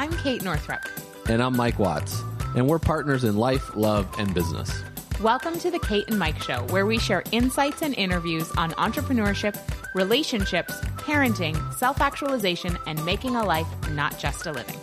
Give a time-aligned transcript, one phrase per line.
[0.00, 0.80] I'm Kate Northrup.
[1.28, 2.22] And I'm Mike Watts.
[2.56, 4.82] And we're partners in life, love, and business.
[5.20, 9.58] Welcome to the Kate and Mike Show, where we share insights and interviews on entrepreneurship,
[9.94, 14.78] relationships, parenting, self actualization, and making a life, not just a living.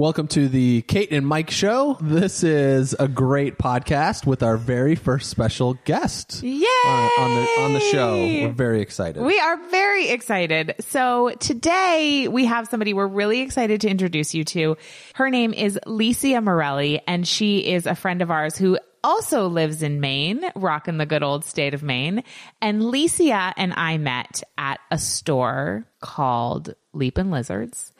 [0.00, 1.98] Welcome to the Kate and Mike Show.
[2.00, 6.64] This is a great podcast with our very first special guest Yay!
[6.86, 6.88] uh,
[7.18, 8.16] on the on the show.
[8.16, 9.22] We're very excited.
[9.22, 10.76] We are very excited.
[10.80, 14.78] So today we have somebody we're really excited to introduce you to.
[15.16, 19.82] Her name is Licia Morelli, and she is a friend of ours who also lives
[19.82, 22.24] in Maine, rocking the good old state of Maine.
[22.62, 27.92] And Licia and I met at a store called Leapin' Lizards.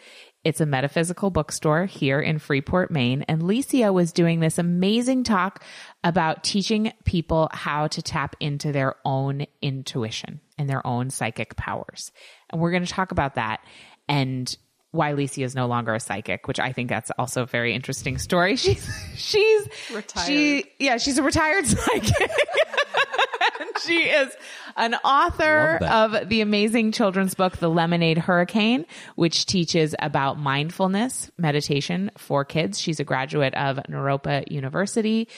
[0.42, 3.22] It's a metaphysical bookstore here in Freeport, Maine.
[3.28, 5.62] And Licia was doing this amazing talk
[6.02, 12.10] about teaching people how to tap into their own intuition and their own psychic powers.
[12.48, 13.60] And we're going to talk about that
[14.08, 14.56] and
[14.92, 18.16] why Licia is no longer a psychic, which I think that's also a very interesting
[18.18, 18.56] story.
[18.56, 20.26] She's, she's Retired.
[20.26, 22.30] She, yeah, she's a retired psychic.
[23.84, 24.34] she is
[24.76, 32.10] an author of the amazing children's book, The Lemonade Hurricane, which teaches about mindfulness meditation
[32.16, 32.80] for kids.
[32.80, 35.28] She's a graduate of Naropa University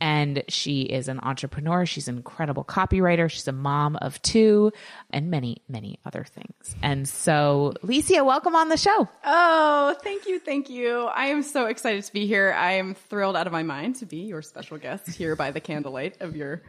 [0.00, 1.86] and she is an entrepreneur.
[1.86, 3.30] She's an incredible copywriter.
[3.30, 4.72] She's a mom of two
[5.10, 6.74] and many, many other things.
[6.82, 9.08] And so, Licia, welcome on the show.
[9.24, 11.04] Oh, thank you, thank you.
[11.04, 12.52] I am so excited to be here.
[12.52, 15.60] I am thrilled out of my mind to be your special guest here by the
[15.60, 16.62] candlelight of your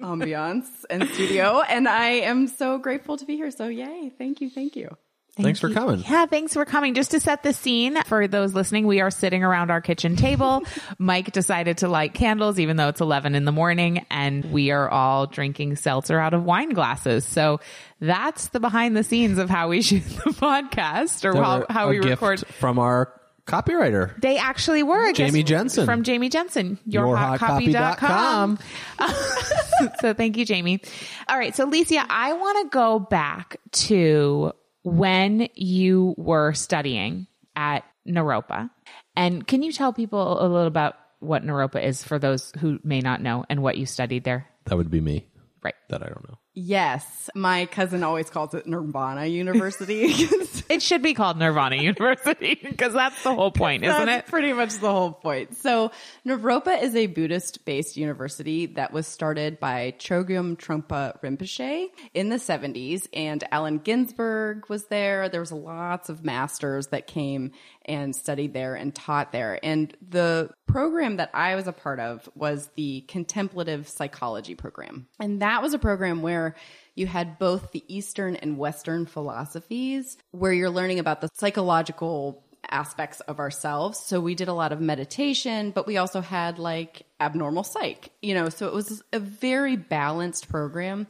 [0.00, 1.62] ambiance and studio.
[1.62, 3.50] And I am so grateful to be here.
[3.50, 4.12] So yay.
[4.18, 4.96] Thank you, thank you.
[5.38, 6.02] Thanks for coming.
[6.08, 6.94] Yeah, thanks for coming.
[6.94, 10.64] Just to set the scene for those listening, we are sitting around our kitchen table.
[10.98, 14.88] Mike decided to light candles, even though it's 11 in the morning, and we are
[14.88, 17.26] all drinking seltzer out of wine glasses.
[17.26, 17.60] So
[18.00, 22.40] that's the behind the scenes of how we shoot the podcast or how, we record.
[22.46, 23.12] from our
[23.46, 24.18] copywriter.
[24.20, 25.12] They actually were.
[25.12, 25.84] Guess, Jamie Jensen.
[25.84, 26.78] From Jamie Jensen.
[26.88, 28.58] YourHotCopy.com.
[28.98, 29.94] Yourhotcopy.com.
[30.00, 30.80] so thank you, Jamie.
[31.28, 31.54] All right.
[31.54, 34.52] So Licia, I want to go back to
[34.86, 37.26] when you were studying
[37.56, 38.70] at Naropa.
[39.16, 43.00] And can you tell people a little about what Naropa is for those who may
[43.00, 44.46] not know and what you studied there?
[44.66, 45.26] That would be me.
[45.60, 45.74] Right.
[45.88, 46.38] That I don't know.
[46.58, 47.28] Yes.
[47.34, 50.26] My cousin always calls it Nirvana University.
[50.68, 54.30] It should be called Nirvana University because that's the whole point, isn't That's it?
[54.30, 55.56] pretty much the whole point.
[55.56, 55.92] So,
[56.26, 62.36] Naropa is a Buddhist based university that was started by Chogyam Trungpa Rinpoche in the
[62.36, 63.06] 70s.
[63.12, 65.28] And Allen Ginsberg was there.
[65.28, 67.52] There was lots of masters that came
[67.86, 69.58] and studied there and taught there.
[69.62, 75.06] And the program that I was a part of was the Contemplative Psychology program.
[75.18, 76.54] And that was a program where
[76.94, 83.20] you had both the Eastern and Western philosophies, where you're learning about the psychological aspects
[83.20, 83.98] of ourselves.
[84.00, 88.34] So we did a lot of meditation, but we also had like abnormal psych, you
[88.34, 91.06] know, so it was a very balanced program.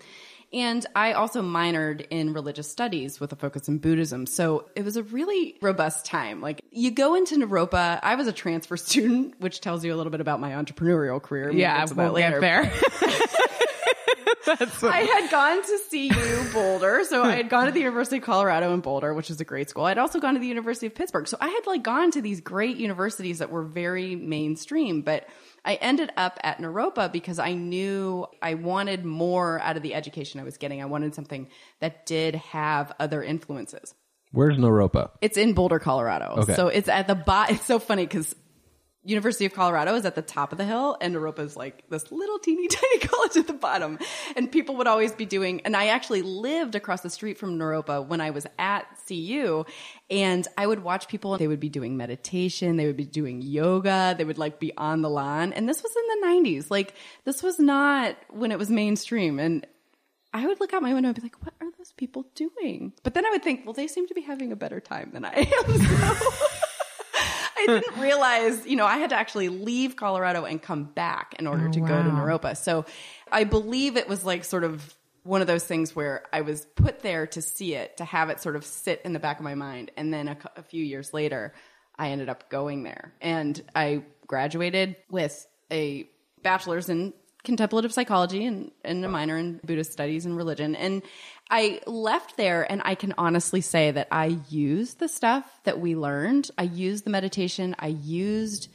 [0.52, 4.26] And I also minored in religious studies with a focus in Buddhism.
[4.26, 6.40] So it was a really robust time.
[6.40, 10.12] Like you go into Naropa, I was a transfer student, which tells you a little
[10.12, 11.50] bit about my entrepreneurial career.
[11.50, 12.72] Yeah, we'll get there.
[14.48, 17.02] I had gone to CU Boulder.
[17.04, 19.68] So I had gone to the University of Colorado in Boulder, which is a great
[19.68, 19.84] school.
[19.84, 21.26] I'd also gone to the University of Pittsburgh.
[21.26, 25.26] So I had like gone to these great universities that were very mainstream, but
[25.66, 30.40] I ended up at Naropa because I knew I wanted more out of the education
[30.40, 30.80] I was getting.
[30.80, 31.48] I wanted something
[31.80, 33.92] that did have other influences.
[34.30, 35.10] Where's Naropa?
[35.20, 36.36] It's in Boulder, Colorado.
[36.38, 36.54] Okay.
[36.54, 37.56] So it's at the bottom.
[37.56, 38.34] It's so funny because
[39.06, 42.10] University of Colorado is at the top of the hill and Naropa is like this
[42.10, 43.98] little teeny tiny college at the bottom.
[44.34, 48.06] And people would always be doing, and I actually lived across the street from Naropa
[48.06, 49.64] when I was at CU
[50.10, 54.14] and I would watch people, they would be doing meditation, they would be doing yoga,
[54.18, 55.52] they would like be on the lawn.
[55.52, 56.70] And this was in the 90s.
[56.70, 56.94] Like
[57.24, 59.38] this was not when it was mainstream.
[59.38, 59.66] And
[60.34, 62.92] I would look out my window and be like, what are those people doing?
[63.02, 65.24] But then I would think, well, they seem to be having a better time than
[65.24, 65.80] I am.
[66.56, 66.65] So
[67.56, 71.46] I didn't realize, you know, I had to actually leave Colorado and come back in
[71.46, 72.08] order oh, to go to.
[72.10, 72.56] Naropa.
[72.56, 72.84] So
[73.30, 77.00] I believe it was like sort of one of those things where I was put
[77.00, 79.54] there to see it, to have it sort of sit in the back of my
[79.54, 79.90] mind.
[79.96, 81.52] And then a, a few years later,
[81.98, 86.08] I ended up going there and I graduated with a
[86.42, 87.12] bachelor's in
[87.42, 90.74] contemplative psychology and, and a minor in Buddhist studies and religion.
[90.74, 91.02] And
[91.50, 95.94] I left there and I can honestly say that I used the stuff that we
[95.94, 96.50] learned.
[96.58, 97.76] I used the meditation.
[97.78, 98.68] I used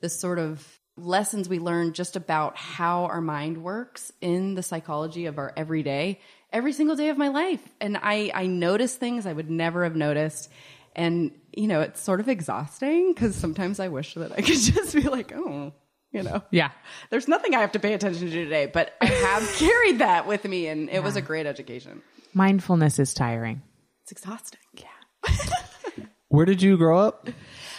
[0.00, 5.26] the sort of lessons we learned just about how our mind works in the psychology
[5.26, 6.18] of our everyday
[6.52, 7.60] every single day of my life.
[7.80, 10.50] And I, I notice things I would never have noticed.
[10.94, 14.94] And, you know, it's sort of exhausting because sometimes I wish that I could just
[14.94, 15.72] be like, oh,
[16.12, 16.70] you know, Yeah.
[17.10, 20.44] there's nothing I have to pay attention to today, but I have carried that with
[20.44, 22.00] me and it was a great education.
[22.36, 23.62] Mindfulness is tiring.
[24.02, 24.60] It's exhausting.
[24.74, 26.04] Yeah.
[26.28, 27.30] Where did you grow up?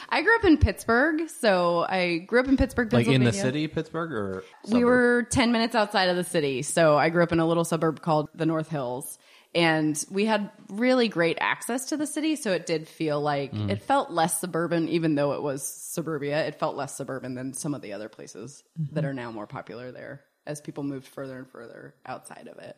[0.09, 1.29] I grew up in Pittsburgh.
[1.29, 3.31] So I grew up in Pittsburgh, Like in Pennsylvania.
[3.31, 4.85] the city, Pittsburgh, or We suburb?
[4.85, 6.63] were 10 minutes outside of the city.
[6.63, 9.19] So I grew up in a little suburb called the North Hills.
[9.53, 12.35] And we had really great access to the city.
[12.35, 13.69] So it did feel like mm.
[13.69, 16.47] it felt less suburban, even though it was suburbia.
[16.47, 19.05] It felt less suburban than some of the other places that mm-hmm.
[19.05, 22.75] are now more popular there as people moved further and further outside of it.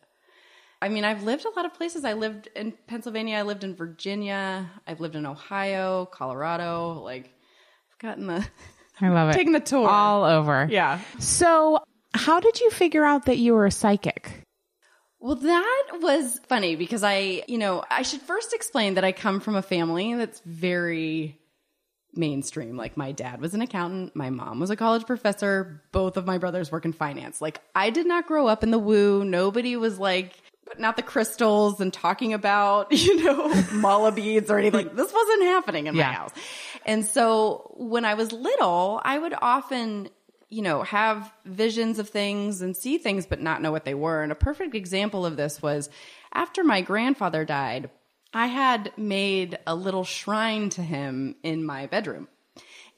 [0.81, 2.05] I mean, I've lived a lot of places.
[2.05, 3.37] I lived in Pennsylvania.
[3.37, 4.69] I lived in Virginia.
[4.87, 7.01] I've lived in Ohio, Colorado.
[7.03, 7.25] Like,
[7.91, 8.47] I've gotten the
[9.01, 9.33] I love it.
[9.33, 9.87] taking the tour.
[9.87, 10.67] all over.
[10.71, 10.99] yeah.
[11.19, 11.79] So,
[12.13, 14.31] how did you figure out that you were a psychic?
[15.19, 19.41] Well, that was funny because I, you know, I should first explain that I come
[19.41, 21.37] from a family that's very
[22.13, 22.77] mainstream.
[22.77, 26.37] Like my dad was an accountant, my mom was a college professor, both of my
[26.37, 27.41] brothers work in finance.
[27.41, 29.23] Like I did not grow up in the woo.
[29.25, 30.33] Nobody was like
[30.69, 34.89] putting out the crystals and talking about, you know, mala beads or anything.
[34.94, 36.31] This wasn't happening in my house.
[36.86, 40.10] And so when I was little, I would often
[40.51, 44.24] you know, have visions of things and see things, but not know what they were.
[44.24, 45.89] And a perfect example of this was
[46.33, 47.92] after my grandfather died,
[48.33, 52.27] I had made a little shrine to him in my bedroom.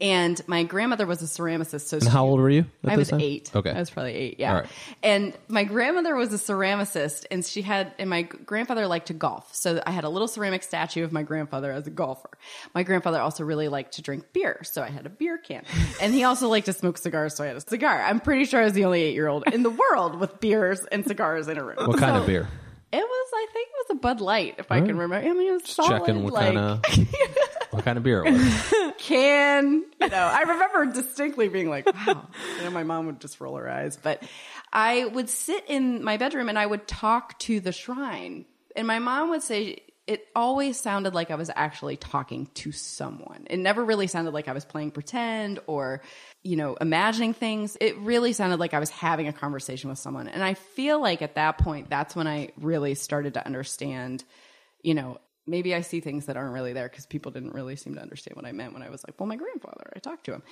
[0.02, 1.82] And my grandmother was a ceramicist.
[1.82, 2.66] So And how old were you?
[2.84, 3.22] at I was time?
[3.22, 3.52] eight.
[3.56, 3.70] Okay.
[3.70, 4.40] I was probably eight.
[4.40, 4.50] Yeah.
[4.54, 4.70] All right.
[5.04, 9.54] And my grandmother was a ceramicist, and she had, and my grandfather liked to golf.
[9.54, 12.32] So I had a little ceramic statue of my grandfather as a golfer.
[12.74, 15.64] My grandfather also really liked to drink beer, so I had a beer can.
[16.02, 18.02] And he also liked to smoke cigars, so I had a cigar.
[18.02, 20.82] I'm pretty sure I was the only eight year old in the world with beers
[20.92, 21.78] and cigars in a room.
[21.78, 22.48] What kind of beer?
[22.94, 25.16] It was, I think, it was a Bud Light, if I can remember.
[25.16, 26.00] I mean, it was solid.
[26.00, 26.82] Checking what like, kind of
[27.72, 28.74] what kind of beer it was.
[29.02, 29.84] can.
[30.00, 32.28] You know, I remember distinctly being like, wow.
[32.58, 33.98] You know, my mom would just roll her eyes.
[34.02, 34.24] But
[34.72, 38.46] I would sit in my bedroom and I would talk to the shrine.
[38.76, 43.46] And my mom would say, it always sounded like I was actually talking to someone.
[43.50, 46.02] It never really sounded like I was playing pretend or,
[46.44, 47.78] you know, imagining things.
[47.80, 50.28] It really sounded like I was having a conversation with someone.
[50.28, 54.24] And I feel like at that point, that's when I really started to understand,
[54.82, 57.96] you know, maybe I see things that aren't really there because people didn't really seem
[57.96, 60.34] to understand what I meant when I was like, well, my grandfather, I talked to
[60.34, 60.44] him.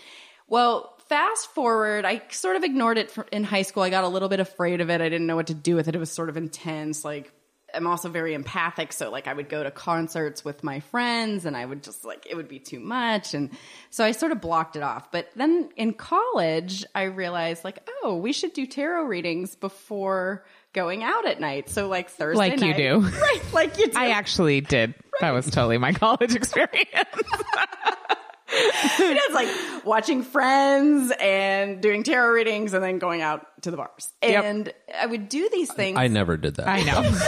[0.48, 3.84] Well, fast forward, I sort of ignored it in high school.
[3.84, 5.00] I got a little bit afraid of it.
[5.00, 5.96] I didn't know what to do with it.
[5.96, 7.06] It was sort of intense.
[7.06, 7.32] Like,
[7.72, 8.92] I'm also very empathic.
[8.94, 12.26] So, like, I would go to concerts with my friends and I would just, like,
[12.28, 13.36] it would be too much.
[13.36, 13.52] And
[13.92, 15.12] so I sort of blocked it off.
[15.12, 21.04] But then in college, I realized, like, oh, we should do tarot readings before going
[21.04, 21.70] out at night.
[21.70, 23.00] So, like, Thursday Like you do.
[23.20, 23.42] Right.
[23.54, 23.98] Like you do.
[23.98, 24.94] I actually did.
[25.22, 26.80] That was totally my college experience.
[28.52, 34.12] it's like watching Friends and doing tarot readings and then going out to the bars.
[34.24, 34.44] Yep.
[34.44, 35.98] And I would do these things.
[35.98, 36.68] I never did that.
[36.68, 37.20] I know.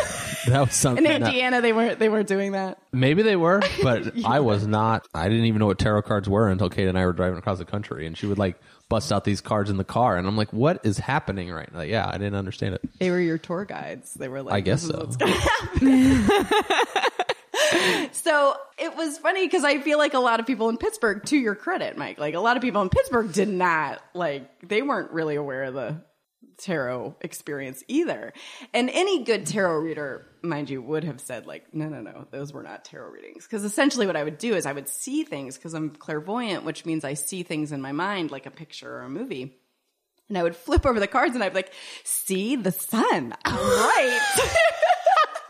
[0.47, 1.05] That was something.
[1.05, 2.79] in that- Indiana, they weren't they weren't doing that.
[2.91, 5.07] maybe they were, but I was not.
[5.13, 7.57] I didn't even know what tarot cards were until Kate and I were driving across
[7.59, 8.59] the country, and she would like
[8.89, 11.81] bust out these cards in the car, and I'm like, "What is happening right now?"
[11.81, 12.81] Yeah, I didn't understand it.
[12.99, 14.13] They were your tour guides.
[14.15, 14.97] They were like, I guess so.
[14.97, 16.47] what's gonna happen."
[18.11, 21.37] so it was funny because I feel like a lot of people in Pittsburgh, to
[21.37, 25.11] your credit, Mike, like a lot of people in Pittsburgh did not like they weren't
[25.11, 26.01] really aware of the
[26.57, 28.33] tarot experience either.
[28.73, 32.53] And any good tarot reader, mind you, would have said like, no, no, no, those
[32.53, 33.45] were not tarot readings.
[33.45, 36.85] Because essentially what I would do is I would see things because I'm clairvoyant, which
[36.85, 39.57] means I see things in my mind like a picture or a movie.
[40.29, 43.35] And I would flip over the cards and I'd be like, see the sun.
[43.45, 44.67] I'm right.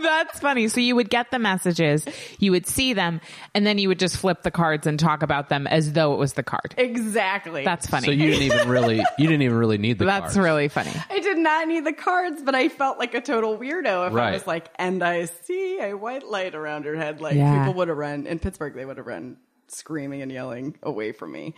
[0.02, 0.68] That's funny.
[0.68, 2.06] So you would get the messages,
[2.40, 3.22] you would see them,
[3.54, 6.18] and then you would just flip the cards and talk about them as though it
[6.18, 6.74] was the card.
[6.78, 7.64] exactly.
[7.64, 8.06] That's funny.
[8.06, 10.38] So you didn't even really, you didn't even really need the That's cards.
[10.40, 10.92] really funny.
[11.10, 14.32] I did not need the cards, but I felt like a total weirdo if I
[14.32, 17.22] was like, and I see a white light around your head.
[17.22, 17.60] Like Yeah.
[17.60, 21.32] people would have run in Pittsburgh, they would have run screaming and yelling away from
[21.32, 21.56] me.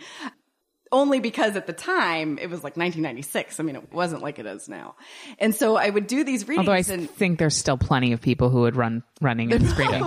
[0.92, 3.58] Only because at the time it was like 1996.
[3.58, 4.94] I mean, it wasn't like it is now.
[5.38, 8.20] And so I would do these readings Although I and think there's still plenty of
[8.20, 10.04] people who would run running and screaming.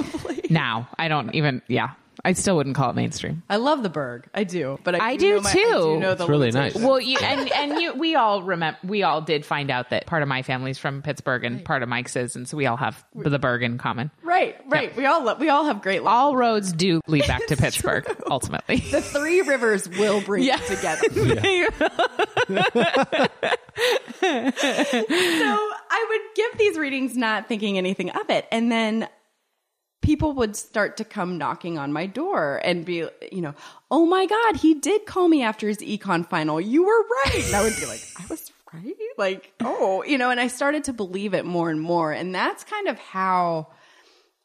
[0.49, 1.61] Now, I don't even.
[1.67, 1.91] Yeah,
[2.25, 3.43] I still wouldn't call it mainstream.
[3.49, 4.27] I love the Burgh.
[4.33, 5.59] I do, but I, I do do know my- I too.
[5.61, 6.75] do know the It's really nice.
[6.75, 8.77] Well, you and and you, we all remember.
[8.83, 11.89] We all did find out that part of my family's from Pittsburgh and part of
[11.89, 14.11] Mike's is, and so we all have the Burgh in common.
[14.23, 14.95] Right, right.
[14.95, 16.03] We all lo- we all have great.
[16.03, 16.13] Love.
[16.13, 18.77] All roads do lead back to Pittsburgh ultimately.
[18.91, 20.57] the three rivers will bring Yeah.
[20.57, 21.07] together.
[24.19, 28.45] So I I would give these readings not thinking anything of it.
[28.51, 29.07] And then
[30.07, 33.53] people would start to come knocking on my door and be, you know,
[33.91, 36.61] oh my God, he did call me after his econ final.
[36.61, 37.43] You were right.
[37.45, 38.95] And I would be like, I was right.
[39.17, 42.13] Like, oh, you know, and I started to believe it more and more.
[42.13, 43.67] And that's kind of how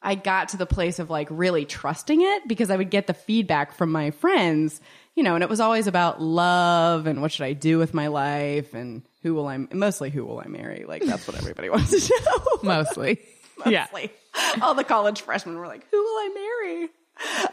[0.01, 3.13] I got to the place of like really trusting it because I would get the
[3.13, 4.81] feedback from my friends,
[5.15, 8.07] you know, and it was always about love and what should I do with my
[8.07, 10.83] life and who will I, mostly who will I marry?
[10.85, 12.59] Like, that's what everybody wants to know.
[12.63, 13.21] Mostly.
[13.65, 13.87] Yeah.
[14.61, 16.89] All the college freshmen were like, who will I marry?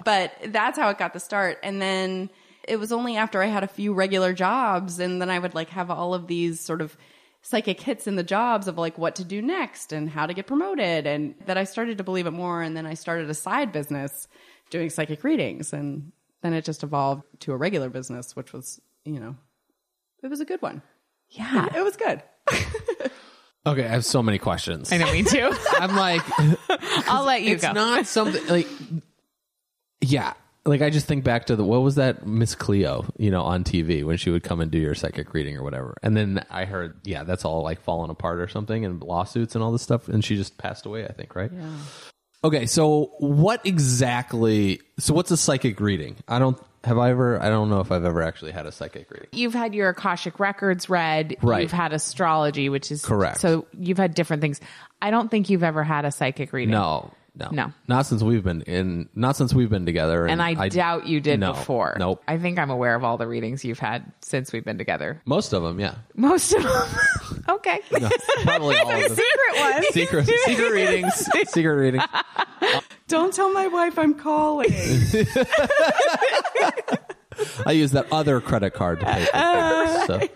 [0.05, 1.59] But that's how it got the start.
[1.63, 2.31] And then
[2.67, 5.71] it was only after I had a few regular jobs and then I would like
[5.71, 6.97] have all of these sort of
[7.43, 10.47] psychic hits in the jobs of like what to do next and how to get
[10.47, 13.73] promoted and that I started to believe it more and then I started a side
[13.73, 14.29] business
[14.69, 19.19] doing psychic readings and then it just evolved to a regular business which was, you
[19.19, 19.37] know,
[20.23, 20.83] it was a good one.
[21.31, 21.67] Yeah.
[21.75, 22.23] It was good.
[23.67, 24.91] Okay, I have so many questions.
[24.93, 25.55] I know, me too.
[25.73, 26.23] I'm like,
[27.09, 27.55] I'll let you go.
[27.55, 27.73] it's go.
[27.73, 28.69] not something like,
[30.01, 30.35] yeah.
[30.65, 33.65] Like I just think back to the what was that Miss Cleo, you know, on
[33.65, 35.97] TV when she would come and do your psychic reading or whatever.
[36.03, 39.65] And then I heard, yeah, that's all like falling apart or something and lawsuits and
[39.65, 40.09] all this stuff.
[40.09, 41.51] And she just passed away, I think, right?
[41.53, 41.71] Yeah.
[42.43, 44.81] Okay, so what exactly?
[44.99, 46.17] So what's a psychic reading?
[46.29, 47.41] I don't have I ever.
[47.43, 49.29] I don't know if I've ever actually had a psychic reading.
[49.33, 51.37] You've had your Akashic records read.
[51.43, 51.63] Right.
[51.63, 53.41] You've had astrology, which is Correct.
[53.41, 54.61] So you've had different things.
[55.03, 56.73] I don't think you've ever had a psychic reading.
[56.73, 57.73] No, no, No.
[57.87, 59.09] not since we've been in.
[59.15, 60.27] Not since we've been together.
[60.27, 61.97] And I, doubt you did no, before.
[61.99, 62.23] Nope.
[62.27, 65.21] I think I'm aware of all the readings you've had since we've been together.
[65.25, 65.97] Most of them, yeah.
[66.15, 66.89] Most of them.
[67.49, 67.81] okay.
[68.43, 69.17] Probably all of them.
[69.17, 69.87] Secret ones.
[69.89, 71.29] Secret, secret readings.
[71.49, 72.05] Secret readings.
[73.09, 74.71] Don't tell my wife I'm calling.
[77.67, 80.07] I use that other credit card to pay for things.
[80.07, 80.29] So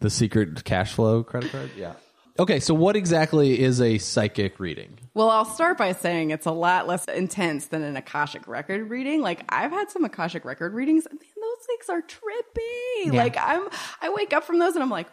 [0.00, 1.70] the secret cash flow credit card.
[1.76, 1.94] Yeah.
[2.38, 4.98] Okay, so what exactly is a psychic reading?
[5.14, 9.22] Well, I'll start by saying it's a lot less intense than an Akashic record reading.
[9.22, 13.06] Like I've had some Akashic record readings, and man, those things are trippy.
[13.06, 13.22] Yeah.
[13.22, 13.68] Like I'm,
[14.02, 15.08] I wake up from those and I'm like?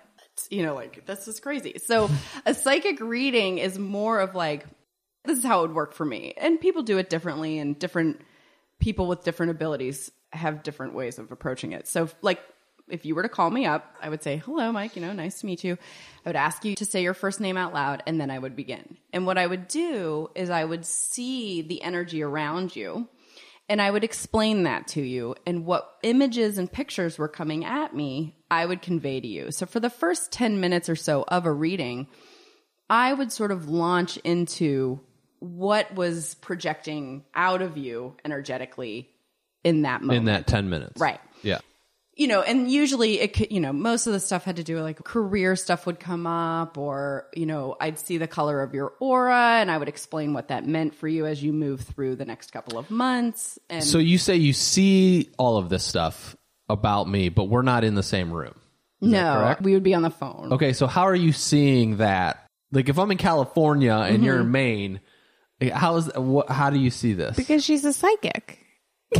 [0.49, 1.79] You know, like this is crazy.
[1.85, 2.09] So
[2.45, 4.65] a psychic reading is more of like,
[5.25, 8.19] this is how it would work for me, and people do it differently, and different
[8.79, 11.87] people with different abilities have different ways of approaching it.
[11.87, 12.41] So, like,
[12.89, 15.39] if you were to call me up, I would say, Hello, Mike, you know, nice
[15.39, 15.77] to meet you.
[16.25, 18.55] I would ask you to say your first name out loud, and then I would
[18.55, 18.97] begin.
[19.13, 23.07] And what I would do is I would see the energy around you,
[23.69, 25.35] and I would explain that to you.
[25.45, 29.51] And what images and pictures were coming at me, I would convey to you.
[29.51, 32.07] So, for the first 10 minutes or so of a reading,
[32.89, 34.99] I would sort of launch into
[35.39, 39.09] what was projecting out of you energetically
[39.63, 40.19] in that moment.
[40.19, 40.99] In that 10 minutes.
[40.99, 41.19] Right.
[41.41, 41.59] Yeah.
[42.15, 44.75] You know, and usually it could, you know, most of the stuff had to do
[44.75, 48.75] with like career stuff would come up or, you know, I'd see the color of
[48.75, 52.17] your aura and I would explain what that meant for you as you move through
[52.17, 53.57] the next couple of months.
[53.67, 56.35] And So you say you see all of this stuff
[56.69, 58.53] about me, but we're not in the same room.
[59.01, 60.53] no, we would be on the phone.
[60.53, 62.47] Okay, so how are you seeing that?
[62.71, 64.51] Like if I'm in California and you're in mm-hmm.
[64.51, 64.99] Maine,
[65.61, 67.35] eh, how is what, how do you see this?
[67.35, 68.59] Because she's a psychic.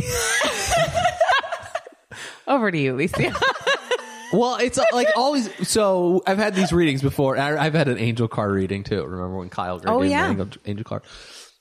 [2.46, 3.34] Over to you, Licia.
[4.32, 5.68] Well, it's uh, like always.
[5.68, 7.36] So I've had these readings before.
[7.38, 9.04] I, I've had an angel card reading too.
[9.04, 10.24] Remember when Kyle Gray Oh, gave yeah.
[10.24, 11.02] an angel, angel card?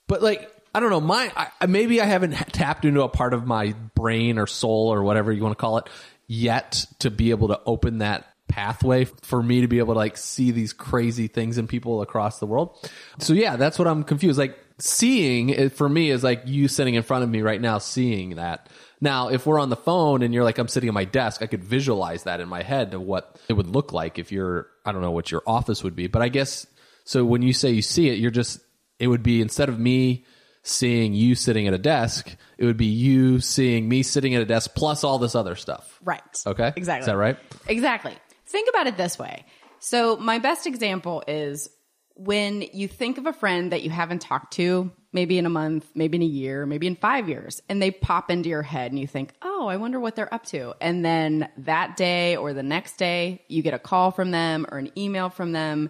[0.08, 1.02] But like, I don't know.
[1.02, 5.04] My I, maybe I haven't tapped into a part of my brain or soul or
[5.04, 5.88] whatever you want to call it
[6.26, 10.18] yet to be able to open that pathway for me to be able to like
[10.18, 12.76] see these crazy things in people across the world.
[13.20, 14.40] So yeah, that's what I'm confused.
[14.40, 17.78] Like seeing it for me is like you sitting in front of me right now,
[17.78, 18.68] seeing that.
[19.04, 21.48] Now, if we're on the phone and you're like, I'm sitting at my desk, I
[21.48, 24.94] could visualize that in my head of what it would look like if you're, I
[24.94, 26.66] don't know what your office would be, but I guess,
[27.04, 28.62] so when you say you see it, you're just,
[29.00, 30.24] it would be instead of me
[30.62, 34.46] seeing you sitting at a desk, it would be you seeing me sitting at a
[34.46, 36.00] desk plus all this other stuff.
[36.02, 36.22] Right.
[36.48, 36.72] Okay.
[36.74, 37.02] Exactly.
[37.02, 37.38] Is that right?
[37.68, 38.16] Exactly.
[38.46, 39.44] Think about it this way.
[39.80, 41.68] So, my best example is
[42.16, 45.86] when you think of a friend that you haven't talked to, maybe in a month,
[45.96, 49.00] maybe in a year, maybe in five years, and they pop into your head and
[49.00, 50.74] you think, oh, I wonder what they're up to.
[50.82, 54.78] And then that day or the next day, you get a call from them or
[54.78, 55.90] an email from them.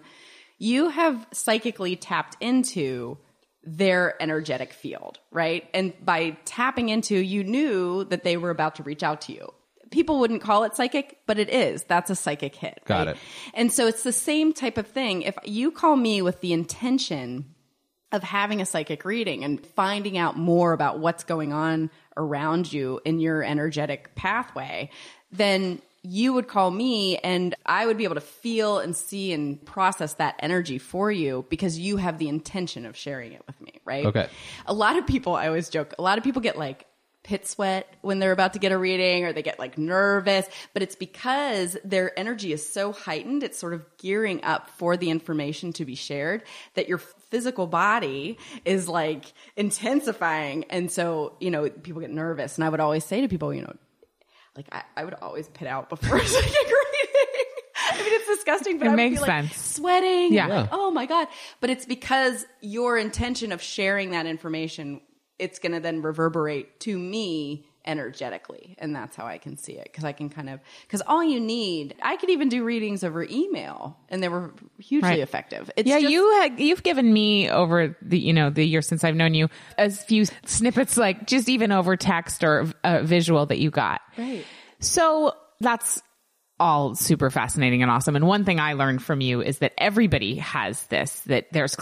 [0.58, 3.18] You have psychically tapped into
[3.64, 5.68] their energetic field, right?
[5.72, 9.52] And by tapping into, you knew that they were about to reach out to you.
[9.94, 11.84] People wouldn't call it psychic, but it is.
[11.84, 12.80] That's a psychic hit.
[12.84, 13.14] Got right?
[13.14, 13.22] it.
[13.54, 15.22] And so it's the same type of thing.
[15.22, 17.54] If you call me with the intention
[18.10, 23.00] of having a psychic reading and finding out more about what's going on around you
[23.04, 24.90] in your energetic pathway,
[25.30, 29.64] then you would call me and I would be able to feel and see and
[29.64, 33.80] process that energy for you because you have the intention of sharing it with me,
[33.84, 34.06] right?
[34.06, 34.28] Okay.
[34.66, 36.84] A lot of people, I always joke, a lot of people get like
[37.24, 40.82] pit sweat when they're about to get a reading or they get like nervous, but
[40.82, 43.42] it's because their energy is so heightened.
[43.42, 46.42] It's sort of gearing up for the information to be shared
[46.74, 50.64] that your physical body is like intensifying.
[50.70, 52.56] And so, you know, people get nervous.
[52.56, 53.74] And I would always say to people, you know,
[54.56, 56.70] like I, I would always pit out before a psychic reading.
[57.90, 59.56] I mean, it's disgusting, but It I would makes be, like, sense.
[59.56, 60.32] sweating.
[60.32, 60.46] Yeah.
[60.46, 61.28] like, oh my god!
[61.60, 65.00] But it's because your intention of sharing that information,
[65.38, 69.84] it's going to then reverberate to me energetically, and that's how I can see it
[69.84, 73.22] because I can kind of because all you need, I could even do readings over
[73.28, 75.18] email, and they were hugely Right.
[75.20, 75.70] effective.
[75.76, 79.04] It's yeah, just- you had, you've given me over the you know the year since
[79.04, 83.58] I've known you a few snippets, like just even over text or uh, visual that
[83.58, 84.00] you got.
[84.16, 84.44] Right.
[84.80, 86.00] So that's
[86.60, 88.14] all super fascinating and awesome.
[88.16, 91.20] And one thing I learned from you is that everybody has this.
[91.26, 91.74] That there's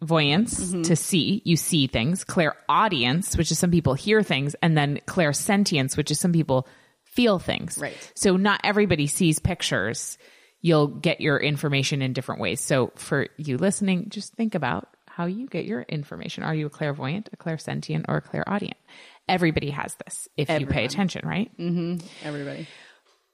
[0.00, 0.82] clairvoyance Mm-hmm.
[0.82, 2.24] to see, you see things.
[2.24, 6.66] Clairaudience, which is some people hear things, and then clairsentience, which is some people
[7.04, 7.78] feel things.
[7.78, 8.12] Right.
[8.14, 10.18] So not everybody sees pictures.
[10.60, 12.60] You'll get your information in different ways.
[12.60, 16.44] So for you listening, just think about how you get your information.
[16.44, 18.76] Are you a clairvoyant, a clairsentient, or a clairaudient?
[19.28, 21.50] Everybody has this if you pay attention, right?
[21.58, 22.06] mm-hmm.
[22.26, 22.68] everybody.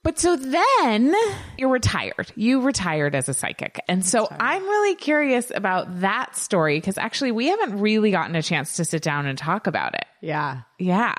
[0.07, 1.13] But so then
[1.57, 2.31] you're retired.
[2.37, 3.83] You retired as a psychic.
[3.89, 8.41] And so I'm really curious about that story because actually we haven't really gotten a
[8.41, 10.05] chance to sit down and talk about it.
[10.21, 10.61] Yeah.
[10.79, 11.13] Yeah.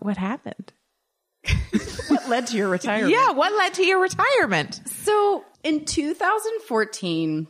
[0.00, 0.74] What happened?
[2.08, 3.12] What led to your retirement?
[3.12, 3.30] Yeah.
[3.30, 4.78] What led to your retirement?
[4.84, 7.46] So in 2014,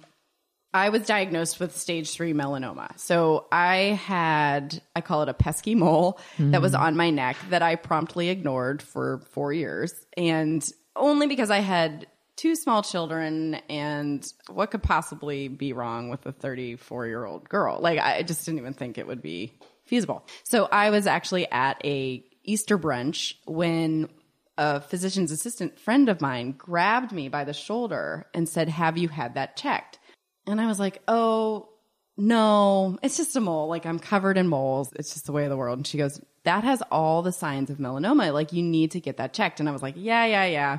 [0.72, 2.98] I was diagnosed with stage three melanoma.
[3.00, 6.82] So I had, I call it a pesky mole that was mm-hmm.
[6.82, 9.92] on my neck that I promptly ignored for four years.
[10.16, 10.64] And
[10.96, 16.32] only because I had two small children and what could possibly be wrong with a
[16.32, 17.78] 34 year old girl?
[17.80, 20.26] Like, I just didn't even think it would be feasible.
[20.42, 24.08] So I was actually at a Easter brunch when
[24.56, 29.08] a physician's assistant friend of mine grabbed me by the shoulder and said, Have you
[29.08, 29.98] had that checked?
[30.46, 31.70] And I was like, Oh,
[32.16, 33.68] no, it's just a mole.
[33.68, 34.92] Like I'm covered in moles.
[34.94, 35.78] It's just the way of the world.
[35.78, 38.32] And she goes, That has all the signs of melanoma.
[38.32, 39.60] Like you need to get that checked.
[39.60, 40.78] And I was like, Yeah, yeah, yeah.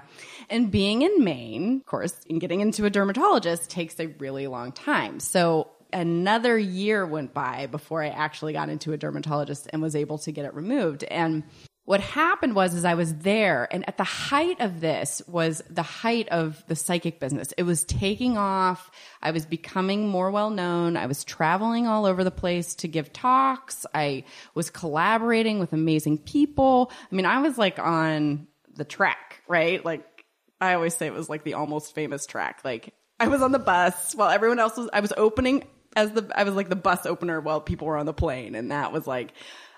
[0.49, 4.71] And being in Maine, of course, and getting into a dermatologist takes a really long
[4.71, 5.19] time.
[5.19, 10.17] So another year went by before I actually got into a dermatologist and was able
[10.19, 11.03] to get it removed.
[11.05, 11.43] And
[11.85, 15.83] what happened was is I was there and at the height of this was the
[15.83, 17.53] height of the psychic business.
[17.57, 18.89] It was taking off.
[19.21, 20.97] I was becoming more well known.
[20.97, 23.85] I was traveling all over the place to give talks.
[23.93, 24.23] I
[24.55, 26.91] was collaborating with amazing people.
[27.11, 29.85] I mean, I was like on the track, right?
[29.85, 30.25] Like
[30.59, 32.61] I always say it was like the almost famous track.
[32.65, 36.29] Like I was on the bus while everyone else was I was opening as the
[36.35, 39.05] I was like the bus opener while people were on the plane and that was
[39.05, 39.33] like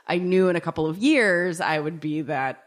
[0.07, 2.63] I knew in a couple of years I would be that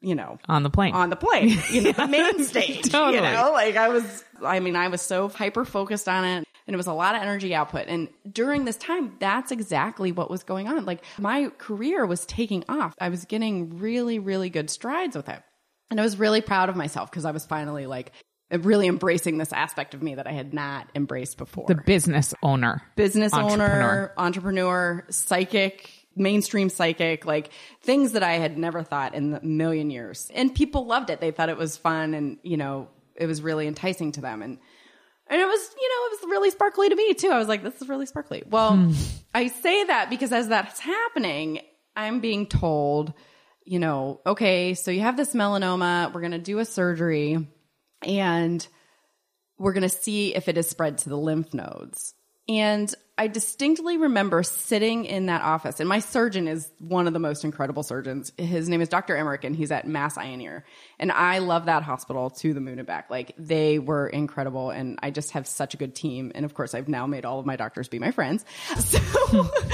[0.00, 0.94] you know On the plane.
[0.94, 3.16] on the plane, you know, the main stage, Totally.
[3.16, 6.74] you know, like I was, I mean, I was so hyper focused on it and
[6.74, 7.86] it was a lot of energy output.
[7.88, 10.84] And during this time, that's exactly what was going on.
[10.84, 12.94] Like my career was taking off.
[13.00, 15.40] I was getting really, really good strides with it.
[15.90, 18.12] And I was really proud of myself because I was finally like
[18.50, 21.66] really embracing this aspect of me that I had not embraced before.
[21.68, 22.82] the business owner.
[22.96, 23.72] Business Entrepreneur.
[23.72, 27.50] owner, entrepreneur, psychic, mainstream psychic, like
[27.82, 30.30] things that I had never thought in a million years.
[30.34, 31.20] And people loved it.
[31.20, 34.42] They thought it was fun and, you know, it was really enticing to them.
[34.42, 34.58] And
[35.28, 37.30] and it was, you know, it was really sparkly to me too.
[37.30, 38.42] I was like, this is really sparkly.
[38.46, 38.92] Well, hmm.
[39.32, 41.60] I say that because as that's happening,
[41.96, 43.14] I'm being told,
[43.64, 47.46] you know, okay, so you have this melanoma, we're going to do a surgery
[48.02, 48.66] and
[49.58, 52.14] we're going to see if it is spread to the lymph nodes.
[52.48, 57.18] And I distinctly remember sitting in that office, and my surgeon is one of the
[57.20, 58.32] most incredible surgeons.
[58.36, 59.14] His name is Dr.
[59.16, 60.64] Emmerich, and he's at Mass Eye and Ear.
[60.98, 63.10] And I love that hospital to the moon and back.
[63.10, 66.32] Like, they were incredible, and I just have such a good team.
[66.34, 68.44] And of course, I've now made all of my doctors be my friends.
[68.80, 68.98] So,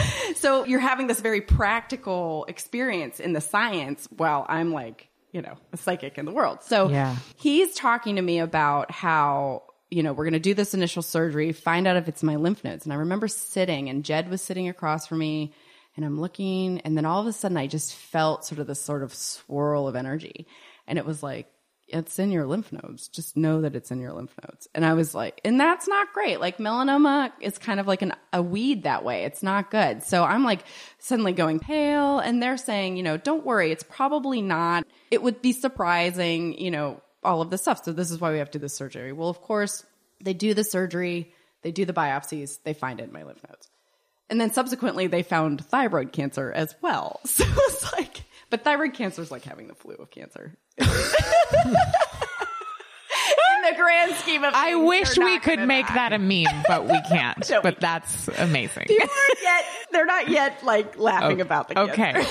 [0.36, 5.54] so you're having this very practical experience in the science while I'm like, you know,
[5.72, 6.62] a psychic in the world.
[6.64, 7.16] So Yeah.
[7.36, 11.52] he's talking to me about how you know we're going to do this initial surgery
[11.52, 12.84] find out if it's my lymph nodes.
[12.84, 15.52] And i remember sitting and jed was sitting across from me
[15.96, 18.80] and i'm looking and then all of a sudden i just felt sort of this
[18.80, 20.46] sort of swirl of energy.
[20.86, 21.48] And it was like
[21.90, 23.08] it's in your lymph nodes.
[23.08, 24.68] Just know that it's in your lymph nodes.
[24.74, 26.40] And i was like and that's not great.
[26.40, 29.24] Like melanoma is kind of like an, a weed that way.
[29.24, 30.02] It's not good.
[30.02, 30.64] So i'm like
[30.98, 33.72] suddenly going pale and they're saying you know don't worry.
[33.72, 34.86] It's probably not.
[35.10, 37.84] It would be surprising you know all of this stuff.
[37.84, 39.12] So this is why we have to do this surgery.
[39.12, 39.84] Well, of course,
[40.22, 43.68] they do the surgery, they do the biopsies, they find it in my lymph nodes.
[44.30, 47.20] And then subsequently they found thyroid cancer as well.
[47.26, 50.54] So it's like, but thyroid cancer is like having the flu of cancer.
[50.78, 50.86] in
[53.62, 55.94] the grand scheme of I things, wish we not could make die.
[55.94, 57.38] that a meme, but we can't.
[57.50, 58.84] No, we but that's amazing.
[58.88, 62.24] People aren't yet, they're not yet like laughing Oh, about the okay.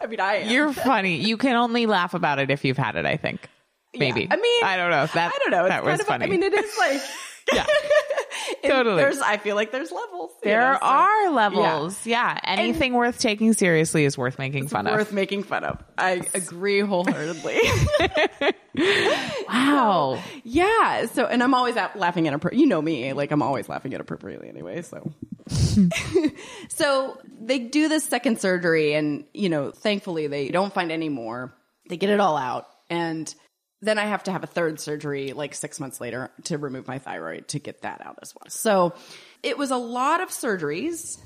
[0.00, 0.50] I mean, I am.
[0.50, 1.16] You're funny.
[1.16, 3.48] You can only laugh about it if you've had it, I think.
[3.94, 4.22] Maybe.
[4.22, 4.28] Yeah.
[4.30, 5.06] I mean, I don't know.
[5.06, 5.64] That, I don't know.
[5.64, 6.24] It's that was kind of, funny.
[6.24, 7.02] I mean, it is like,
[7.52, 7.66] yeah.
[8.64, 8.96] Totally.
[8.96, 10.30] There's, I feel like there's levels.
[10.42, 12.06] There know, so are levels.
[12.06, 12.38] Yeah.
[12.44, 14.98] Anything worth taking seriously is worth making fun Worth of.
[15.00, 15.82] Worth making fun of.
[15.98, 17.58] I agree wholeheartedly.
[19.48, 20.22] Wow.
[20.44, 21.04] yeah.
[21.06, 23.92] So, and I'm always out laughing at, a you know me, like I'm always laughing
[23.92, 24.80] inappropriately anyway.
[24.80, 25.12] So,
[26.68, 31.52] so they do this second surgery and, you know, thankfully they don't find any more.
[31.90, 32.66] They get it all out.
[32.88, 33.32] And
[33.82, 36.98] then I have to have a third surgery like six months later to remove my
[36.98, 38.48] thyroid to get that out as well.
[38.48, 38.94] So
[39.42, 41.20] it was a lot of surgeries.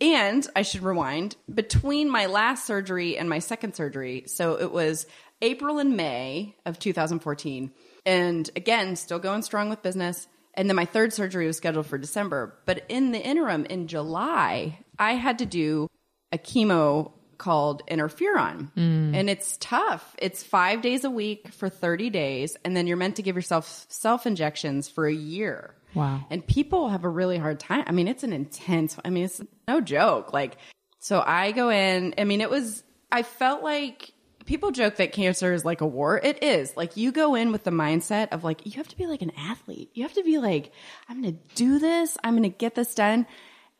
[0.00, 4.24] And I should rewind between my last surgery and my second surgery.
[4.26, 5.06] So it was
[5.42, 7.70] April and May of 2014.
[8.06, 10.26] And again, still going strong with business.
[10.54, 12.58] And then my third surgery was scheduled for December.
[12.64, 15.86] But in the interim, in July, I had to do
[16.32, 18.70] a chemo called interferon.
[18.76, 19.16] Mm.
[19.16, 20.14] And it's tough.
[20.18, 22.56] It's five days a week for 30 days.
[22.64, 25.74] And then you're meant to give yourself self injections for a year.
[25.94, 26.24] Wow.
[26.30, 27.84] And people have a really hard time.
[27.88, 30.32] I mean, it's an intense, I mean, it's no joke.
[30.32, 30.58] Like,
[31.00, 34.12] so I go in, I mean, it was, I felt like
[34.44, 36.20] people joke that cancer is like a war.
[36.22, 36.76] It is.
[36.76, 39.32] Like, you go in with the mindset of like, you have to be like an
[39.36, 39.90] athlete.
[39.94, 40.72] You have to be like,
[41.08, 43.26] I'm going to do this, I'm going to get this done.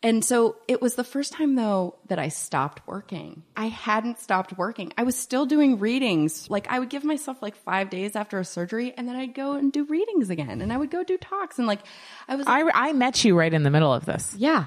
[0.03, 3.43] And so it was the first time though that I stopped working.
[3.55, 4.93] I hadn't stopped working.
[4.97, 6.49] I was still doing readings.
[6.49, 9.53] Like I would give myself like five days after a surgery and then I'd go
[9.53, 11.81] and do readings again and I would go do talks and like
[12.29, 14.35] I was I, I met you right in the middle of this.
[14.39, 14.67] yeah.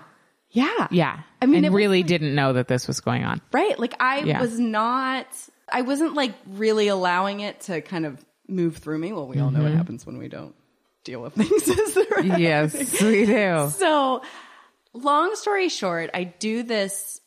[0.51, 0.87] Yeah.
[0.91, 1.21] Yeah.
[1.41, 3.41] I mean, and really like- didn't know that this was going on.
[3.51, 3.79] Right.
[3.79, 4.39] Like I Yeah.
[4.39, 5.25] was not,
[5.67, 9.13] I wasn't like really allowing it to kind of move through me.
[9.13, 9.69] Well, we all know Mm-hmm.
[9.69, 10.53] what happens when we don't
[11.03, 13.71] deal with things as they're Yes, we do.
[13.75, 14.21] So,
[14.93, 17.19] long story short, I do this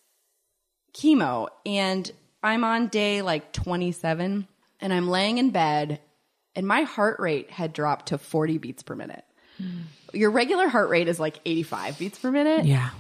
[0.95, 2.11] chemo and
[2.43, 4.47] I'm on day like 27
[4.81, 6.01] and I'm laying in bed
[6.55, 9.25] and my heart rate had dropped to 40 beats per minute.
[9.59, 9.83] Hmm.
[10.13, 12.65] Your regular heart rate is like 85 beats per minute.
[12.65, 12.91] Yeah.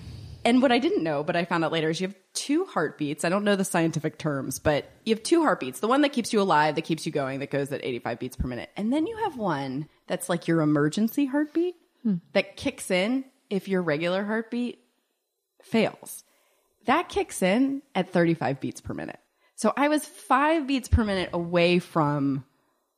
[0.45, 3.25] And what I didn't know, but I found out later, is you have two heartbeats.
[3.25, 5.81] I don't know the scientific terms, but you have two heartbeats.
[5.81, 8.37] The one that keeps you alive, that keeps you going, that goes at 85 beats
[8.37, 8.71] per minute.
[8.77, 12.17] And then you have one that's like your emergency heartbeat hmm.
[12.33, 14.81] that kicks in if your regular heartbeat
[15.63, 16.25] fails.
[16.87, 19.19] That kicks in at 35 beats per minute.
[19.57, 22.45] So I was five beats per minute away from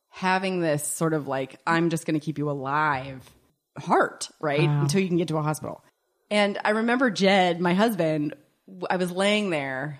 [0.09, 3.27] having this sort of like, I'm just going to keep you alive
[3.77, 4.67] heart, right?
[4.67, 5.83] Until you can get to a hospital.
[6.29, 8.35] And I remember Jed, my husband,
[8.89, 9.99] I was laying there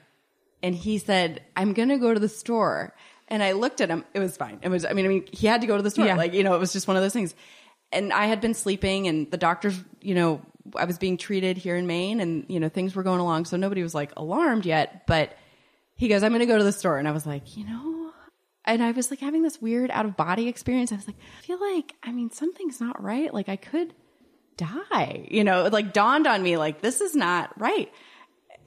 [0.62, 2.94] and he said, I'm going to go to the store.
[3.28, 4.06] And I looked at him.
[4.14, 4.60] It was fine.
[4.62, 6.08] It was, I mean, I mean, he had to go to the store.
[6.08, 6.16] Yeah.
[6.16, 7.36] Like, you know, it was just one of those things.
[7.92, 10.42] And I had been sleeping and the doctors, you know,
[10.76, 13.46] I was being treated here in Maine and, you know, things were going along.
[13.46, 15.08] So nobody was like alarmed yet.
[15.08, 15.36] But
[15.96, 16.98] he goes, I'm going to go to the store.
[16.98, 18.12] And I was like, you know,
[18.66, 20.92] and I was like having this weird out of body experience.
[20.92, 23.34] I was like, I feel like, I mean, something's not right.
[23.34, 23.94] Like I could
[24.58, 27.92] die, you know, it like dawned on me, like, this is not right.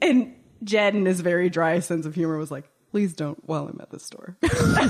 [0.01, 3.79] And Jed, in his very dry sense of humor, was like, please don't while I'm
[3.81, 4.37] at the store.
[4.45, 4.83] Oh my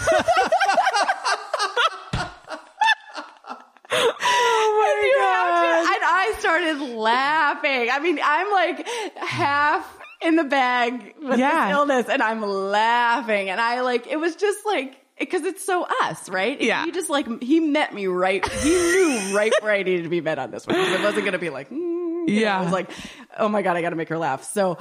[5.96, 7.89] and I started laughing.
[7.92, 8.88] I mean, I'm like
[9.18, 11.68] half in the bag with Yeah.
[11.68, 13.50] this illness and I'm laughing.
[13.50, 16.60] And I like, it was just like, because it's so us, right?
[16.60, 16.86] Yeah.
[16.86, 20.22] He just like, he met me right, he knew right where I needed to be
[20.22, 20.76] met on this one.
[20.78, 22.60] It wasn't going to be like, mm, you know, Yeah.
[22.60, 22.89] I was like,
[23.38, 24.44] oh my God, I got to make her laugh.
[24.44, 24.78] So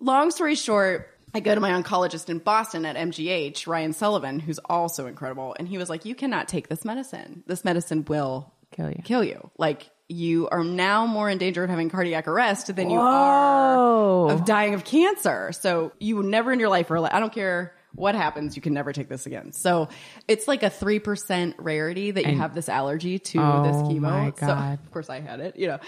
[0.00, 4.58] long story short, I go to my oncologist in Boston at MGH, Ryan Sullivan, who's
[4.64, 5.54] also incredible.
[5.58, 7.42] And he was like, you cannot take this medicine.
[7.46, 9.02] This medicine will Kill you.
[9.04, 9.50] kill you.
[9.58, 14.28] Like you are now more in danger of having cardiac arrest than you Whoa.
[14.28, 15.50] are of dying of cancer.
[15.52, 18.74] So you never in your life are like, I don't care what happens, you can
[18.74, 19.52] never take this again.
[19.52, 19.88] So
[20.28, 24.00] it's like a 3% rarity that you And- have this allergy to Oh this chemo.
[24.00, 24.78] my So God.
[24.84, 25.78] of course I had it, you know.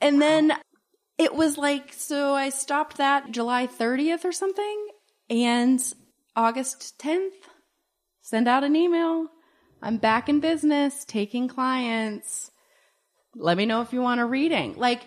[0.00, 0.52] And then
[1.18, 4.86] it was like, so I stopped that July 30th or something
[5.28, 5.82] and
[6.36, 7.32] August 10th,
[8.22, 9.26] send out an email.
[9.82, 12.50] I'm back in business, taking clients.
[13.34, 14.74] Let me know if you want a reading.
[14.76, 15.02] Like,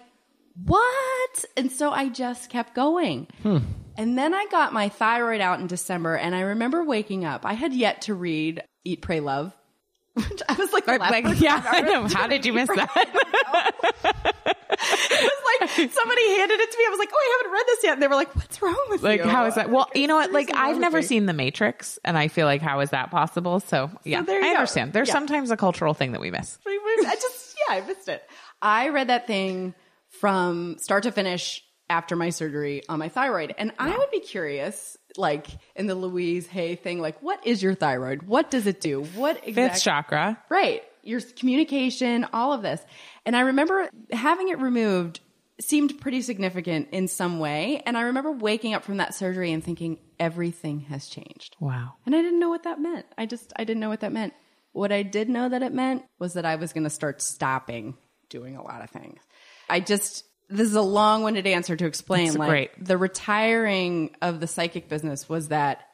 [0.65, 1.45] what?
[1.57, 3.27] And so I just kept going.
[3.41, 3.57] Hmm.
[3.97, 7.45] And then I got my thyroid out in December, and I remember waking up.
[7.45, 9.53] I had yet to read Eat, Pray, Love.
[10.17, 12.07] I was like, the like, yeah, I've I ever know.
[12.07, 12.89] How did you miss that?
[14.03, 16.83] it was like somebody handed it to me.
[16.85, 17.93] I was like, oh, I haven't read this yet.
[17.93, 19.25] And they were like, what's wrong with Like, you?
[19.25, 19.69] Like, how is that?
[19.69, 20.31] Well, you know what?
[20.31, 21.03] Like, I've never me.
[21.03, 23.59] seen The Matrix, and I feel like, how is that possible?
[23.59, 24.57] So, yeah, there you I go.
[24.59, 24.93] understand.
[24.93, 25.13] There's Yeah.
[25.15, 26.57] sometimes a cultural thing that we miss.
[26.65, 28.23] I just, yeah, I missed it.
[28.61, 29.73] I read that thing
[30.09, 33.53] from start to finish after my surgery on my thyroid.
[33.57, 37.75] And I would be curious, like in the Louise Hay thing, like, what is your
[37.75, 38.23] thyroid?
[38.23, 39.03] What does it do?
[39.03, 39.53] What exactly?
[39.53, 40.41] Fifth chakra.
[40.49, 40.83] Right.
[41.03, 42.81] Your communication, all of this.
[43.25, 45.19] And I remember having it removed
[45.59, 47.81] seemed pretty significant in some way.
[47.85, 51.55] And I remember waking up from that surgery and thinking everything has changed.
[51.59, 51.93] Wow.
[52.05, 53.05] And I didn't know what that meant.
[53.17, 54.33] I just, I didn't know what that meant.
[54.73, 57.95] What I did know that it meant was that I was going to start stopping
[58.29, 59.21] doing a lot of things.
[59.69, 62.27] I just, this is a long winded answer to explain.
[62.27, 62.85] It's like great.
[62.85, 65.87] the retiring of the psychic business was that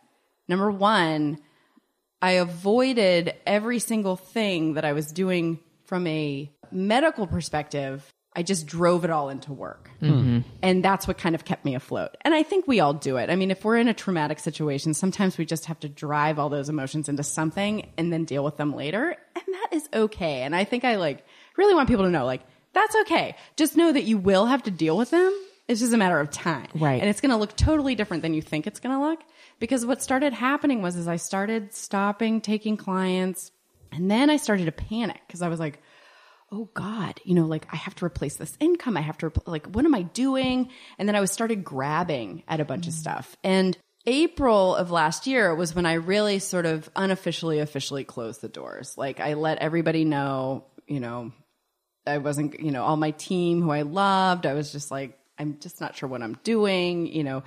[0.48, 1.40] number one,
[2.22, 8.10] I avoided every single thing that I was doing from a medical perspective.
[8.34, 9.90] I just drove it all into work.
[10.02, 10.42] Mm-hmm.
[10.62, 12.16] And that's what kind of kept me afloat.
[12.22, 13.30] And I think we all do it.
[13.30, 16.50] I mean, if we're in a traumatic situation, sometimes we just have to drive all
[16.50, 19.16] those emotions into something and then deal with them later.
[19.36, 20.44] And that is okay.
[20.44, 21.26] And I think I like
[21.58, 22.42] really want people to know like,
[22.74, 23.36] that's okay.
[23.58, 25.34] Just know that you will have to deal with them.
[25.68, 26.68] It's just a matter of time.
[26.76, 27.00] Right.
[27.02, 29.20] And it's going to look totally different than you think it's going to look.
[29.60, 33.52] Because what started happening was, is I started stopping taking clients
[33.92, 35.82] and then I started to panic because I was like,
[36.52, 38.98] oh God, you know, like I have to replace this income.
[38.98, 40.70] I have to, repl- like, what am I doing?
[40.98, 42.98] And then I was started grabbing at a bunch of mm.
[42.98, 43.36] stuff.
[43.44, 48.48] And April of last year was when I really sort of unofficially, officially closed the
[48.48, 48.98] doors.
[48.98, 51.32] Like I let everybody know, you know,
[52.08, 55.60] I wasn't, you know, all my team who I loved, I was just like, I'm
[55.60, 57.44] just not sure what I'm doing, you know.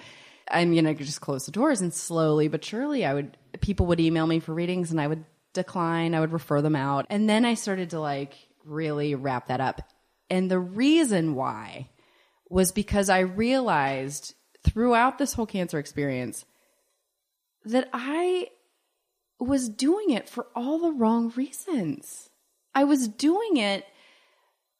[0.50, 4.26] I'm gonna just close the doors and slowly but surely I would people would email
[4.26, 7.06] me for readings and I would decline, I would refer them out.
[7.10, 9.82] And then I started to like really wrap that up.
[10.30, 11.90] And the reason why
[12.48, 16.44] was because I realized throughout this whole cancer experience
[17.64, 18.48] that I
[19.38, 22.30] was doing it for all the wrong reasons.
[22.74, 23.84] I was doing it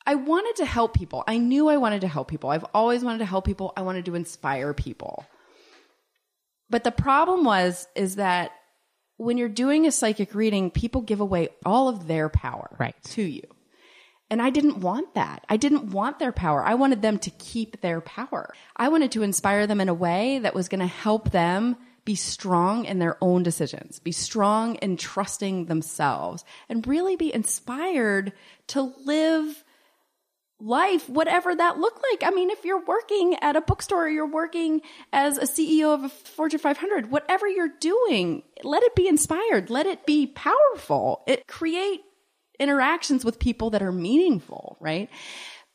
[0.04, 1.22] I wanted to help people.
[1.28, 2.50] I knew I wanted to help people.
[2.50, 3.72] I've always wanted to help people.
[3.76, 5.24] I wanted to inspire people.
[6.68, 8.50] But the problem was is that
[9.16, 12.96] when you're doing a psychic reading, people give away all of their power Right.
[13.10, 13.42] to you.
[14.32, 15.44] And I didn't want that.
[15.50, 16.64] I didn't want their power.
[16.64, 18.54] I wanted them to keep their power.
[18.74, 22.14] I wanted to inspire them in a way that was going to help them be
[22.14, 28.32] strong in their own decisions, be strong in trusting themselves, and really be inspired
[28.68, 29.64] to live
[30.58, 32.22] life, whatever that looked like.
[32.26, 34.80] I mean, if you're working at a bookstore, you're working
[35.12, 39.68] as a CEO of a Fortune 500, whatever you're doing, let it be inspired.
[39.68, 41.22] Let it be powerful.
[41.26, 42.00] It create
[42.58, 45.08] interactions with people that are meaningful, right?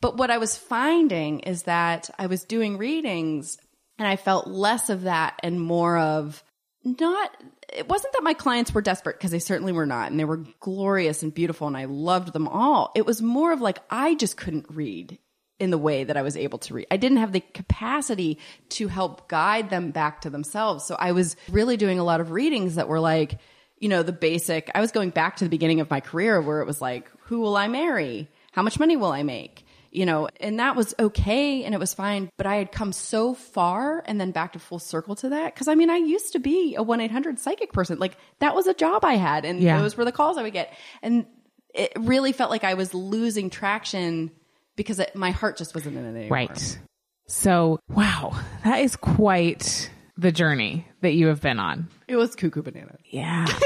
[0.00, 3.58] But what I was finding is that I was doing readings
[3.98, 6.42] and I felt less of that and more of
[6.84, 7.30] not
[7.74, 10.44] it wasn't that my clients were desperate because they certainly were not and they were
[10.60, 12.92] glorious and beautiful and I loved them all.
[12.94, 15.18] It was more of like I just couldn't read
[15.58, 16.86] in the way that I was able to read.
[16.90, 18.38] I didn't have the capacity
[18.70, 20.86] to help guide them back to themselves.
[20.86, 23.38] So I was really doing a lot of readings that were like,
[23.80, 24.70] you know, the basic.
[24.74, 27.40] I was going back to the beginning of my career where it was like, who
[27.40, 28.28] will I marry?
[28.52, 29.64] How much money will I make?
[29.90, 32.28] You know, and that was okay and it was fine.
[32.36, 35.56] But I had come so far and then back to full circle to that.
[35.56, 37.98] Cause I mean, I used to be a 1 800 psychic person.
[37.98, 39.80] Like that was a job I had and Yeah.
[39.80, 40.72] those were the calls I would get.
[41.02, 41.26] And
[41.74, 44.30] it really felt like I was losing traction
[44.76, 46.36] because it, my heart just wasn't in it anymore.
[46.36, 46.78] Right.
[47.26, 51.88] So, wow, that is quite the journey that you have been on.
[52.08, 52.96] It was cuckoo banana.
[53.10, 53.46] Yeah.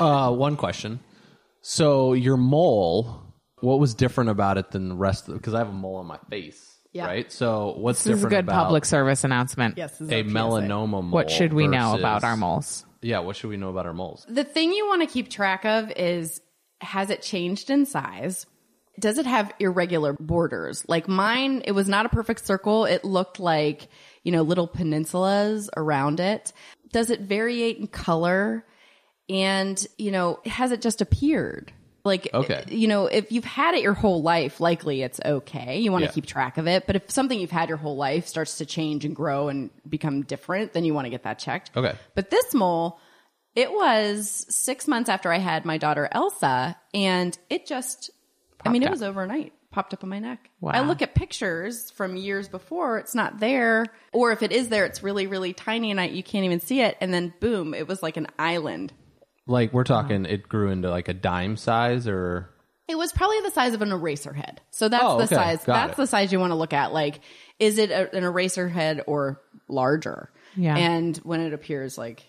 [0.00, 0.98] Uh, one question.
[1.60, 3.22] So your mole,
[3.60, 6.06] what was different about it than the rest of because I have a mole on
[6.06, 6.60] my face,
[6.92, 7.06] Yeah.
[7.06, 7.30] right?
[7.30, 9.76] So what's this is a different good about public service announcement.
[9.78, 9.92] Yes.
[9.98, 10.34] this is a PSA.
[10.34, 11.10] melanoma mole?
[11.10, 12.84] What should we know versus- about our moles?
[13.00, 14.26] Yeah, what should we know about our moles?
[14.28, 16.40] The thing you want to keep track of is
[16.80, 18.46] has it changed in size?
[18.98, 20.84] Does it have irregular borders?
[20.88, 22.84] Like mine, it was not a perfect circle.
[22.86, 23.88] It looked like,
[24.22, 26.52] you know, little peninsulas around it.
[26.92, 28.64] Does it variate in color?
[29.28, 31.72] And, you know, has it just appeared?
[32.04, 32.64] Like, Okay.
[32.68, 35.78] you know, if you've had it your whole life, likely it's okay.
[35.78, 36.12] You want to Yeah.
[36.12, 36.84] keep track of it.
[36.86, 40.22] But if something you've had your whole life starts to change and grow and become
[40.22, 41.70] different, then you want to get that checked.
[41.76, 41.94] Okay.
[42.16, 42.98] But this mole,
[43.54, 48.10] it was six months after I had my daughter Elsa, and it just,
[48.66, 49.52] I mean, it was overnight.
[49.72, 50.50] Popped up on my neck.
[50.60, 50.72] Wow.
[50.74, 53.86] I look at pictures from years before, it's not there.
[54.12, 56.80] Or if it is there, it's really, really tiny and I, you can't even see
[56.82, 56.96] it.
[57.00, 58.92] And then boom, it was like an island
[59.46, 62.50] Like we're talking, it grew into like a dime size, or
[62.86, 64.60] It was probably the size of an eraser head.
[64.70, 65.34] So that's Oh, the okay.
[65.34, 65.64] size.
[65.64, 66.02] Got that's it.
[66.02, 66.92] the size you want to look at.
[66.92, 67.20] Like,
[67.58, 70.30] is it a, an eraser head or larger?
[70.54, 70.76] Yeah.
[70.76, 72.22] And when it appears, like,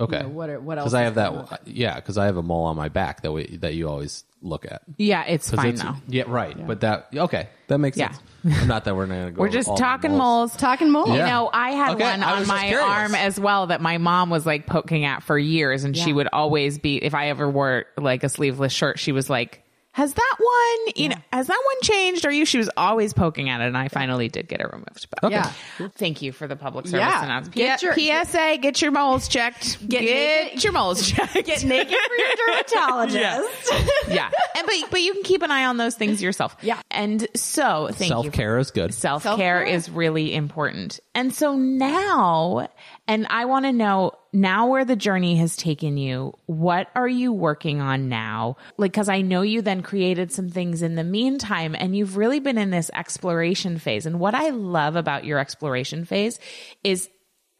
[0.00, 1.60] okay, know, what are- what else Because I have that.
[1.66, 4.64] Yeah, because I have a mole on my back that we that you always look
[4.64, 4.82] at.
[4.96, 5.96] Yeah, it's 'Cause fine it's- though.
[6.08, 6.56] Yeah, right.
[6.66, 8.12] But that okay, that makes Yeah.
[8.42, 8.66] sense.
[8.66, 9.40] Not that we're not gonna go.
[9.42, 10.52] We're just all talking moles.
[10.52, 10.56] moles.
[10.56, 11.08] talking mold.
[11.10, 12.88] You know, I had Okay, one I on was just my curious.
[12.88, 15.84] arm as well that my mom was like poking at for years.
[15.84, 16.16] And she Yeah.
[16.16, 20.14] would always be, if I ever wore like a sleeveless shirt, she was like, has
[20.14, 22.24] that one, you know, has that one changed?
[22.24, 22.44] Are you?
[22.44, 23.66] She was always poking at it.
[23.66, 25.08] And I finally did get it removed.
[25.20, 25.52] But Yeah.
[25.96, 27.24] thank you for the public service Yeah.
[27.24, 27.54] announcement.
[27.56, 29.86] Get your- PSA, get your moles checked.
[29.88, 31.34] Get, naked- your moles checked.
[31.44, 33.72] Get naked for your dermatologist.
[34.08, 34.30] yeah.
[34.56, 36.56] And but but you can keep an eye on those things yourself.
[36.62, 36.80] Yeah.
[36.90, 38.22] And so thank you.
[38.22, 38.94] Self care is good.
[38.94, 39.62] Self care Self-care.
[39.64, 41.00] is really important.
[41.14, 42.68] And so now,
[43.10, 47.32] and I want to know now where the journey has taken you, what are you
[47.32, 48.56] working on now?
[48.76, 52.38] Like, cause I know you then created some things in the meantime and you've really
[52.38, 54.06] been in this exploration phase.
[54.06, 56.38] And what I love about your exploration phase
[56.84, 57.08] is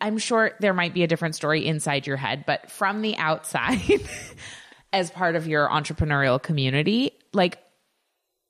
[0.01, 4.09] I'm sure there might be a different story inside your head, but from the outside,
[4.93, 7.59] as part of your entrepreneurial community, like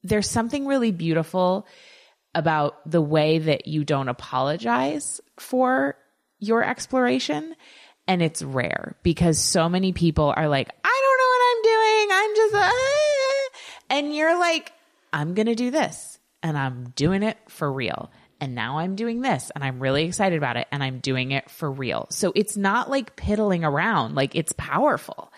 [0.02, 1.66] there's something really beautiful
[2.34, 5.96] about the way that you don't apologize for
[6.40, 7.55] your exploration.
[8.09, 12.09] And it's rare because so many people are like, I don't know what I'm doing.
[12.12, 13.50] I'm just, ah."
[13.90, 14.72] and you're like,
[15.12, 18.11] I'm going to do this and I'm doing it for real.
[18.40, 21.50] And now I'm doing this and I'm really excited about it and I'm doing it
[21.50, 22.07] for real.
[22.11, 25.33] So it's not like piddling around, like it's powerful.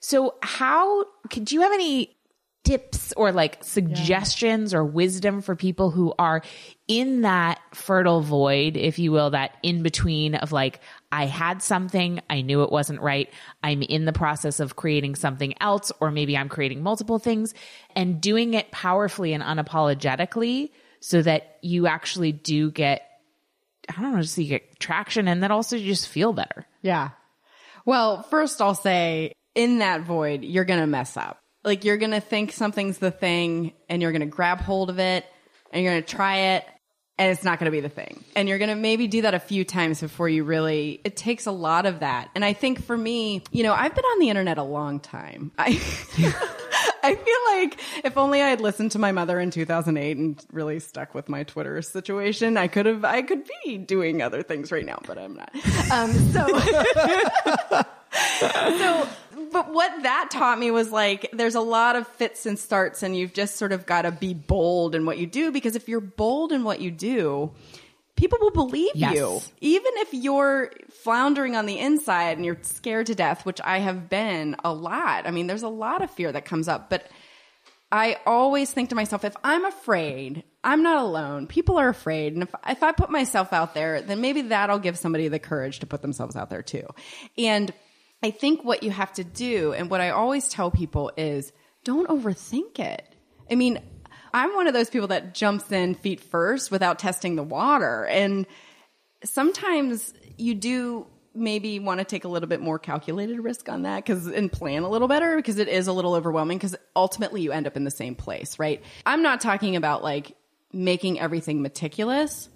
[0.00, 2.17] So how could you have any
[2.64, 6.42] tips or like suggestions or wisdom for people who are
[6.86, 12.20] in that fertile void, if you will, that in between of like, I had something,
[12.28, 13.32] I knew it wasn't right.
[13.62, 17.54] I'm in the process of creating something else, or maybe I'm creating multiple things
[17.96, 23.02] and doing it powerfully and unapologetically so that you actually do get,
[23.88, 26.66] I don't know, just so you get traction and then also you just feel better.
[26.82, 27.10] Yeah.
[27.86, 31.40] Well, first I'll say in that void, you're going to mess up.
[31.64, 34.98] Like you're going to think something's the thing and you're going to grab hold of
[34.98, 35.26] it
[35.72, 36.64] and you're going to try it
[37.18, 38.24] and it's not going to be the thing.
[38.36, 41.46] And you're going to maybe do that a few times before you really, it takes
[41.46, 42.30] a lot of that.
[42.34, 45.50] And I think for me, you know, I've been on the internet a long time.
[45.58, 45.70] I,
[47.02, 50.78] I feel like if only I had listened to my mother in 2008 and really
[50.78, 54.86] stuck with my Twitter situation, I could have, I could be doing other things right
[54.86, 55.50] now, but I'm not.
[55.90, 56.46] Um, so,
[58.78, 59.08] so,
[59.52, 63.16] but what that taught me was like, there's a lot of fits and starts, and
[63.16, 66.00] you've just sort of got to be bold in what you do because if you're
[66.00, 67.50] bold in what you do,
[68.16, 69.14] people will believe Yes.
[69.14, 69.40] you.
[69.60, 74.08] Even if you're floundering on the inside and you're scared to death, which I have
[74.08, 75.26] been a lot.
[75.26, 77.06] I mean, there's a lot of fear that comes up, but
[77.90, 81.46] I always think to myself, if I'm afraid, I'm not alone.
[81.46, 82.34] People are afraid.
[82.34, 85.78] And if, if I put myself out there, then maybe that'll give somebody the courage
[85.78, 86.86] to put themselves out there too.
[87.38, 87.72] And
[88.22, 91.52] I think what you have to do, and what I always tell people is
[91.84, 93.14] don't overthink it.
[93.50, 93.80] I mean,
[94.34, 98.06] I'm one of those people that jumps in feet first without testing the water.
[98.06, 98.46] And
[99.24, 104.04] sometimes you do maybe want to take a little bit more calculated risk on that
[104.04, 107.52] because and plan a little better because it is a little overwhelming because ultimately you
[107.52, 108.82] end up in the same place, right?
[109.06, 110.36] I'm not talking about like
[110.72, 112.48] making everything meticulous.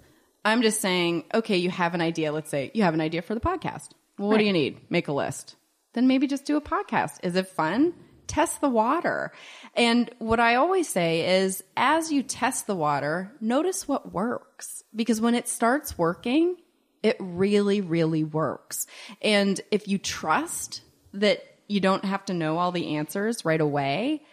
[0.45, 2.33] I'm just saying, okay, you have an idea.
[2.33, 3.89] Let's say you have an idea for the podcast.
[4.17, 4.79] Well, what do you need?
[4.89, 5.55] Make a list.
[5.93, 7.17] Then maybe just do a podcast.
[7.23, 7.93] Is it fun?
[8.27, 9.31] Test the water.
[9.75, 15.21] And what I always say is as you test the water, notice what works because
[15.21, 16.57] when it starts working,
[17.01, 18.87] it really, really works.
[19.21, 20.81] And if you trust
[21.13, 24.23] that you don't have to know all the answers right away,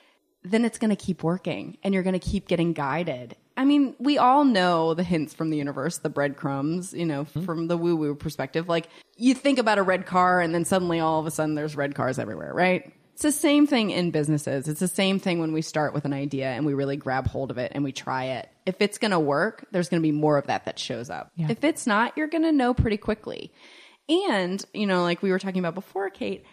[0.42, 3.36] then it's going to keep working and you're going to keep getting guided.
[3.60, 7.44] I mean, we all know the hints from the universe, the breadcrumbs, you know, mm-hmm.
[7.44, 8.70] from the woo woo perspective.
[8.70, 11.76] Like you think about a red car and then suddenly all of a sudden there's
[11.76, 12.90] red cars everywhere, right?
[13.12, 14.66] It's the same thing in businesses.
[14.66, 17.50] It's the same thing when we start with an idea and we really grab hold
[17.50, 18.48] of it and we try it.
[18.64, 21.30] If it's going to work, there's going to be more of that that shows up.
[21.36, 21.48] Yeah.
[21.50, 23.52] If it's not, you're going to know pretty quickly.
[24.08, 26.46] And, you know, like we were talking about before, Kate,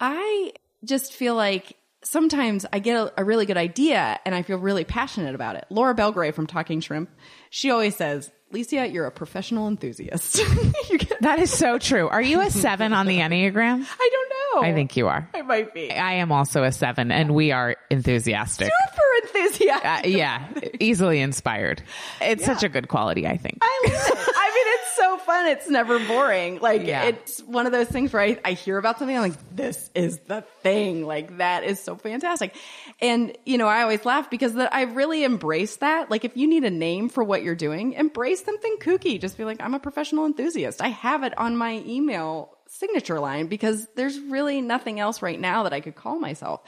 [0.00, 0.54] I
[0.86, 4.84] just feel like sometimes I get a, a really good idea and I feel really
[4.84, 5.66] passionate about it.
[5.70, 7.10] Laura Belgrave from Talking Shrimp,
[7.50, 10.38] she always says, Licia, you're a professional enthusiast.
[10.90, 12.08] you get, That is so true.
[12.08, 13.86] Are you a seven on the Enneagram?
[14.00, 14.68] I don't know.
[14.68, 15.28] I think you are.
[15.32, 15.92] I might be.
[15.92, 18.68] I am also a seven, and we are enthusiastic.
[18.68, 19.86] Super enthusiastic.
[19.86, 20.48] Uh, yeah,
[20.80, 21.82] easily inspired.
[22.20, 23.58] It's such a good quality, I think.
[23.62, 24.34] I love it.
[24.72, 25.46] It's so fun.
[25.48, 26.60] It's never boring.
[26.60, 27.04] Like Yeah.
[27.04, 29.16] it's one of those things where I, I hear about something.
[29.16, 31.04] I'm like, this is the thing.
[31.04, 32.54] Like that is so fantastic.
[33.00, 36.10] And you know, I always laugh because that I really embrace that.
[36.10, 39.20] Like if you need a name for what you're doing, embrace something kooky.
[39.20, 40.80] Just be like, I'm a professional enthusiast.
[40.80, 45.64] I have it on my email signature line because there's really nothing else right now
[45.64, 46.60] that I could call myself.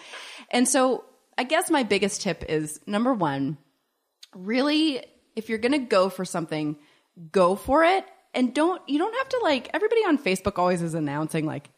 [0.50, 1.04] And so
[1.38, 3.58] I guess my biggest tip is number one,
[4.34, 5.04] really
[5.36, 6.76] if you're going to go for something
[7.30, 8.04] go for it.
[8.34, 11.68] And don't you don't have to like everybody on facebook always is announcing like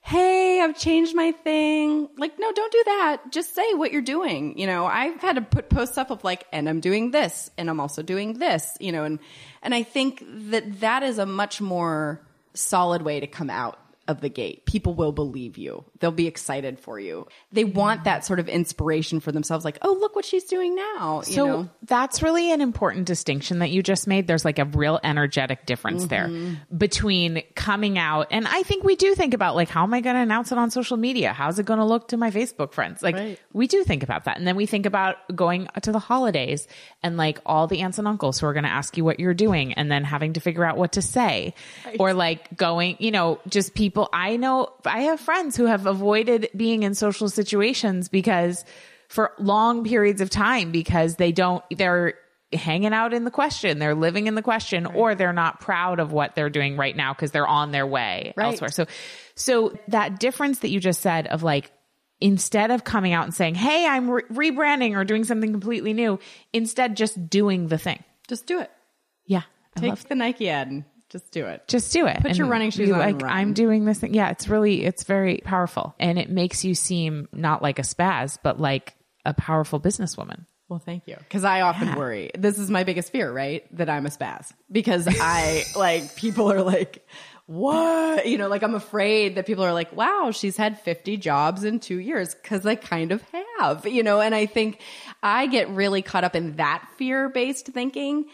[0.00, 2.08] hey i've changed my thing.
[2.16, 3.30] Like no don't do that.
[3.30, 4.58] Just say what you're doing.
[4.58, 7.70] You know i've had to put posts up of like and i'm doing this and
[7.70, 9.20] i'm also doing this you know and
[9.62, 12.20] and i think that that is a much more
[12.54, 13.78] solid way to come out
[14.10, 18.24] of the gate people will believe you they'll be excited for you they want that
[18.24, 21.68] sort of inspiration for themselves like oh look what she's doing now you So know
[21.82, 24.26] that's really an important distinction that you just made.
[24.26, 26.08] There's like a real energetic difference Mm-hmm.
[26.08, 28.28] there between coming out.
[28.30, 30.58] And I think we do think about like, how am I going to announce it
[30.58, 31.32] on social media?
[31.32, 33.02] How's it going to look to my Facebook friends?
[33.02, 33.38] Like Right.
[33.52, 34.38] we do think about that.
[34.38, 36.66] And then we think about going to the holidays
[37.02, 39.34] and like all the aunts and uncles who are going to ask you what you're
[39.34, 41.54] doing and then having to figure out what to say
[41.98, 43.99] or like going, you know, just people.
[44.12, 48.64] I know I have friends who have avoided being in social situations because
[49.08, 52.14] for long periods of time because they don't, they're
[52.52, 56.12] hanging out in the question, they're living in the question, or they're not proud of
[56.12, 58.46] what they're doing right now because they're on their way Right.
[58.46, 58.70] elsewhere.
[58.70, 58.86] So,
[59.36, 61.70] so that difference that you just said of like,
[62.20, 66.18] instead of coming out and saying, Hey, I'm re- rebranding or doing something completely new,
[66.52, 68.02] instead just doing the thing.
[68.28, 68.70] just do it
[69.26, 69.42] Yeah.
[69.76, 72.20] I take the nike ad and just do it just do it.
[72.22, 73.32] Put your running shoes be on and Like run.
[73.36, 74.14] I'm doing this thing.
[74.14, 78.38] Yeah, it's really it's very powerful, and it makes you seem not like a spaz,
[78.42, 78.94] but like
[79.24, 80.46] a powerful businesswoman.
[80.70, 81.16] Well, thank you.
[81.18, 82.30] Because I often worry.
[82.38, 83.64] This is my biggest fear, right?
[83.76, 84.52] That I'm a spaz.
[84.70, 87.04] Because I, like, people are like,
[87.46, 88.24] what?
[88.24, 91.80] You know, like, I'm afraid that people are like, wow, she's had 50 jobs in
[91.80, 92.36] two years.
[92.36, 93.20] Because I kind of
[93.58, 94.80] have, you know, and I think
[95.24, 98.26] I get really caught up in that fear based thinking.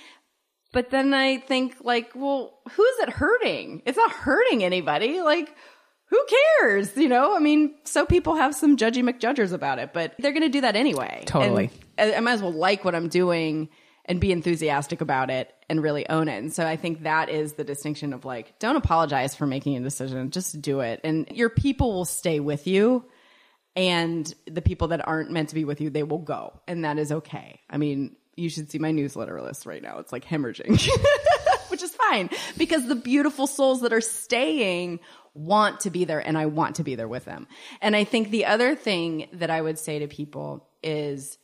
[0.77, 3.81] But then I think, like, well, who's it hurting?
[3.87, 5.23] It's not hurting anybody.
[5.23, 5.57] Like,
[6.11, 6.23] who
[6.61, 6.95] cares?
[6.99, 10.43] You know, I mean, so people have some judgy McJudgers about it, but they're going
[10.43, 11.23] to do that anyway.
[11.25, 11.71] Totally.
[11.97, 13.71] And I I might as well like what I'm doing
[14.05, 16.37] and be enthusiastic about it and really own it.
[16.37, 19.81] And so I think that is the distinction of like, don't apologize for making a
[19.81, 21.01] decision, just do it.
[21.05, 23.07] And your people will stay with you.
[23.75, 26.61] And the people that aren't meant to be with you, they will go.
[26.69, 27.61] And that is okay.
[27.71, 29.99] I mean, you should see my newsletter list right now.
[29.99, 30.89] It's like hemorrhaging,
[31.69, 35.01] which is fine because the beautiful souls that are staying
[35.35, 37.47] want to be there and I want to be there with them.
[37.81, 41.39] And I think the other thing that I would say to people is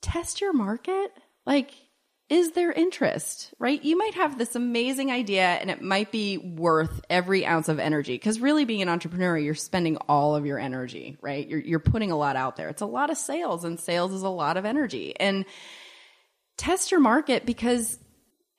[0.00, 1.12] test your market.
[1.46, 1.72] Like,
[2.32, 3.84] is their interest, right?
[3.84, 8.18] You might have this amazing idea and it might be worth every ounce of energy.
[8.18, 11.46] Cause really being an entrepreneur, you're spending all of your energy, right?
[11.46, 12.70] You're, you're putting a lot out there.
[12.70, 15.44] It's a lot of sales and sales is a lot of energy and
[16.56, 17.98] test your market because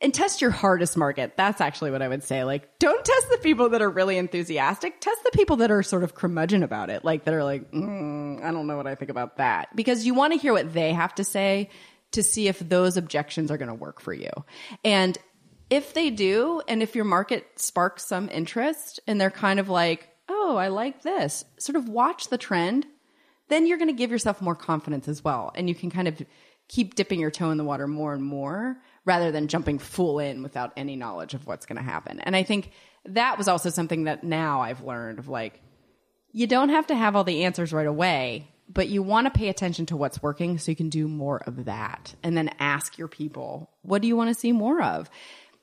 [0.02, 1.36] and test your hardest market.
[1.36, 2.44] That's actually what I would say.
[2.44, 5.00] Like, don't test the people that are really enthusiastic.
[5.00, 7.06] Test the people that are sort of curmudgeon about it.
[7.06, 9.74] Like, that are like, mm, I don't know what I think about that.
[9.78, 11.70] Because you want to hear what they have to say
[12.14, 14.30] to see if those objections are going to work for you.
[14.84, 15.18] And
[15.70, 20.10] if they do, and if your market sparks some interest and they're kind of like,
[20.30, 22.86] oh, I like this, sort of watch the trend,
[23.50, 25.52] then you're going to give yourself more confidence as well.
[25.56, 26.22] And you can kind of
[26.70, 30.44] keep dipping your toe in the water more and more rather than jumping full in
[30.44, 32.20] without any knowledge of what's going to happen.
[32.22, 32.72] And I think
[33.06, 35.62] that was also something that now I've learned of like,
[36.32, 39.50] you don't have to have all the answers right away, but you want to pay
[39.50, 42.16] attention to what's working so you can do more of that.
[42.24, 45.10] And then ask your people, what do you want to see more of?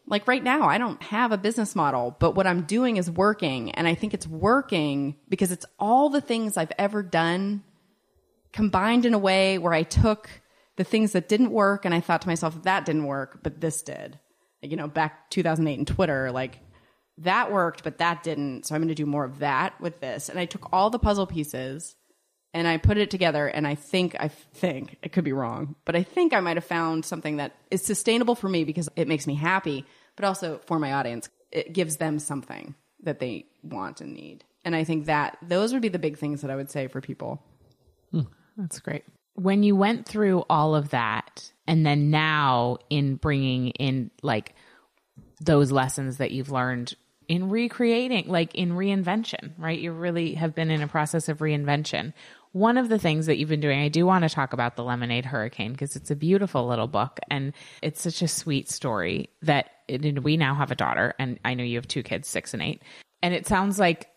[0.07, 3.71] Like right now, I don't have a business model, but what I'm doing is working.
[3.73, 7.63] And I think it's working because it's all the things I've ever done
[8.53, 10.29] combined in a way where I took
[10.77, 13.83] the things that didn't work and I thought to myself, that didn't work, but this
[13.83, 14.19] did.
[14.63, 16.59] Like, you know, back 2008 in Twitter, like
[17.19, 18.67] that worked, but that didn't.
[18.67, 20.29] So I'm going to do more of that with this.
[20.29, 21.95] And I took all the puzzle pieces
[22.53, 23.47] and I put it together.
[23.47, 26.65] And I think, I think, it could be wrong, but I think I might have
[26.65, 29.87] found something that is sustainable for me because it makes me happy,
[30.17, 34.45] but also for my audience, it gives them something that they want and need.
[34.65, 37.01] And I think that those would be the big things that I would say for
[37.01, 37.43] people.
[38.11, 38.23] Hmm.
[38.57, 39.05] That's great.
[39.35, 44.55] When you went through all of that, and then now in bringing in like
[45.41, 46.95] those lessons that you've learned
[47.29, 49.79] in recreating, like in reinvention, right?
[49.79, 52.13] You really have been in a process of reinvention.
[52.53, 54.83] One of the things that you've been doing, I do want to talk about the
[54.83, 59.71] Lemonade Hurricane because it's a beautiful little book and it's such a sweet story that
[59.89, 62.63] and we now have a daughter and I know you have two kids, six and
[62.63, 62.83] eight.
[63.23, 64.09] And it sounds like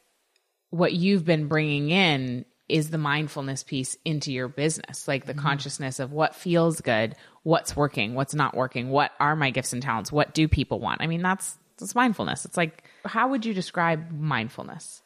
[0.71, 5.41] what you've been bringing in is the mindfulness piece into your business, like the mm-hmm.
[5.41, 9.83] consciousness of what feels good, what's working, what's not working, what are my gifts and
[9.83, 11.01] talents, what do people want.
[11.01, 12.45] I mean, that's that's mindfulness.
[12.45, 15.02] It's like how would you describe mindfulness?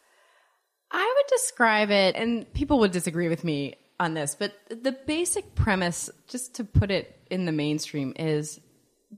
[0.92, 5.56] I would describe it, and people would disagree with me on this, but the basic
[5.56, 8.60] premise, just to put it in the mainstream, is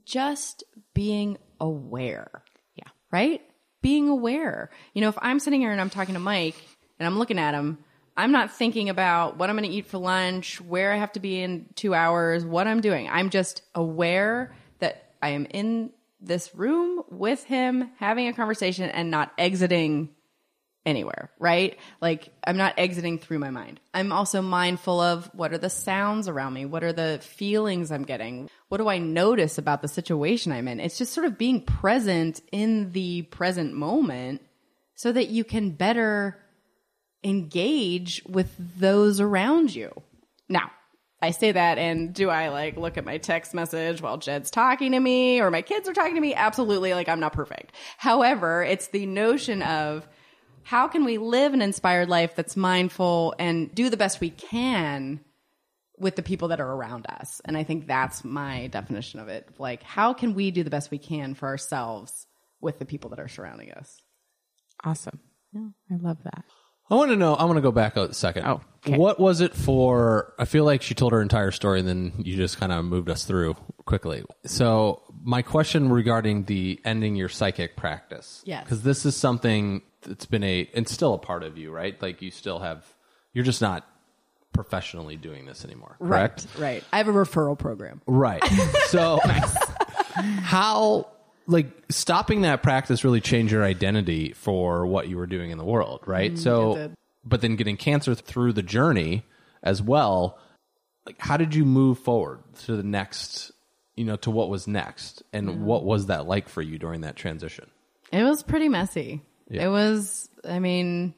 [0.05, 0.63] just
[0.93, 2.43] being aware.
[2.75, 2.87] Yeah.
[3.11, 3.41] Right?
[3.81, 4.69] Being aware.
[4.93, 6.55] You know, if I'm sitting here and I'm talking to Mike
[6.97, 7.77] and I'm looking at him,
[8.15, 11.19] I'm not thinking about what I'm going to eat for lunch, where I have to
[11.19, 13.07] be in two hours, what I'm doing.
[13.09, 19.09] I'm just aware that I am in this room with him having a conversation and
[19.09, 20.09] not exiting
[20.89, 21.77] anywhere, right?
[22.01, 23.79] Like I'm not exiting through my mind.
[23.93, 26.65] I'm also mindful of what are the sounds around me?
[26.65, 28.49] What are the feelings I'm getting?
[28.67, 30.79] What do I notice about the situation I'm in?
[30.79, 34.41] It's just sort of being present in the present moment
[34.95, 36.37] so that you can better
[37.23, 39.91] engage with those around you.
[40.49, 40.71] Now,
[41.21, 44.93] I say that and do I like look at my text message while Jed's talking
[44.93, 46.33] to me or my kids are talking to me?
[46.33, 46.93] Absolutely.
[46.93, 47.73] Like I'm not perfect.
[47.97, 50.07] However, it's the notion of
[50.69, 55.19] how can we live an inspired life that's mindful and do the best we can
[55.97, 57.41] with the people that are around us.
[57.43, 59.49] And I think that's my definition of it.
[59.57, 62.27] Like, how can we do the best we can for ourselves
[62.61, 63.97] with the people that are surrounding us?
[64.85, 65.19] Awesome.
[65.53, 66.43] Yeah, I love that.
[66.91, 67.33] I want to know.
[67.33, 68.45] I want to go back a second.
[68.45, 68.95] Oh, okay.
[68.95, 70.35] what was it for?
[70.37, 73.09] I feel like she told her entire story, and then you just kind of moved
[73.09, 73.55] us through
[73.85, 74.23] quickly.
[74.45, 78.63] So, my question regarding the ending your psychic practice, Yes.
[78.65, 81.99] because this is something that's been a and still a part of you, right?
[82.01, 82.85] Like you still have,
[83.33, 83.87] you're just not
[84.53, 86.47] professionally doing this anymore, correct?
[86.57, 86.83] Right.
[86.91, 88.01] I have a referral program.
[88.05, 88.43] Right.
[88.87, 89.19] So,
[90.15, 91.07] how
[91.45, 95.63] like stopping that practice really changed your identity for what you were doing in the
[95.63, 96.31] world, right?
[96.31, 96.91] Mm, it so,
[97.23, 99.23] but then getting cancer through the journey
[99.61, 100.39] as well.
[101.05, 103.51] Like, how did you move forward to the next?
[103.95, 107.17] You know, to what was next, and what was that like for you during that
[107.17, 107.69] transition?
[108.13, 109.21] It was pretty messy.
[109.49, 109.65] Yeah.
[109.65, 111.13] It was, I mean,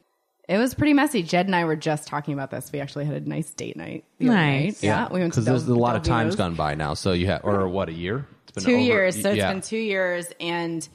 [0.48, 1.22] it was pretty messy.
[1.22, 2.70] Jed and I were just talking about this.
[2.72, 4.04] We actually had a nice date night.
[4.18, 4.82] Nice.
[4.82, 4.82] night.
[4.82, 5.08] Yeah.
[5.10, 6.36] We went to because there's Del- a lot of times Delvino's.
[6.36, 6.94] gone by now.
[6.94, 8.26] So you have, or what, a year?
[8.44, 9.20] It's been two over- years.
[9.20, 10.26] So it's been two years.
[10.40, 10.86] And,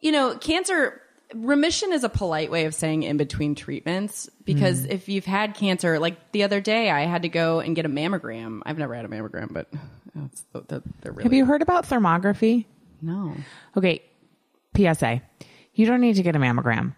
[0.00, 1.00] you know, cancer
[1.34, 4.92] remission is a polite way of saying in between treatments because mm-hmm.
[4.92, 7.88] if you've had cancer, like the other day, I had to go and get a
[7.88, 8.60] mammogram.
[8.64, 9.68] I've never had a mammogram, but
[10.68, 12.66] they're they're really Have you heard about thermography?
[13.00, 13.34] no.
[13.76, 14.02] Okay.
[14.76, 15.20] PSA.
[15.74, 16.94] You don't need to get a mammogram.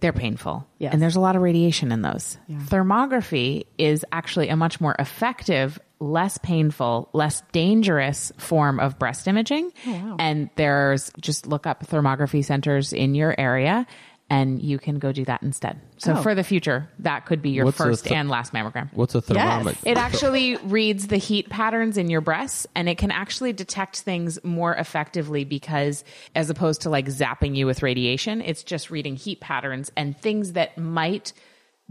[0.00, 0.66] They're painful.
[0.78, 0.92] Yes.
[0.92, 2.36] And there's a lot of radiation in those.
[2.50, 9.72] Thermography is actually a much more effective, less painful, less dangerous form of breast imaging.
[9.86, 13.86] Oh, and there's just look up thermography centers in your area
[14.28, 15.80] and you can go do that instead.
[15.98, 16.22] So Oh.
[16.22, 18.88] for the future, that could be your What's first th- and last mammogram.
[18.92, 19.78] What's a thermometer?
[19.84, 24.38] It actually reads the heat patterns in your breasts and it can actually detect things
[24.42, 26.02] more effectively because
[26.34, 30.52] as opposed to like zapping you with radiation, it's just reading heat patterns and things
[30.54, 31.32] that might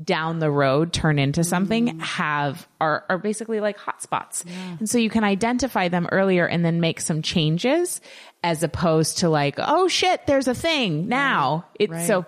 [0.04, 2.02] down the road turn into something mm.
[2.02, 4.44] have are are basically like hotspots.
[4.80, 8.02] And so you can identify them earlier and then make some changes
[8.44, 11.66] as opposed to like, oh shit, there's a thing now.
[11.80, 12.06] It's Right.
[12.08, 12.26] so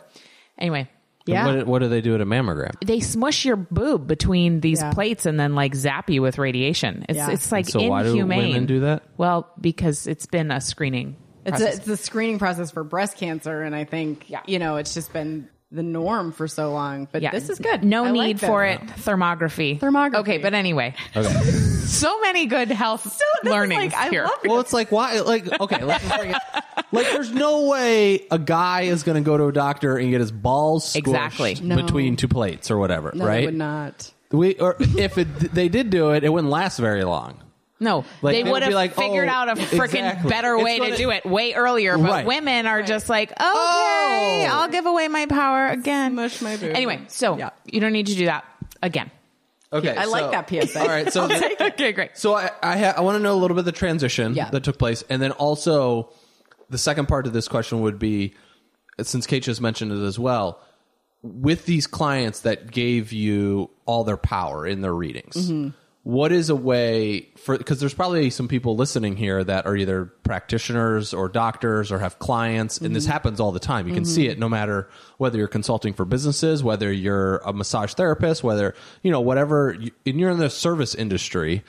[0.57, 0.89] anyway,
[1.26, 1.45] Yeah.
[1.57, 2.72] What, what do they do at a mammogram?
[2.86, 4.93] they smush your boob between these Yeah.
[4.93, 7.05] plates and then like zap you with radiation.
[7.09, 7.32] It's Yeah.
[7.32, 8.47] it's like So why do inhumane.
[8.49, 9.03] women do that?
[9.18, 11.18] Well, because it's been a screening.
[11.45, 14.41] It's a, it's a screening process for breast cancer, and I think Yeah.
[14.47, 17.07] you know it's just been the norm for so long.
[17.11, 17.32] But yeah.
[17.32, 17.84] this is good.
[17.84, 18.47] No I need that.
[18.47, 18.80] for it.
[18.82, 19.80] Thermography.
[19.80, 20.15] Thermography.
[20.20, 21.30] Okay, but anyway, Okay.
[21.43, 24.24] so many good health this is learnings like- I here.
[24.24, 24.39] love.
[24.45, 25.20] Well, it's like why?
[25.20, 26.38] Like, okay, let's just bring it.
[26.93, 30.22] Like, there's no way a guy is going to go to a doctor and get
[30.22, 31.55] his balls squished Exactly.
[31.61, 31.76] No.
[31.76, 33.43] between two plates or whatever, No, right?
[33.43, 34.13] it would not.
[34.32, 37.41] We or if it, they did do it, it wouldn't last very long.
[37.80, 40.30] No, Like, they they would would have like, oh, figured oh, out a freaking exactly.
[40.30, 41.95] better way gonna- to do it way earlier.
[41.97, 42.25] But Right.
[42.25, 44.47] women are just like, okay, Oh.
[44.51, 46.13] I'll give away my power again.
[46.13, 46.75] Smush my boob.
[46.75, 47.51] Anyway, so Yeah.
[47.65, 48.45] you don't need to do that
[48.82, 49.11] again.
[49.71, 50.80] Okay, I like that PSA.
[50.82, 51.25] All right, so
[51.61, 52.11] okay, great.
[52.17, 54.49] So I I, ha- I want to know a little bit of the transition Yeah.
[54.49, 56.09] that took place, and then also
[56.69, 58.34] the second part of this question would be,
[59.01, 60.59] since Kate just mentioned it as well,
[61.21, 65.69] with these clients that gave you all their power in their readings, mm-hmm.
[66.07, 70.05] What is a way for because there's probably some people listening here that are either
[70.05, 73.11] practitioners or doctors or have clients and this mm-hmm.
[73.11, 73.89] happens all the time.
[73.89, 74.31] You can see mm-hmm.
[74.31, 79.11] it no matter whether you're consulting for businesses whether you're a massage therapist whether you
[79.11, 81.65] know whatever you, and you're in the service industry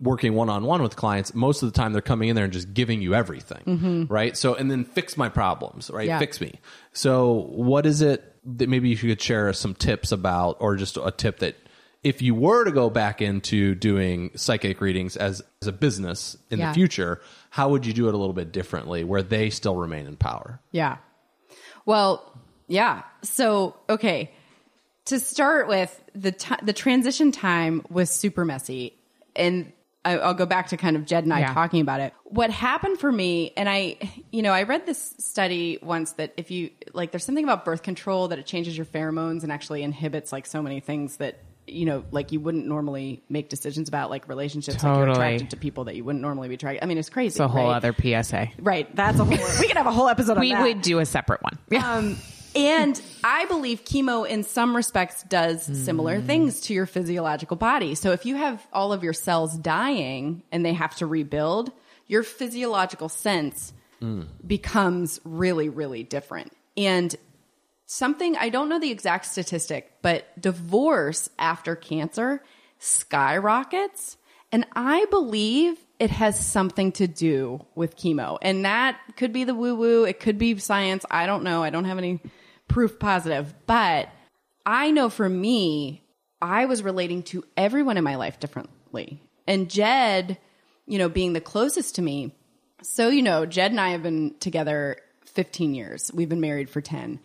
[0.00, 3.02] working one-on-one with clients most of the time they're coming in there and just giving
[3.02, 4.04] you everything mm-hmm.
[4.10, 4.38] right?
[4.38, 6.06] So and then fix my problems right?
[6.06, 6.18] Yeah.
[6.18, 6.60] fix me.
[6.94, 8.24] So what is it
[8.56, 11.56] that maybe you could share some tips about or just a tip that
[12.04, 16.58] if you were to go back into doing psychic readings as, as a business in
[16.58, 16.68] Yeah.
[16.70, 20.06] the future how would you do it a little bit differently where they still remain
[20.06, 20.96] in power Yeah.
[21.84, 22.32] Well,
[22.68, 23.02] yeah.
[23.22, 24.30] So, okay.
[25.06, 28.94] To start with, the ti the transition time was super messy,
[29.34, 29.72] and
[30.04, 31.52] I, I'll go back to kind of Jed and I Yeah.
[31.54, 32.14] talking about it.
[32.24, 33.96] What happened for me, and I,
[34.30, 37.82] you know, I read this study once that if you like, there's something about birth
[37.82, 41.86] control that it changes your pheromones and actually inhibits like so many things that you
[41.86, 45.26] know, like you wouldn't normally make decisions about, like relationships, like you're Totally.
[45.26, 46.82] attracted to people that you wouldn't normally be attracted.
[46.82, 47.28] I mean, it's crazy.
[47.28, 47.76] It's a whole right?
[47.76, 48.48] other PSA.
[48.58, 48.94] Right.
[48.96, 49.38] That's a whole.
[49.60, 50.32] we could have a whole episode.
[50.36, 50.62] on We that.
[50.62, 51.58] would do a separate one.
[51.84, 52.16] Um,
[52.54, 57.94] and I believe chemo, in some respects, does similar things to your physiological body.
[57.94, 61.72] So if you have all of your cells dying and they have to rebuild,
[62.08, 63.72] your physiological sense
[64.46, 66.52] becomes really, really different.
[66.76, 67.14] And
[67.86, 72.42] something I don't know the exact statistic, but divorce after cancer
[72.78, 74.16] skyrockets.
[74.50, 78.38] And I believe it has something to do with chemo.
[78.42, 81.04] And that could be the woo woo, it could be science.
[81.10, 81.62] I don't know.
[81.62, 82.20] I don't have any
[82.68, 83.54] proof positive.
[83.66, 84.08] But
[84.66, 86.02] I know for me,
[86.40, 89.22] I was relating to everyone in my life differently.
[89.46, 90.38] And Jed,
[90.86, 92.34] you know, being the closest to me,
[92.82, 96.10] so, you know, Jed and I have been together 15 years.
[96.12, 97.20] We've been married for 10.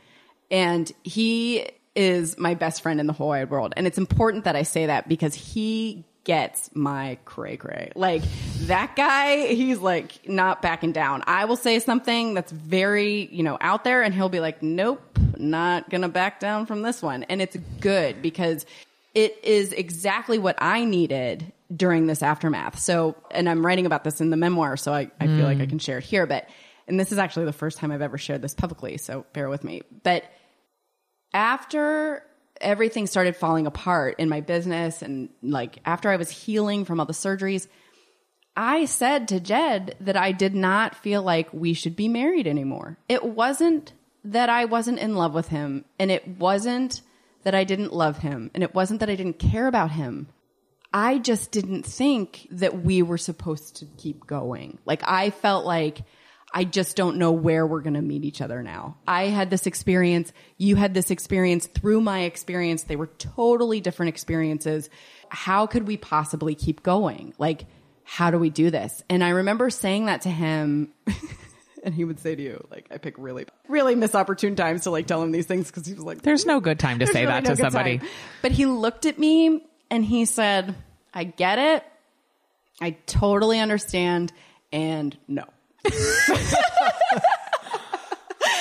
[0.50, 3.74] And he is my best friend in the whole wide world.
[3.76, 7.92] And it's important that I say that because he gets my cray cray.
[7.96, 8.22] Like
[8.64, 11.24] that guy, he's like not backing down.
[11.26, 15.02] I will say something that's very, you know, out there and he'll be like, nope,
[15.38, 17.24] not gonna back down from this one.
[17.24, 18.66] And it's good because
[19.16, 22.78] it is exactly what I needed during this aftermath.
[22.78, 25.66] So, and I'm writing about this in the memoir, so I, I feel like I
[25.66, 25.70] mm.
[25.70, 26.26] can share it here.
[26.26, 26.48] But,
[26.88, 29.64] and this is actually the first time I've ever shared this publicly, so bear with
[29.64, 29.82] me.
[30.04, 30.24] But
[31.34, 32.24] after
[32.60, 37.06] everything started falling apart in my business and like after I was healing from all
[37.06, 37.68] the surgeries,
[38.56, 42.98] I said to Jed that I did not feel like we should be married anymore.
[43.08, 47.02] It wasn't that I wasn't in love with him, and it wasn't
[47.44, 50.28] that I didn't love him, and it wasn't that I didn't care about him.
[50.92, 54.80] I just didn't think that we were supposed to keep going.
[54.86, 56.02] Like, I felt like
[56.54, 58.98] I just don't know where we're going to meet each other now.
[59.08, 60.32] I had this experience.
[60.58, 62.84] You had this experience through my experience.
[62.84, 64.90] They were totally different experiences.
[65.30, 67.34] How could we possibly keep going?
[67.38, 67.66] Like,
[68.04, 69.04] how do we do this?
[69.10, 70.94] And I remember saying that to him.
[71.84, 75.06] and he would say to you, like, I pick really, really misopportune times to like
[75.06, 77.34] tell him these things because he was like, There's no good time to say really
[77.34, 77.98] that no to somebody.
[77.98, 78.08] time.
[78.42, 80.76] But he looked at me and he said,
[81.14, 81.84] I get it.
[82.80, 84.32] I totally understand.
[84.72, 85.44] And no.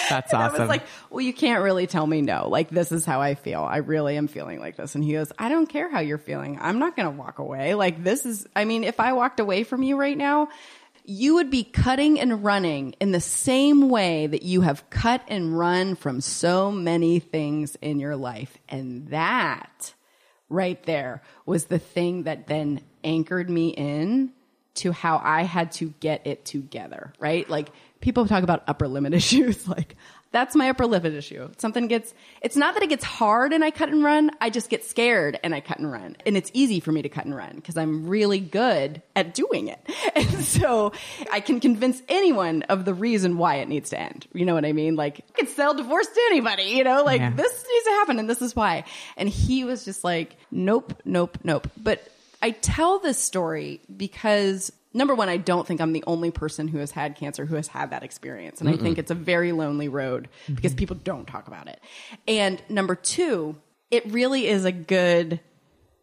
[0.09, 0.61] That's I awesome.
[0.61, 2.49] was like, well, you can't really tell me no.
[2.49, 3.63] Like, this is how I feel.
[3.63, 4.95] I really am feeling like this.
[4.95, 6.59] And he goes, I don't care how you're feeling.
[6.61, 7.75] I'm not going to walk away.
[7.75, 10.49] Like, this is, I mean, if I walked away from you right now,
[11.05, 15.57] you would be cutting and running in the same way that you have cut and
[15.57, 18.57] run from so many things in your life.
[18.69, 19.95] And that
[20.49, 24.33] right there was the thing that then anchored me in
[24.77, 27.49] to how I had to get it together, right?
[27.49, 27.71] Like
[28.01, 29.67] people talk about upper limit issues.
[29.69, 29.97] Like
[30.33, 31.49] that's my upper limit issue.
[31.57, 32.13] Something gets,
[32.43, 34.31] it's not that it gets hard and I cut and run.
[34.41, 36.17] I just get scared and I cut and run.
[36.27, 39.69] And it's easy for me to cut and run because I'm really good at doing
[39.69, 39.79] it.
[40.17, 40.93] And so
[41.31, 44.27] I can convince anyone of the reason why it needs to end.
[44.33, 44.97] You know what I mean?
[44.97, 47.31] Like I could sell divorce to anybody, you know, like Yeah.
[47.35, 48.85] this needs to happen and this is why.
[49.19, 51.69] And he was just like, nope, nope, nope.
[51.77, 52.03] But
[52.43, 56.79] I tell this story because number one, I don't think I'm the only person who
[56.79, 58.61] has had cancer who has had that experience.
[58.61, 60.55] And I think it's a very lonely road mm-hmm.
[60.55, 61.81] because people don't talk about it.
[62.27, 63.57] And number two,
[63.91, 65.41] it really is a good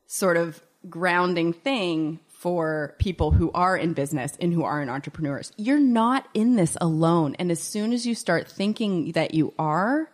[0.06, 5.52] sort of grounding thing for people who are in business and who are in entrepreneurs.
[5.58, 7.36] You're not in this alone.
[7.40, 10.12] And as soon as you start thinking that you are,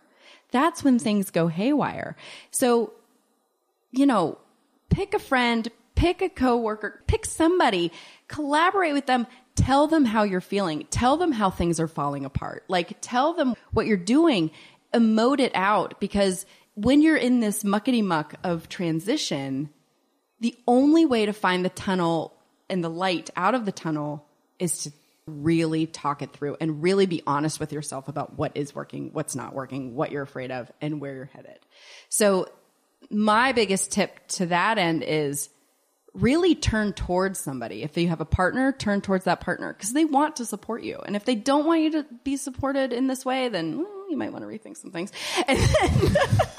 [0.52, 2.16] that's when things go haywire.
[2.50, 2.92] So,
[3.90, 4.38] you know,
[4.90, 5.68] pick a friend,
[6.00, 7.92] pick a coworker, pick somebody,
[8.26, 12.64] collaborate with them, tell them how you're feeling, tell them how things are falling apart.
[12.68, 14.50] Like tell them what you're doing,
[14.94, 19.68] emote it out because when you're in this muckety muck of transition,
[20.40, 22.34] the only way to find the tunnel
[22.70, 24.24] and the light out of the tunnel
[24.58, 24.92] is to
[25.26, 29.34] really talk it through and really be honest with yourself about what is working, what's
[29.34, 31.58] not working, what you're afraid of, and where you're headed.
[32.08, 32.48] So,
[33.10, 35.50] my biggest tip to that end is
[36.14, 37.82] really turn towards somebody.
[37.82, 41.00] If you have a partner, turn towards that partner because they want to support you.
[41.04, 44.16] And if they don't want you to be supported in this way, then well, you
[44.16, 45.12] might want to rethink some things.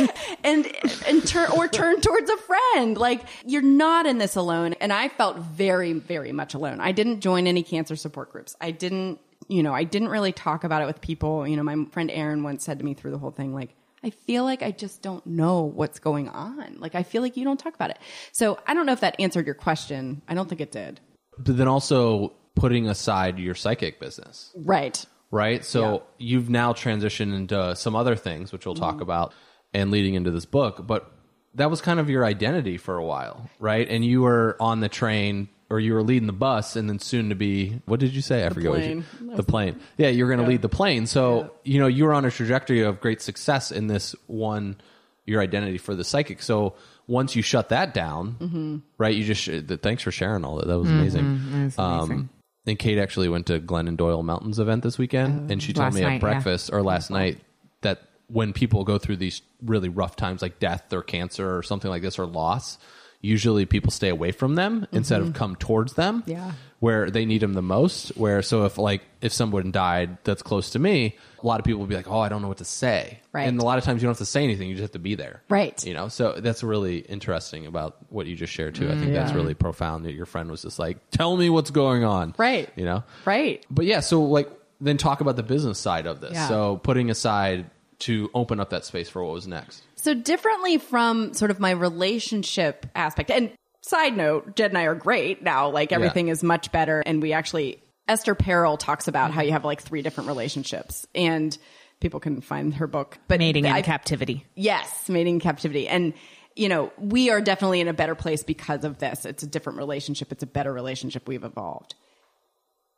[0.42, 2.98] And and and turn or turn towards a friend.
[2.98, 4.74] Like you're not in this alone.
[4.74, 6.80] And I felt very, very much alone.
[6.80, 8.56] I didn't join any cancer support groups.
[8.60, 11.46] I didn't, you know, I didn't really talk about it with people.
[11.46, 13.74] You know, my friend Aaron once said to me through the whole thing, like,
[14.04, 16.76] I feel like I just don't know what's going on.
[16.78, 17.98] Like I feel like you don't talk about it.
[18.32, 20.20] So I don't know if that answered your question.
[20.28, 21.00] I don't think it did.
[21.38, 24.52] But then also putting aside your psychic business.
[24.54, 25.04] Right.
[25.30, 25.64] Right.
[25.64, 29.02] So you've now transitioned into some other things, which we'll talk mm-hmm.
[29.02, 29.32] about
[29.72, 30.86] and leading into this book.
[30.86, 31.10] But
[31.54, 33.88] that was kind of your identity for a while, right?
[33.88, 37.30] And you were on the train or you were leading the bus and then soon
[37.30, 38.44] to be, what did you say?
[38.44, 39.04] I forget plane.
[39.20, 39.80] what you, the plane.
[39.96, 40.08] Yeah.
[40.08, 41.06] You're going to lead the plane.
[41.06, 44.76] So, you know, you were on a trajectory of great success in this one,
[45.24, 46.42] your identity for the psychic.
[46.42, 46.74] So
[47.06, 49.14] once you shut that down, right?
[49.14, 50.68] You just, sh- thanks for sharing all that.
[50.68, 51.72] That was amazing.
[51.78, 52.30] Um,
[52.66, 55.94] and Kate actually went to Glennon Doyle Melton's event this weekend, and she told Last
[55.94, 56.18] me night, at yeah.
[56.20, 57.40] breakfast or last night
[57.82, 61.90] that when people go through these really rough times like death or cancer or something
[61.90, 62.78] like this or loss,
[63.24, 66.20] usually people stay away from them instead of come towards them.
[66.22, 66.30] Mm-hmm.
[66.30, 66.52] Yeah.
[66.80, 68.10] Where they need them the most.
[68.10, 71.80] Where so if like if someone died that's close to me, a lot of people
[71.80, 73.48] will be like, "Oh, I don't know what to say." Right.
[73.48, 74.98] And a lot of times you don't have to say anything; you just have to
[74.98, 75.42] be there.
[75.48, 75.82] Right.
[75.82, 76.08] You know.
[76.08, 78.90] So that's really interesting about what you just shared too.
[78.90, 82.04] I think that's really profound that your friend was just like, "Tell me what's going
[82.04, 82.68] on." Right.
[82.76, 83.04] You know.
[83.24, 83.64] Right.
[83.70, 86.34] But yeah, so like then talk about the business side of this.
[86.34, 86.48] Yeah.
[86.48, 87.70] So putting aside
[88.04, 89.82] to open up that space for what was next.
[89.96, 93.30] So differently from sort of my relationship aspect.
[93.30, 93.50] And
[93.80, 95.70] side note, Jed and I are great now.
[95.70, 97.00] Like everything is much better.
[97.00, 101.56] And we actually, Esther Perel talks about how you have like three different relationships and
[102.00, 103.18] people can find her book.
[103.26, 104.44] But Mating in captivity.
[104.54, 105.88] Yes, mating in captivity.
[105.88, 106.12] And,
[106.54, 109.24] you know, we are definitely in a better place because of this.
[109.24, 110.30] It's a different relationship.
[110.30, 111.26] It's a better relationship.
[111.26, 111.94] We've evolved.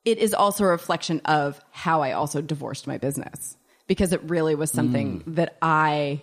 [0.05, 4.55] It is also a reflection of how I also divorced my business because it really
[4.55, 6.21] was something that I,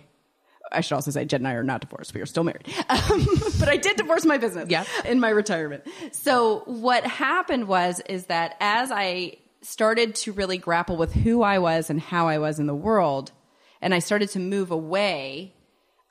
[0.72, 2.14] I should also say Jed and I are not divorced.
[2.14, 2.66] We are still married.
[2.88, 3.26] Um,
[3.58, 4.84] but I did divorce my business Yeah.
[5.04, 5.84] in my retirement.
[6.12, 11.58] So what happened was, is that as I started to really grapple with who I
[11.58, 13.32] was and how I was in the world,
[13.80, 15.54] and I started to move away,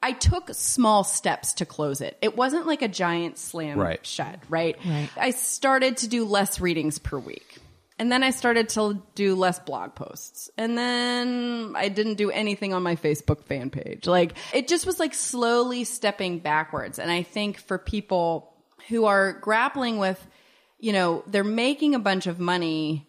[0.02, 2.18] I took small steps to close it.
[2.22, 4.06] It wasn't like a giant slam Right.
[4.06, 4.76] shut, right?
[4.86, 5.10] Right.
[5.16, 7.53] I started to do less readings per week.
[8.04, 10.50] And then I started to do less blog posts.
[10.58, 14.08] And then I didn't do anything on my Facebook fan page.
[14.08, 17.00] Like it just was like slowly stepping backwards.
[17.00, 18.58] And I think for people
[18.90, 20.20] who are grappling with,
[20.80, 23.08] you know, they're making a bunch of money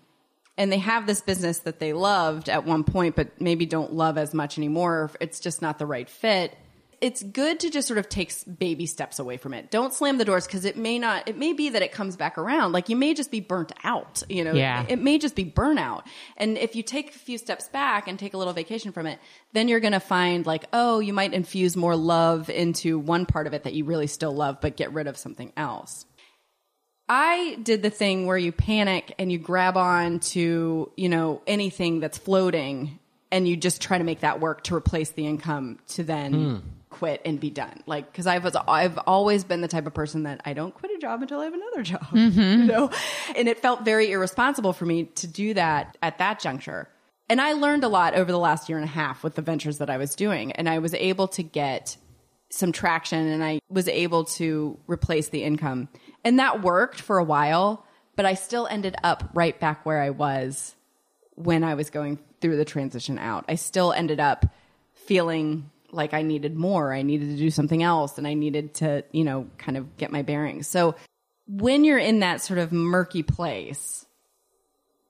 [0.57, 4.17] and they have this business that they loved at one point, but maybe don't love
[4.17, 5.11] as much anymore.
[5.21, 6.57] It's just not the right fit.
[7.05, 9.71] It's good to just sort of take baby steps away from it.
[9.71, 12.39] Don't slam the doors because it may not, it may be that it comes back
[12.39, 12.73] around.
[12.73, 14.87] Like you may just be burnt out, you know, Yeah.
[14.89, 16.05] it may just be burnout.
[16.39, 19.19] And if you take a few steps back and take a little vacation from it,
[19.53, 23.47] then you're going to find like, oh, you might infuse more love into one part
[23.47, 26.07] of it that you really still love, but get rid of something else.
[27.07, 32.01] I did the thing where you panic and you grab on to, you know, anything
[32.01, 32.99] that's floating
[33.31, 36.57] and you just try to make that work to replace the income to then hmm.
[37.05, 37.83] Quit and be done.
[37.85, 40.91] Like, cause I was, I've always been the type of person that I don't quit
[40.97, 42.67] a job until I have another job, you mm-hmm.
[42.67, 42.91] know?
[43.37, 46.89] And it felt very irresponsible for me to do that at that juncture.
[47.29, 49.79] And I learned a lot over the last year and a half with the ventures
[49.79, 50.53] that I was doing.
[50.53, 51.99] And I was able to get
[52.49, 55.91] some traction and I was able to replace the income.
[56.25, 57.85] And that worked for a while,
[58.17, 60.75] but I still ended up right back where I was
[61.35, 63.45] when I was going through the transition out.
[63.47, 64.47] I still ended up
[64.95, 66.93] feeling like I needed more.
[66.93, 70.11] I needed to do something else and I needed to, you know, kind of get
[70.11, 70.69] my bearings.
[70.69, 70.95] So
[71.47, 74.05] when you're in that sort of murky place,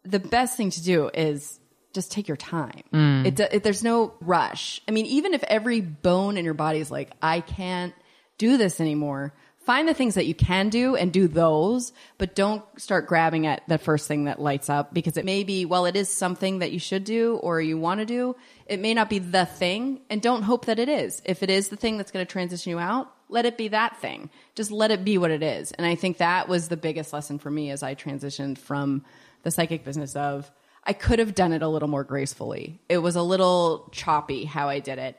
[0.04, 1.58] the best thing to do is
[1.94, 2.82] just take your time.
[2.92, 3.26] Mm.
[3.26, 4.80] It, it, there's no rush.
[4.86, 7.94] I mean, even if every bone in your body is like, I can't
[8.36, 9.32] do this anymore,
[9.64, 13.66] find the things that you can do and do those, but don't start grabbing at
[13.68, 16.72] the first thing that lights up because it may be, well, it is something that
[16.72, 18.36] you should do or you want to do.
[18.66, 21.22] It may not be the thing and don't hope that it is.
[21.24, 24.00] If it is the thing that's going to transition you out, let it be that
[24.00, 24.30] thing.
[24.54, 25.72] Just let it be what it is.
[25.72, 29.04] And I think that was the biggest lesson for me as I transitioned from
[29.42, 30.50] the psychic business of
[30.86, 32.80] I could have done it a little more gracefully.
[32.88, 35.18] It was a little choppy how I did it.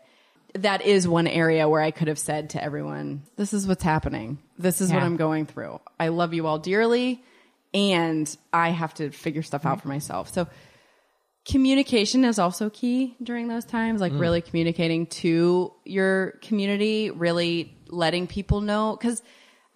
[0.55, 4.39] That is one area where I could have said to everyone, this is what's happening.
[4.57, 5.81] This is what I'm going through.
[5.99, 7.23] I love you all dearly
[7.73, 10.33] and I have to figure stuff out for myself.
[10.33, 10.47] So
[11.45, 14.19] communication is also key during those times, like mm.
[14.19, 19.21] really communicating to your community, really letting people know cuz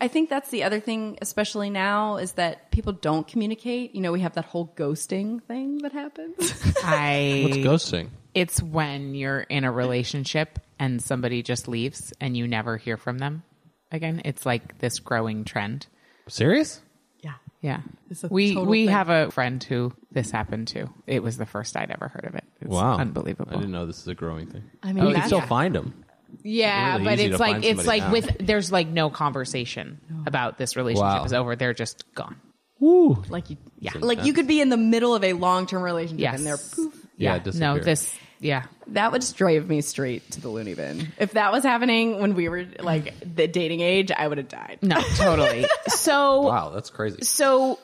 [0.02, 3.94] I think that's the other thing, especially now, is that people don't communicate.
[3.96, 6.38] You know, we have that whole ghosting thing that happens.
[6.84, 8.10] I What's ghosting?
[8.34, 13.18] it's when you're in a relationship and somebody just leaves and you never hear from
[13.18, 13.44] them
[13.92, 14.22] again.
[14.24, 15.88] It's like this growing trend.
[16.28, 16.80] Serious?
[17.22, 17.34] yeah.
[17.62, 17.82] Yeah.
[18.10, 18.94] It's a We total we thing.
[18.96, 20.88] have a friend who this happened to.
[21.08, 22.46] It was the first I'd ever heard of it.
[22.62, 22.98] It's Wow.
[22.98, 23.52] unbelievable.
[23.52, 24.64] I didn't know this is a growing thing.
[24.82, 25.46] I mean, oh, you can still yeah.
[25.48, 26.06] find them.
[26.44, 28.12] Yeah, really but it's like it's like now.
[28.12, 31.24] with there's like no conversation about this relationship Wow.
[31.26, 31.56] is over.
[31.56, 32.36] They're just gone.
[32.80, 33.22] Woo.
[33.28, 33.92] like you, Yeah.
[34.00, 36.38] like you could be in the middle of a long term relationship Yes.
[36.38, 36.96] and they're poof.
[37.18, 37.84] Yeah, no, disappear.
[37.84, 38.64] this yeah.
[38.88, 41.10] That would just drive me straight to the loony bin.
[41.20, 44.80] If that was happening when we were like the dating age, I would have died.
[44.82, 45.66] No, totally.
[45.88, 47.22] so Wow, that's crazy.
[47.24, 47.78] So,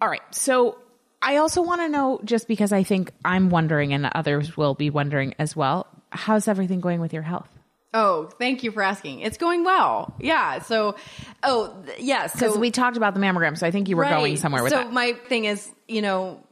[0.00, 0.22] all right.
[0.30, 0.78] So,
[1.20, 4.88] I also want to know, just because I think I'm wondering, and others will be
[4.88, 7.48] wondering as well, how's everything going with your health?
[7.94, 9.20] Oh, thank you for asking.
[9.20, 10.14] It's going well.
[10.20, 10.58] Yeah.
[10.60, 10.96] So,
[11.42, 12.26] oh, th- yeah.
[12.26, 14.72] Because So we talked about the mammogram, so I think you were going somewhere with
[14.72, 14.92] so that.
[14.92, 16.42] my thing is, you know,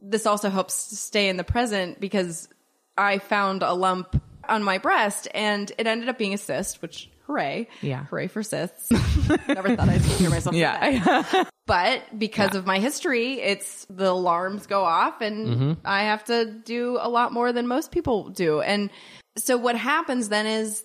[0.00, 2.48] this also helps stay in the present because
[2.96, 7.10] I found a lump on my breast and it ended up being a cyst, which
[7.32, 7.68] hooray.
[7.80, 8.04] Yeah.
[8.04, 8.90] Hooray for cysts.
[9.48, 10.80] Never thought I'd hear myself Yeah.
[10.80, 11.48] say that.
[11.64, 15.72] But because of my history, it's the alarms go off and Mm-hmm.
[15.84, 18.60] I have to do a lot more than most people do.
[18.60, 18.90] And
[19.38, 20.84] so what happens then is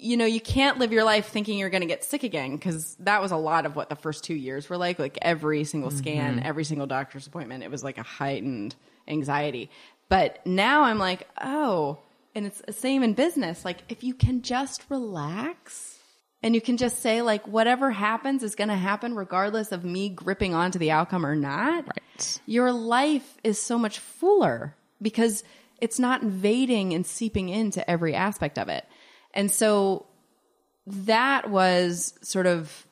[0.00, 2.94] you know, you can't live your life thinking you're going to get sick again because
[3.00, 4.98] that was a lot of what the first two years were like.
[5.00, 8.76] Like every single scan, every single doctor's appointment, it was like a heightened
[9.08, 9.70] anxiety.
[10.08, 11.98] But now I'm like, oh,
[12.38, 13.64] and it's the same in business.
[13.64, 15.98] Like if you can just relax
[16.42, 20.08] and you can just say like whatever happens is going to happen regardless of me
[20.08, 21.84] gripping onto the outcome or not.
[21.86, 22.40] Right.
[22.46, 25.44] Your life is so much fuller because
[25.80, 28.84] it's not invading and seeping into every aspect of it.
[29.34, 30.06] And so
[30.86, 32.86] that was sort of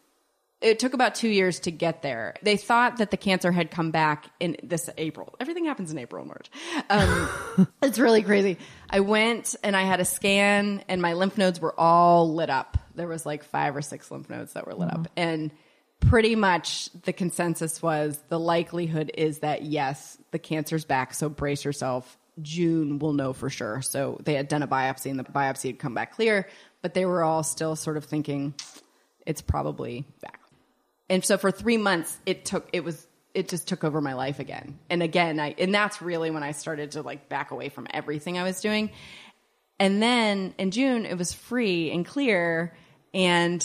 [0.61, 2.35] it took about two years to get there.
[2.43, 5.35] They thought that the cancer had come back in this April.
[5.39, 6.51] Everything happens in April and March.
[6.89, 8.57] Um, it's really crazy.
[8.89, 12.79] I went and I had a scan, and my lymph nodes were all lit up.
[12.95, 15.51] There was like five or six lymph nodes that were lit up, and
[16.01, 21.13] pretty much the consensus was the likelihood is that yes, the cancer's back.
[21.13, 22.19] So brace yourself.
[22.43, 23.81] June we'll know for sure.
[23.81, 26.49] So they had done a biopsy, and the biopsy had come back clear,
[26.81, 28.55] but they were all still sort of thinking
[29.27, 30.41] it's probably back.
[31.09, 34.39] And so for three months, it took, it was, it just took over my life
[34.39, 34.79] again.
[34.91, 38.39] And again, I, and that's really when I started to like back away from everything
[38.39, 38.91] I was doing.
[39.79, 42.75] And then in June, it was free and clear.
[43.13, 43.63] And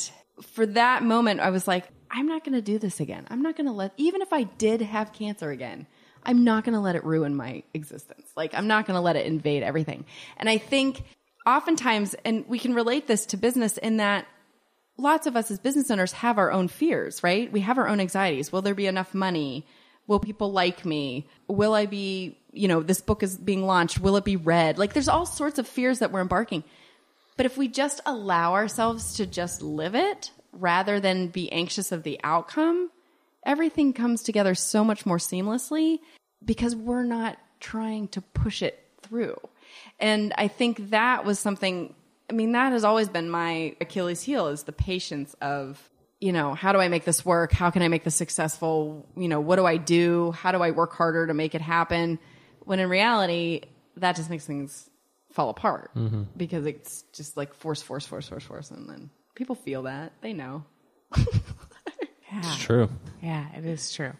[0.53, 3.25] for that moment, I was like, I'm not going to do this again.
[3.29, 5.87] I'm not going to let, even if I did have cancer again,
[6.23, 8.27] I'm not going to let it ruin my existence.
[8.35, 10.05] Like, I'm not going to let it invade everything.
[10.37, 11.03] And I think
[11.45, 14.27] oftentimes, and we can relate this to business in that
[15.01, 17.51] lots of us as business owners have our own fears, right?
[17.51, 18.51] We have our own anxieties.
[18.51, 19.65] Will there be enough money?
[20.07, 21.27] Will people like me?
[21.47, 23.99] Will I be, you know, this book is being launched.
[23.99, 24.77] Will it be read?
[24.77, 26.63] Like there's all sorts of fears that we're embarking.
[27.37, 32.03] But if we just allow ourselves to just live it rather than be anxious of
[32.03, 32.91] the outcome,
[33.45, 35.99] everything comes together so much more seamlessly
[36.43, 39.37] because we're not trying to push it through.
[39.99, 41.93] And I think that was something,
[42.31, 45.77] I mean, that has always been my Achilles heel is the patience of,
[46.21, 47.51] you know, how do I make this work?
[47.51, 49.05] How can I make this successful?
[49.17, 50.31] You know, what do I do?
[50.31, 52.19] How do I work harder to make it happen?
[52.61, 53.63] When in reality,
[53.97, 54.89] that just makes things
[55.33, 56.23] fall apart mm-hmm.
[56.37, 58.71] because it's just like force, force, force, force, force.
[58.71, 60.13] And then people feel that.
[60.21, 60.63] They know.
[62.33, 62.89] It's true.
[63.21, 64.13] Yeah, it is true.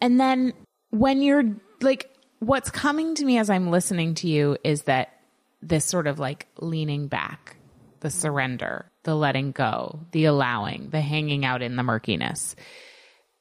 [0.00, 0.54] And then
[0.88, 1.44] when you're
[1.82, 5.17] like, what's coming to me as I'm listening to you is that
[5.62, 7.56] this sort of like leaning back,
[8.00, 12.54] the surrender, the letting go, the allowing, the hanging out in the murkiness.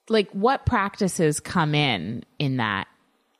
[0.09, 2.87] Like, what practices come in in that?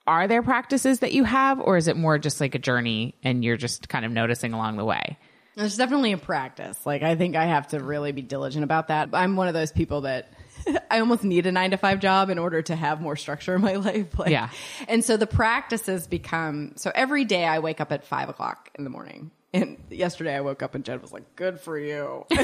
[0.06, 3.44] Are there practices that you have, or is it more just like a journey and
[3.44, 5.18] you're just kind of noticing along the way?
[5.58, 6.86] It's definitely a practice.
[6.86, 9.10] Like I think I have to really be diligent about that.
[9.14, 10.32] I'm one of those people that
[10.92, 13.62] I almost need a nine to five job in order to have more structure in
[13.62, 14.18] my life.
[14.18, 14.50] Like, Yeah.
[14.88, 18.84] And so the practices become so every day I wake up at five o'clock in
[18.84, 19.32] the morning.
[19.54, 22.38] And yesterday I woke up and Jed was like, "Good for you." I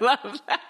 [0.00, 0.60] love that.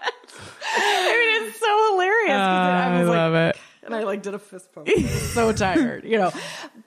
[0.76, 2.30] I mean, it's so hilarious.
[2.30, 3.60] 'cause I was ah, like, it.
[3.82, 4.88] And I like did a fist pump.
[5.32, 6.30] So tired, you know.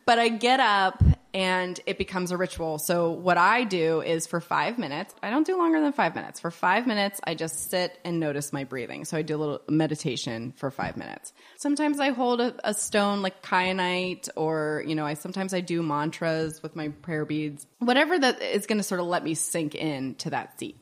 [0.06, 2.80] But I get up and it becomes a ritual.
[2.80, 6.40] So what I do is for five minutes, I don't do longer than five minutes.
[6.40, 9.04] For five minutes, I just sit and notice my breathing.
[9.04, 11.34] So I do a little meditation for five minutes.
[11.58, 15.84] Sometimes I hold a, a stone like kyanite or, you know, I sometimes I do
[15.84, 19.76] mantras with my prayer beads, whatever that is going to sort of let me sink
[19.76, 20.80] in to that seat.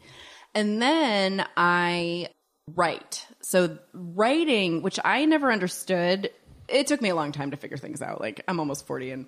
[0.54, 2.30] And then I
[2.68, 3.26] write.
[3.42, 6.30] So writing, which I never understood,
[6.68, 8.22] it took me a long time to figure things out.
[8.22, 9.26] Like I'm almost 40 and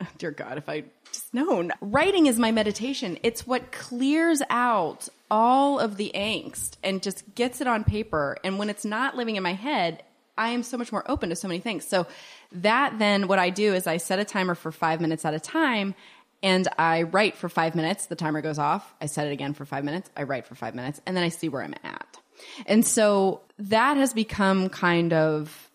[0.00, 1.72] uh, dear God, if I just known.
[1.80, 3.18] Writing is my meditation.
[3.22, 8.36] It's what clears out all of the angst and just gets it on paper.
[8.44, 10.02] And when it's not living in my head,
[10.36, 11.86] I am so much more open to so many things.
[11.86, 12.06] So
[12.52, 15.40] that then what I do is I set a timer for five minutes at a
[15.40, 15.94] time
[16.42, 18.06] and I write for five minutes.
[18.06, 18.94] The timer goes off.
[19.00, 20.08] I set it again for five minutes.
[20.16, 22.17] I write for five minutes and then I see where I'm at.
[22.66, 25.70] And so that has become kind of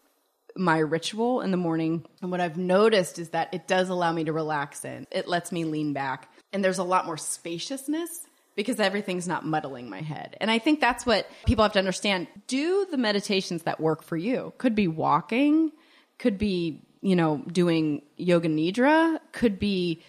[0.55, 2.05] my ritual in the morning.
[2.22, 5.07] And what I've noticed is that it does allow me to relax in.
[5.11, 6.32] It lets me lean back.
[6.51, 10.38] And there's a lot more spaciousness because everything's not muddling my head.
[10.39, 12.28] And I think that's what people have to understand.
[12.47, 14.53] Do the meditations that work for you.
[14.59, 15.72] Could be walking,
[16.20, 20.03] could be, you know, doing yoga nidra, could be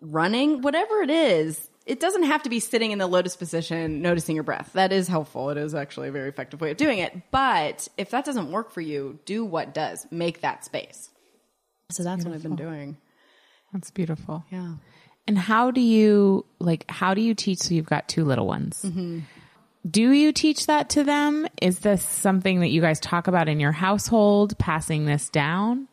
[0.00, 4.34] running, whatever it is it doesn't have to be sitting in the lotus position, noticing
[4.34, 4.70] your breath.
[4.74, 5.48] That is helpful.
[5.48, 7.18] It is actually a very effective way of doing it.
[7.30, 10.06] But if that doesn't work for you, do what does.
[10.10, 11.08] Make that space.
[11.90, 12.30] So that's beautiful.
[12.30, 12.96] what I've been doing.
[13.72, 14.44] That's beautiful.
[14.50, 14.74] Yeah.
[15.26, 16.84] And how do you like?
[16.90, 17.60] How do you teach?
[17.60, 18.82] So you've got two little ones.
[18.84, 19.20] Mm-hmm.
[19.90, 21.48] Do you teach that to them?
[21.62, 24.58] Is this something that you guys talk about in your household?
[24.58, 25.88] Passing this down?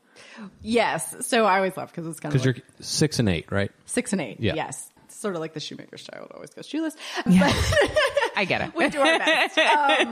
[0.61, 1.27] Yes.
[1.27, 3.71] So I always laugh because it's kind of because like, you're six and eight, right?
[3.85, 4.41] Six and eight.
[4.41, 4.55] Yeah.
[4.55, 6.95] Yes sort of like the shoemaker's child always goes shoeless.
[7.25, 7.43] Yeah.
[8.35, 8.73] I get it.
[8.75, 9.57] we do our best.
[9.57, 10.11] Um,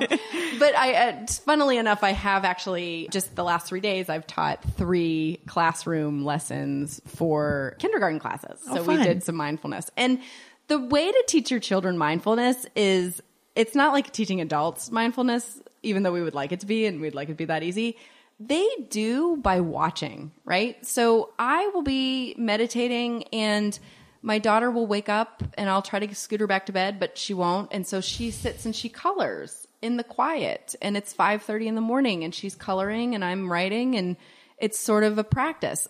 [0.60, 4.64] but I, uh, funnily enough, I have actually just the last three days I've taught
[4.76, 8.60] three classroom lessons for kindergarten classes.
[8.70, 8.98] Oh, so fun.
[8.98, 10.20] we did some mindfulness, and
[10.68, 13.22] the way to teach your children mindfulness is
[13.56, 17.02] it's not like teaching adults mindfulness, even though we would like it to be, and
[17.02, 17.98] we'd like it to be that easy
[18.40, 20.84] they do by watching, right?
[20.86, 23.78] So I will be meditating and
[24.24, 27.18] my daughter will wake up and I'll try to scoot her back to bed, but
[27.18, 27.72] she won't.
[27.72, 31.82] And so she sits and she colors in the quiet and it's 5:30 in the
[31.82, 34.16] morning and she's coloring and I'm writing and
[34.58, 35.90] it's sort of a practice.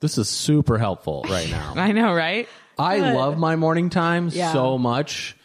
[0.00, 1.74] This is super helpful right now.
[1.76, 2.48] I know, right?
[2.78, 3.14] I Good.
[3.14, 4.52] love my morning time yeah.
[4.52, 5.36] so much.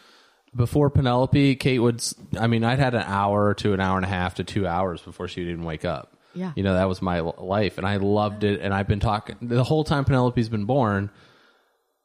[0.56, 2.02] Before Penelope, Kate would,
[2.40, 5.02] I mean, I'd had an hour to an hour and a half to two hours
[5.02, 6.16] before she would even wake up.
[6.34, 6.52] Yeah.
[6.56, 7.76] You know, that was my life.
[7.76, 8.60] And I loved it.
[8.62, 11.10] And I've been talking the whole time Penelope's been born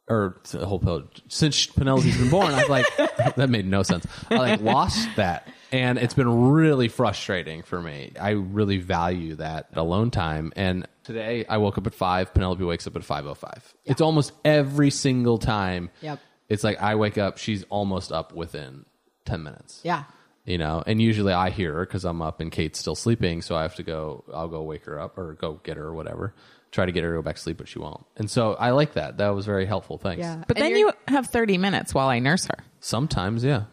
[0.07, 2.53] or the whole pill since Penelope's been born.
[2.53, 2.85] I've like
[3.35, 4.05] that made no sense.
[4.29, 8.11] I like lost that, and it's been really frustrating for me.
[8.19, 10.51] I really value that alone time.
[10.55, 12.33] And today I woke up at five.
[12.33, 13.73] Penelope wakes up at five oh five.
[13.85, 15.89] It's almost every single time.
[16.01, 16.19] Yep.
[16.49, 18.85] It's like I wake up, she's almost up within
[19.25, 19.81] ten minutes.
[19.83, 20.03] Yeah.
[20.45, 23.55] You know, and usually I hear her because I'm up and Kate's still sleeping, so
[23.55, 24.25] I have to go.
[24.33, 26.33] I'll go wake her up or go get her or whatever
[26.73, 28.03] try to get her to go back to sleep, but she won't.
[28.17, 29.17] And so I like that.
[29.17, 29.99] That was very helpful.
[29.99, 30.21] Thanks.
[30.21, 30.43] Yeah.
[30.47, 32.57] But and then you have 30 minutes while I nurse her.
[32.79, 33.65] Sometimes, yeah.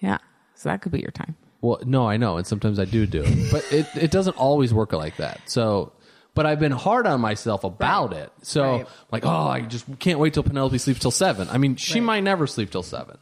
[0.00, 0.18] Yeah.
[0.56, 1.36] So that could be your time.
[1.60, 2.36] Well, no, I know.
[2.36, 3.52] And sometimes I do do it.
[3.52, 5.40] but it, it doesn't always work like that.
[5.46, 5.92] So,
[6.34, 8.22] but I've been hard on myself about right.
[8.22, 8.32] it.
[8.42, 8.86] So, right.
[9.12, 11.48] like, oh, I just can't wait till Penelope sleeps till seven.
[11.48, 12.06] I mean, she right.
[12.06, 13.16] might never sleep till seven.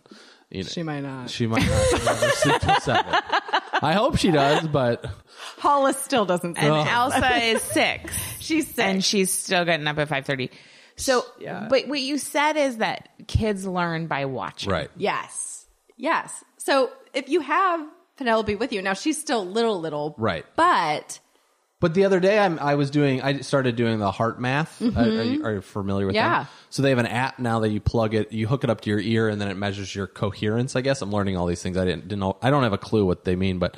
[0.53, 1.31] You know, she might not.
[1.31, 3.15] She might not never sleep till seven.
[3.83, 5.05] I hope she does, but
[5.59, 6.57] Hollis still doesn't.
[6.59, 8.15] And Elsa is six.
[8.39, 8.79] she's six.
[8.79, 10.51] and she's still getting up at five thirty.
[10.97, 11.67] So, Yeah.
[11.71, 14.71] but what you said is that kids learn by watching.
[14.71, 14.91] right.
[14.97, 16.45] yes, yes.
[16.59, 17.81] So if you have
[18.19, 20.45] Penelope with you now, she's still little, little, Right.
[20.55, 21.19] But
[21.83, 24.97] But the other day, I'm, I was doing, I started doing the HeartMath.
[24.97, 26.45] Uh, are, you, are you familiar with Yeah.
[26.45, 26.51] that?
[26.71, 28.89] So they have an app now that you plug it, you hook it up to
[28.91, 30.75] your ear, and then it measures your coherence.
[30.77, 31.77] I guess I'm learning all these things.
[31.77, 33.77] I didn't, didn't know, I don't have a clue what they mean, but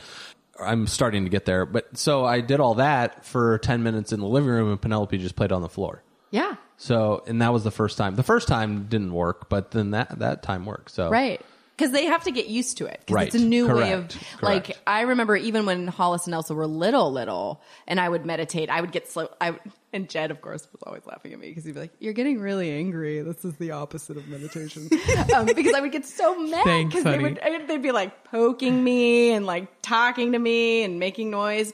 [0.61, 1.67] I'm starting to get there.
[1.67, 5.19] But so I did all that for 10 minutes in the living room, and Penelope
[5.19, 6.03] just played on the floor.
[6.31, 8.15] yeah, So, and that was the first time.
[8.17, 10.91] The first time didn't work, but then that that time worked.
[10.93, 11.41] So, right.
[11.77, 13.01] Because they have to get used to it.
[13.01, 13.27] Because Right.
[13.27, 14.09] it's a new way of
[14.39, 14.69] Correct.
[14.69, 14.79] like.
[14.87, 18.71] I remember even when Hollis and Elsa were little, little, and I would meditate.
[18.71, 19.29] I would get slow.
[19.41, 19.59] I
[19.93, 22.41] and Jed, of course, was always laughing at me because he'd be like, "You're getting
[22.41, 23.21] really angry.
[23.23, 24.89] This is the opposite of meditation."
[25.35, 29.33] um, because I would get so mad because they would they'd be like poking me
[29.33, 31.73] and like talking to me and making noise.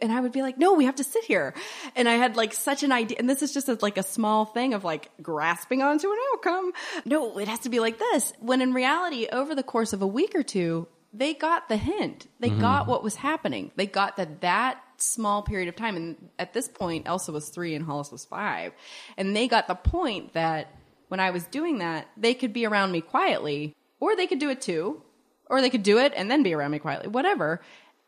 [0.00, 1.54] And I would be like, no, we have to sit here.
[1.94, 3.18] And I had like such an idea.
[3.20, 6.72] And this is just a, like a small thing of like grasping onto an outcome.
[7.04, 8.32] No, it has to be like this.
[8.40, 12.26] When in reality, over the course of a week or two, they got the hint.
[12.40, 12.60] They mm-hmm.
[12.60, 13.70] got what was happening.
[13.76, 15.96] They got that that small period of time.
[15.96, 18.72] And at this point, Elsa was three and Hollis was five.
[19.16, 20.74] And they got the point that
[21.08, 24.48] when I was doing that, they could be around me quietly, or they could do
[24.48, 25.02] it too,
[25.46, 27.60] or they could do it and then be around me quietly, whatever.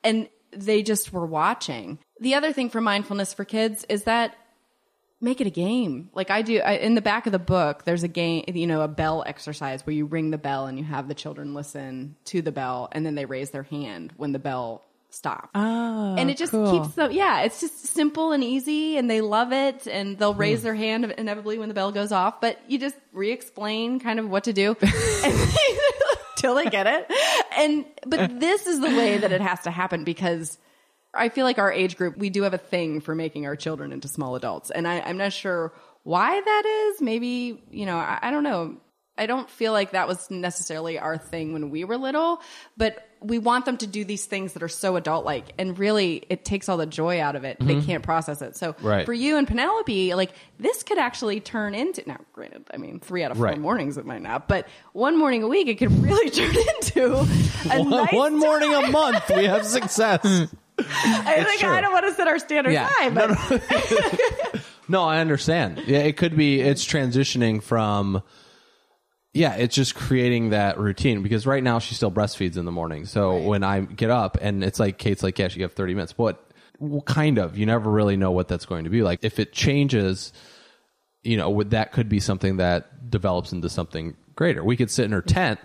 [0.03, 1.98] And they just were watching.
[2.20, 4.36] The other thing for mindfulness for kids is that
[5.20, 6.11] make it a game.
[6.14, 8.82] Like I do I, in the back of the book, there's a game, you know,
[8.82, 12.42] a bell exercise where you ring the bell and you have the children listen to
[12.42, 15.50] the bell and then they raise their hand when the bell stops.
[15.55, 16.70] Oh, and it just cool.
[16.70, 20.61] keeps them, yeah, it's just simple and easy and they love it and they'll raise
[20.61, 20.64] hmm.
[20.64, 24.44] their hand inevitably when the bell goes off, but you just re-explain kind of what
[24.44, 24.76] to do
[26.45, 27.11] till they get it.
[27.57, 30.59] And, but this is the way that it has to happen because
[31.14, 33.92] I feel like our age group, we do have a thing for making our children
[33.92, 34.70] into small adults.
[34.70, 35.72] And I, I'm not sure
[36.03, 37.01] why that is.
[37.01, 38.76] Maybe, you know, I, I don't know.
[39.16, 42.40] I don't feel like that was necessarily our thing when we were little,
[42.76, 45.53] but we want them to do these things that are so adult like.
[45.59, 47.57] And really, it takes all the joy out of it.
[47.59, 47.87] They mm-hmm.
[47.87, 48.57] can't process it.
[48.57, 49.07] So Right.
[49.07, 53.22] for you and Penelope, like this could actually turn into, now granted, I mean, three
[53.25, 53.59] out of four Right.
[53.59, 57.25] mornings it might not, but one morning a week, it could really turn into a
[57.79, 60.20] One, nice one morning a month, we have success.
[60.79, 61.70] I think true.
[61.70, 62.89] I don't want to set our standards Yeah.
[62.91, 65.83] high, but No, I understand.
[65.87, 68.22] Yeah, it could be it's transitioning from
[69.35, 73.05] yeah, it's just creating that routine because right now she still breastfeeds in the morning.
[73.05, 76.12] So when I get up and it's like Kate's like, yeah, she have 30 minutes.
[76.12, 76.41] But
[76.78, 79.18] well, kind of, you never really know what that's going to be like.
[79.22, 80.32] If it changes,
[81.24, 84.62] you know, that could be something that develops into something greater.
[84.62, 85.59] We could sit in her tent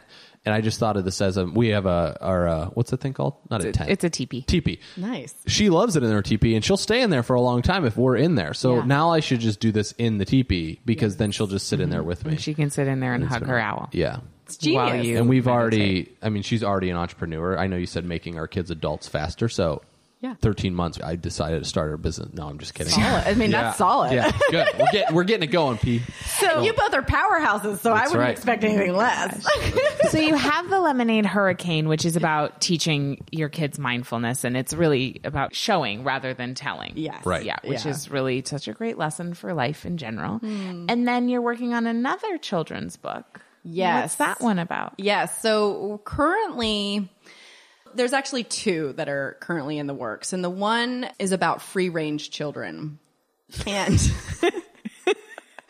[0.50, 3.00] and I just thought of this as a we have a our uh, what's that
[3.02, 3.36] thing called?
[3.52, 3.92] Not a tent.
[3.92, 4.42] it's a teepee.
[4.42, 4.80] teepee.
[4.98, 5.36] nice.
[5.46, 7.86] She loves it in her teepee and she'll stay in there for a long time
[7.86, 8.56] if we're in there.
[8.56, 8.86] So Yeah.
[8.86, 11.92] now I should just do this in the teepee because then she'll just sit in
[11.92, 12.38] there with me.
[12.38, 13.90] She can sit in there and hug her owl.
[13.92, 14.22] Yeah.
[14.46, 14.76] It's genius.
[14.78, 15.80] While you- And we've meditate.
[15.82, 17.56] already, I mean, she's already an entrepreneur.
[17.56, 19.48] I know you said making our kids adults faster.
[19.48, 19.84] So
[20.22, 20.36] Yeah.
[20.42, 22.34] 13 months, I decided to start her business.
[22.34, 22.92] No, I'm just kidding.
[22.92, 23.24] Solid.
[23.26, 24.12] I mean, that's solid.
[24.12, 24.68] Yeah, good.
[24.78, 26.02] We're getting, we're getting it going, P.
[26.40, 28.32] So you both are powerhouses, so I wouldn't right.
[28.32, 29.46] expect anything less.
[30.12, 34.74] so you have the lemonade hurricane which is about teaching your kids mindfulness and it's
[34.74, 37.26] really about showing rather than telling Yes.
[37.26, 37.44] Right.
[37.46, 37.92] yeah which Yeah.
[37.92, 40.86] is really such a great lesson for life in general hmm.
[40.90, 44.04] and then you're working on another children's book Yes.
[44.04, 45.42] what's that one about yes.
[45.42, 47.10] So currently,
[47.96, 51.90] there's actually two that are currently in the works, and the one is about free
[51.90, 53.00] range children.
[53.66, 54.00] And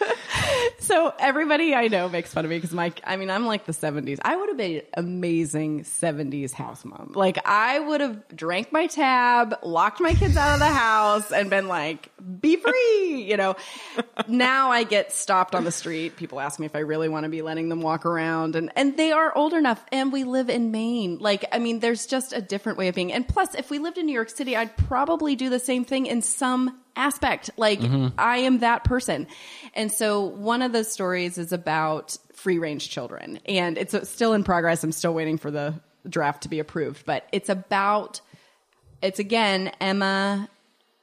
[0.80, 3.72] so everybody I know makes fun of me because my, I mean, I'm like the
[3.72, 4.20] 70s.
[4.22, 7.12] I would have been an amazing 70s house mom.
[7.16, 11.50] Like, I would have drank my tab, locked my kids out of the house, and
[11.50, 13.56] been like, be free, you know.
[14.28, 16.16] now I get stopped on the street.
[16.16, 18.98] People ask me if I really want to be letting them walk around, and, and
[18.98, 21.18] they are old enough, and we live in Maine.
[21.20, 23.12] Like, I mean, there's just a different way of being.
[23.12, 26.06] And plus, if we lived in New York City, I'd probably do the same thing
[26.06, 27.50] in some aspect.
[27.58, 28.08] Like mm-hmm.
[28.18, 29.28] I am that person.
[29.74, 34.44] And so one of the stories is about free range children and it's still in
[34.44, 34.84] progress.
[34.84, 35.74] I'm still waiting for the
[36.08, 38.22] draft to be approved, but it's about,
[39.02, 40.50] it's again, Emma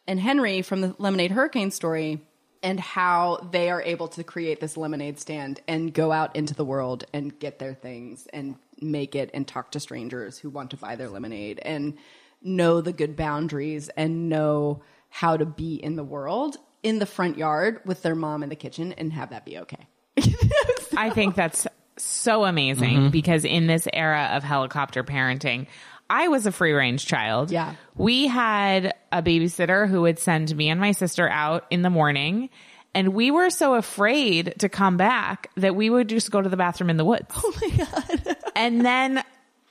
[0.07, 2.21] and Henry from the Lemonade Hurricane story
[2.63, 6.65] and how they are able to create this lemonade stand and go out into the
[6.65, 10.77] world and get their things and make it and talk to strangers who want to
[10.77, 11.97] buy their lemonade and
[12.43, 17.37] know the good boundaries and know how to be in the world in the front
[17.39, 19.87] yard with their mom in the kitchen and have that be okay.
[20.97, 23.09] I think that's so amazing Mm-hmm.
[23.11, 25.67] because in this era of helicopter parenting,
[26.09, 27.51] I was a free range child.
[27.51, 27.75] Yeah.
[27.97, 32.51] We had a babysitter who would send me and my sister out in the morning.
[32.95, 36.57] And we were so afraid to come back that we would just go to the
[36.57, 37.27] bathroom in the woods.
[37.37, 38.37] Oh my God.
[38.57, 39.23] and then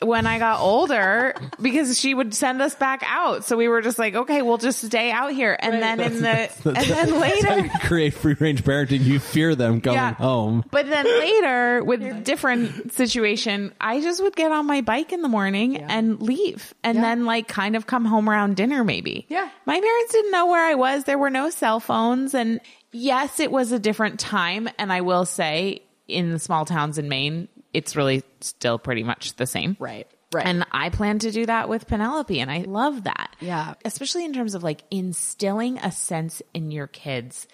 [0.05, 3.45] when I got older, because she would send us back out.
[3.45, 5.55] So we were just like, okay, we'll just stay out here.
[5.59, 9.81] And then in the, and then later, you create free range parenting, you fear them
[9.81, 10.63] coming home.
[10.71, 15.29] but then later, with different situation, I just would get on my bike in the
[15.29, 19.25] morning and leave, and then like kind of come home around dinner, maybe.
[19.29, 19.49] Yeah.
[19.65, 21.03] my parents didn't know where I was.
[21.03, 22.59] There were no cell phones, and
[22.91, 24.69] yes, it was a different time.
[24.77, 29.35] And I will say, in the small towns in Maine, it's really still pretty much
[29.35, 29.75] the same.
[29.79, 30.07] Right.
[30.33, 30.45] Right.
[30.45, 33.35] And I plan to do that with Penelope, and I love that.
[33.39, 33.75] Yeah.
[33.85, 37.47] Especially in terms of like instilling a sense in your kids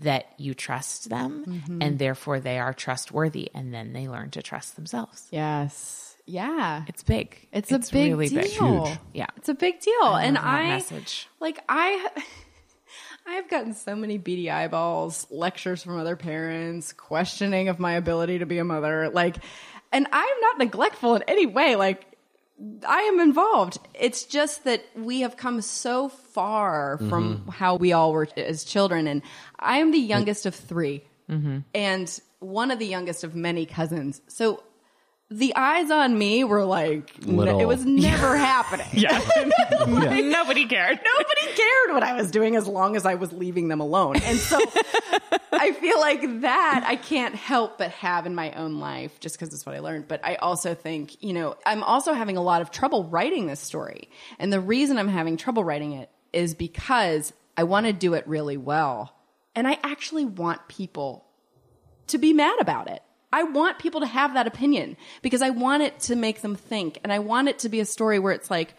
[0.00, 1.80] that you trust them Mm-hmm.
[1.82, 5.26] and therefore they are trustworthy, and then they learn to trust themselves.
[5.30, 6.02] yes.
[6.28, 6.82] Yeah.
[6.88, 7.48] It's big.
[7.52, 8.84] It's, a big really deal.
[8.86, 8.98] big.
[9.14, 9.26] Yeah.
[9.36, 10.02] It's a big deal.
[10.02, 11.28] I and I message.
[11.38, 12.10] like I
[13.28, 18.38] I have gotten so many beady eyeballs, lectures from other parents, questioning of my ability
[18.38, 19.08] to be a mother.
[19.08, 19.36] Like
[19.92, 21.76] and I'm not neglectful in any way.
[21.76, 22.06] Like
[22.86, 23.78] I am involved.
[23.94, 27.50] It's just that we have come so far from mm-hmm.
[27.50, 29.06] how we all were as children.
[29.06, 29.22] And
[29.58, 31.58] I am the youngest of 3 mm-hmm.
[31.74, 34.20] and one of the youngest of many cousins.
[34.28, 34.62] So
[35.30, 37.60] the eyes on me were like, n- Little.
[37.60, 38.86] it was never happening.
[38.92, 39.18] Yeah,
[39.86, 40.98] Nobody cared.
[41.04, 44.16] Nobody cared what I was doing as long as I was leaving them alone.
[44.16, 44.58] And so
[45.52, 49.52] I feel like that I can't help but have in my own life just because
[49.52, 50.08] it's what I learned.
[50.08, 53.60] But I also think, you know, I'm also having a lot of trouble writing this
[53.60, 54.08] story.
[54.38, 58.26] And the reason I'm having trouble writing it is because I want to do it
[58.28, 59.14] really well.
[59.54, 61.24] And I actually want people
[62.08, 63.02] to be mad about it.
[63.36, 66.98] I want people to have that opinion because I want it to make them think
[67.04, 68.72] and I want it to be a story where it's like,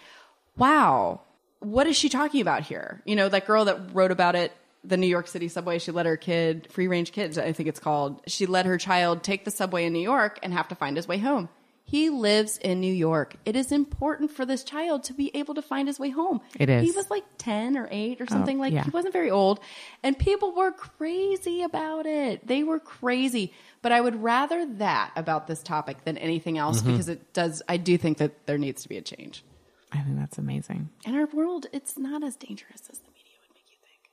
[0.58, 1.22] wow,
[1.60, 3.04] what is she talking about here?
[3.06, 4.52] You know, that girl that wrote about it,
[4.84, 7.80] the New York City subway, she let her kid, free range kids, I think it's
[7.80, 10.98] called, she let her child take the subway in New York and have to find
[10.98, 11.50] his way home.
[11.90, 13.38] He lives in New York.
[13.46, 16.42] It is important for this child to be able to find his way home.
[16.60, 16.84] It is.
[16.84, 18.84] He was like 10 or 8 or oh, something like yeah.
[18.84, 19.62] he wasn't very old
[20.04, 22.46] and people were crazy about it.
[22.46, 23.54] They were crazy.
[23.82, 26.92] But I would rather that about this topic than anything else mm-hmm.
[26.92, 29.46] because it does I do think that there needs to be a change.
[29.94, 30.90] I think that's amazing.
[31.06, 34.12] In our world, it's not as dangerous as the media would make you think.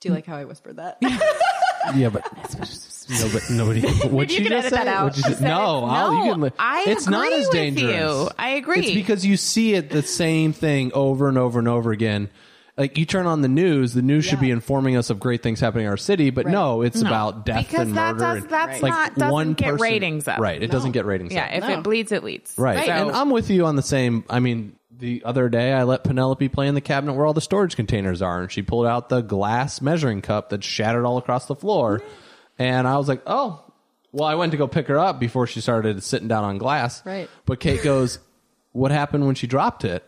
[0.00, 1.00] Do you like how I whispered that?
[1.96, 2.24] Yeah, but
[3.50, 3.80] nobody.
[3.80, 5.04] nobody what you can edit that out.
[5.04, 5.38] What'd you I say?
[5.38, 6.52] said No, I'll, you can.
[6.58, 7.94] I it's not agree as with dangerous.
[7.96, 8.28] you.
[8.38, 8.80] I agree.
[8.80, 12.28] It's because you see it the same thing over and over and over again.
[12.76, 15.58] Like you turn on the news, the news should be informing us of great things
[15.58, 18.34] happening in our city, but no, it's about death because and that murder.
[18.36, 20.38] does and, that's like not doesn't one get person- ratings up.
[20.38, 21.50] Right, it doesn't get ratings Yeah, up.
[21.54, 21.78] if No.
[21.78, 22.54] it bleeds, it leads.
[22.56, 22.86] Right.
[22.86, 24.22] So- And I'm with you on the same.
[24.30, 27.40] I mean, the other day I let Penelope play in the cabinet where all the
[27.40, 31.46] storage containers are, and she pulled out the glass measuring cup that shattered all across
[31.46, 32.02] the floor.
[32.58, 33.64] And I was like, oh.
[34.10, 37.04] Well, I went to go pick her up before she started sitting down on glass.
[37.04, 37.28] Right.
[37.44, 38.18] But Kate goes,
[38.72, 40.06] what happened when she dropped it?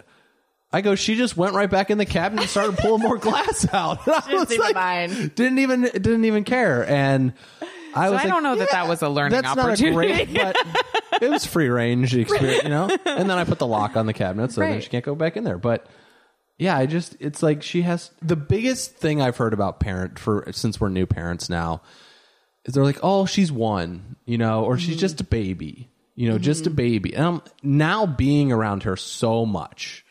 [0.73, 3.67] I go, she just went right back in the cabinet and started pulling more glass
[3.73, 4.01] out.
[4.09, 5.35] I Didn't was even like, mind.
[5.35, 6.89] Didn't even didn't even care.
[6.89, 7.35] And
[7.95, 9.85] I So was I like, don't know that yeah, that was a learning that's opportunity.
[9.93, 10.35] Not a great,
[11.13, 12.89] but it was free range experience, you know.
[13.07, 15.37] And then I put the lock on the cabinet, so then she can't go back
[15.37, 15.59] in there.
[15.59, 15.87] But
[16.59, 20.47] yeah, I just it's like she has the biggest thing I've heard about parent for
[20.53, 21.83] since we're new parents now
[22.67, 24.87] is they're like, oh, she's one, you know, or Mm-hmm.
[24.87, 27.15] she's just a baby, you know, just a baby.
[27.15, 30.05] And I'm now being around her so much.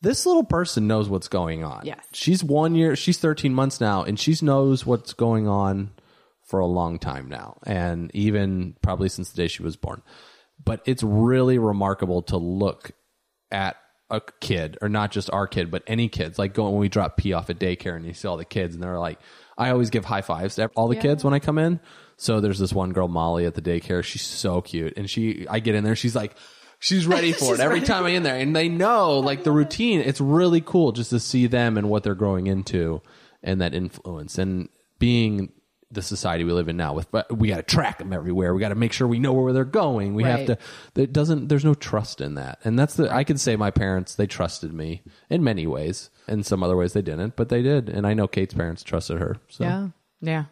[0.00, 1.82] This little person knows what's going on.
[1.84, 2.04] Yes.
[2.12, 5.90] She's one year, she's 13 months now, and she knows what's going on
[6.52, 7.56] for a long time now.
[7.64, 10.02] And even probably since the day she was born.
[10.62, 12.90] But it's really remarkable to look
[13.50, 13.76] at
[14.10, 16.38] a kid, or not just our kid, but any kids.
[16.38, 18.74] Like going when we drop P off at daycare and you see all the kids,
[18.74, 19.18] and they're like,
[19.56, 21.80] I always give high fives to all the kids when I come in.
[22.18, 24.04] So there's this one girl, Molly, at the daycare.
[24.04, 26.34] She's so cute, and she, I get in there, she's like,
[26.80, 30.00] she's ready for it every time I'm in there, and they know like the routine.
[30.00, 33.00] It's really cool just to see them and what they're growing into,
[33.42, 34.68] and that influence, and
[34.98, 35.50] being
[35.92, 38.60] the society we live in now with but we got to track them everywhere we
[38.60, 40.56] got to make sure we know where they're going we have to
[40.94, 44.14] there doesn't there's no trust in that and that's the i can say my parents
[44.14, 47.88] they trusted me in many ways in some other ways they didn't but they did
[47.88, 49.88] and i know kate's parents trusted her so Yeah.
[50.20, 50.44] Yeah.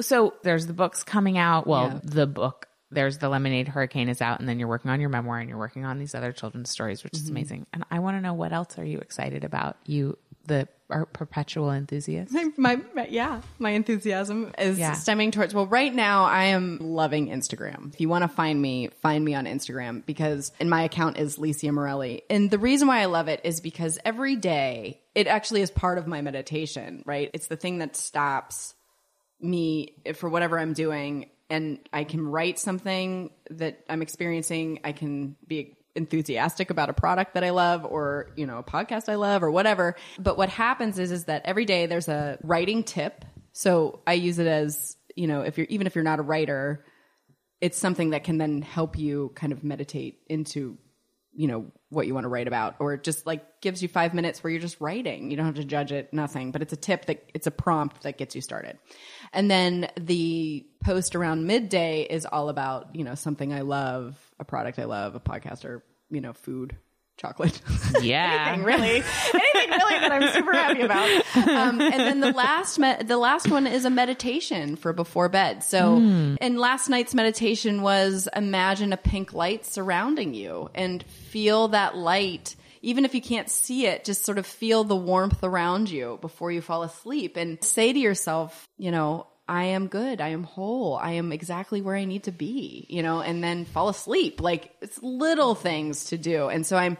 [0.00, 1.66] So there's the books coming out.
[1.66, 2.00] Well, Yeah.
[2.02, 2.66] the book.
[2.90, 5.58] There's the Lemonade Hurricane is out, and then you're working on your memoir and you're
[5.58, 7.30] working on these other children's stories, which is Mm-hmm.
[7.30, 7.66] amazing.
[7.72, 9.76] And I want to know what else are you excited about?
[9.86, 12.32] You, the are perpetual enthusiast.
[12.56, 14.92] My, my- yeah, my enthusiasm is Yeah.
[14.92, 15.54] stemming towards.
[15.54, 17.92] Well, right now I am loving Instagram.
[17.94, 21.36] If you want to find me, find me on Instagram because, and my account is
[21.38, 22.22] Licia Morelli.
[22.30, 25.98] And the reason why I love it is because every day it actually is part
[25.98, 27.02] of my meditation.
[27.06, 27.30] Right?
[27.34, 28.74] It's the thing that stops
[29.40, 34.80] me for whatever I'm doing, and I can write something that I'm experiencing.
[34.84, 39.08] I can be enthusiastic about a product that I love or, you know, a podcast
[39.08, 39.96] I love or whatever.
[40.18, 43.24] But what happens is is that every day there's a writing tip.
[43.52, 46.84] So I use it as, you know, if you're even if you're not a writer,
[47.60, 50.78] it's something that can then help you kind of meditate into
[51.34, 54.42] you know what you want to write about or just like gives you five minutes
[54.42, 57.06] where you're just writing you don't have to judge it nothing but it's a tip
[57.06, 58.78] that it's a prompt that gets you started
[59.32, 64.44] and then the post around midday is all about you know something i love a
[64.44, 66.76] product i love a podcast or you know food
[67.18, 67.60] chocolate.
[68.00, 68.46] Yeah.
[68.48, 68.88] anything really.
[68.96, 71.08] Anything really that i'm super happy about.
[71.36, 75.62] Um, and then the last me- the last one is a meditation for before bed.
[75.62, 75.96] So
[76.40, 82.56] and last night's meditation was imagine a pink light surrounding you and feel that light.
[82.80, 86.50] Even if you can't see it just sort of feel the warmth around you before
[86.50, 90.22] you fall asleep and say to yourself you know I am good.
[90.22, 90.96] I am whole.
[90.96, 94.40] I am exactly where I need to be, you know, and then fall asleep.
[94.40, 96.48] Like it's little things to do.
[96.48, 96.96] And so I'm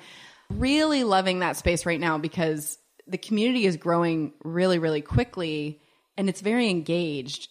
[0.51, 2.77] really loving that space right now because
[3.07, 5.81] the community is growing really, really quickly
[6.19, 7.49] and it's very engaged.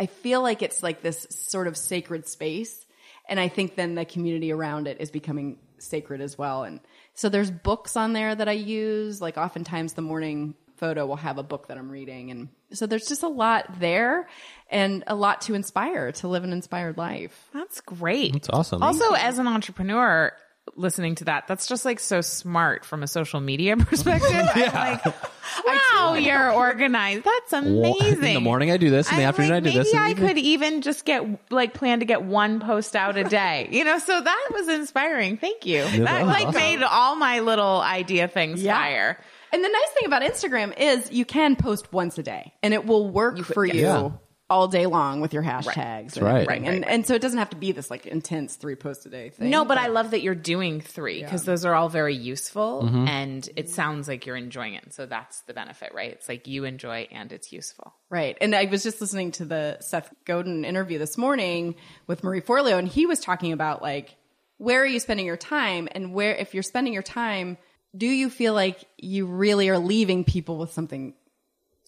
[0.00, 2.84] I feel like it's like this sort of sacred space.
[3.28, 6.64] And I think then the community around it is becoming sacred as well.
[6.64, 6.80] And
[7.14, 9.20] so there's books on there that I use.
[9.20, 12.32] Like oftentimes the morning photo will have a book that I'm reading.
[12.32, 14.28] And so there's just a lot there
[14.70, 17.48] and a lot to inspire to live an inspired life.
[17.52, 18.32] That's great.
[18.32, 18.82] That's awesome.
[18.82, 20.32] Also, as an entrepreneur,
[20.76, 24.30] listening to that, that's just like so smart from a social media perspective.
[24.32, 25.04] I'm like,
[25.66, 27.24] wow, you're organized.
[27.24, 28.24] That's amazing.
[28.24, 29.92] In the morning I do this, in the I'm afternoon like, I do maybe this.
[29.92, 33.16] in the I evening- could even just get like plan to get one post out
[33.18, 33.68] a day.
[33.70, 35.36] You know, so that was inspiring.
[35.36, 35.82] Thank you.
[35.84, 36.60] that that like awesome.
[36.60, 38.74] made all my little idea things Yeah.
[38.76, 39.18] fire.
[39.54, 42.84] And the nice thing about Instagram is you can post once a day and it
[42.86, 44.10] will work for you Yeah.
[44.50, 46.16] all day long with your hashtags.
[46.16, 46.42] and right.
[46.42, 46.66] everything.
[46.66, 49.30] And, and so it doesn't have to be this like intense three posts a day
[49.30, 49.50] thing.
[49.50, 53.06] No, but I love that you're doing three because those are all very useful mm-hmm.
[53.06, 54.92] and it sounds like you're enjoying it.
[54.92, 56.10] So that's the benefit, right?
[56.10, 57.94] It's like you enjoy and it's useful.
[58.10, 58.36] Right.
[58.40, 61.76] And I was just listening to the Seth Godin interview this morning
[62.08, 64.16] with Marie Forleo, and he was talking about like,
[64.58, 65.88] where are you spending your time?
[65.92, 67.56] And where, if you're spending your time,
[67.96, 71.14] do you feel like you really are leaving people with something,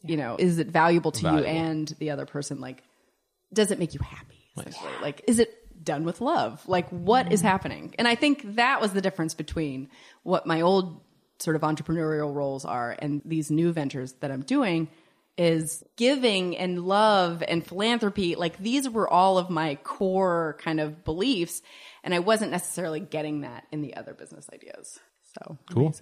[0.03, 1.49] you know, is it valuable to Valuable.
[1.49, 2.61] you and the other person?
[2.61, 2.83] Like,
[3.53, 4.37] does it make you happy?
[4.57, 4.93] essentially?
[5.03, 6.67] Like, is it done with love?
[6.67, 7.49] Like, what is mm-hmm.
[7.49, 7.95] happening?
[7.99, 9.89] And I think that was the difference between
[10.23, 11.01] what my old
[11.39, 14.89] sort of entrepreneurial roles are and these new ventures that I'm doing
[15.37, 18.37] is giving and love and philanthropy.
[18.37, 21.61] Like, these were all of my core kind of beliefs.
[22.03, 24.99] And I wasn't necessarily getting that in the other business ideas.
[25.37, 25.95] So, Cool.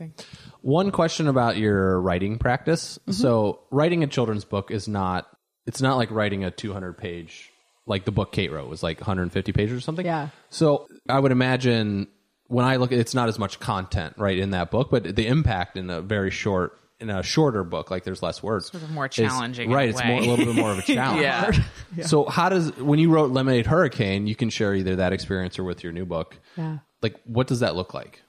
[0.61, 2.98] One question about your writing practice.
[2.98, 3.12] Mm-hmm.
[3.12, 5.27] So, writing a children's book is not
[5.66, 7.51] it's not like writing a 200 page
[7.86, 10.06] like the book Kate wrote was like 150 pages or something.
[10.06, 10.28] Yeah.
[10.51, 12.09] So, I would imagine
[12.47, 15.27] when I look at it's not as much content right in that book, but the
[15.27, 18.70] impact in a very short in a shorter book like there's less words.
[18.70, 20.78] Sort of more is- challenging in a right, it's more, a little bit more of
[20.78, 21.61] a challenge.
[21.97, 22.05] Yeah.
[22.06, 25.65] So, how does when you wrote Lemonade Hurricane, you can share either that experience or
[25.65, 26.39] with your new book.
[26.56, 26.78] Yeah.
[27.02, 28.23] Like what does that look like?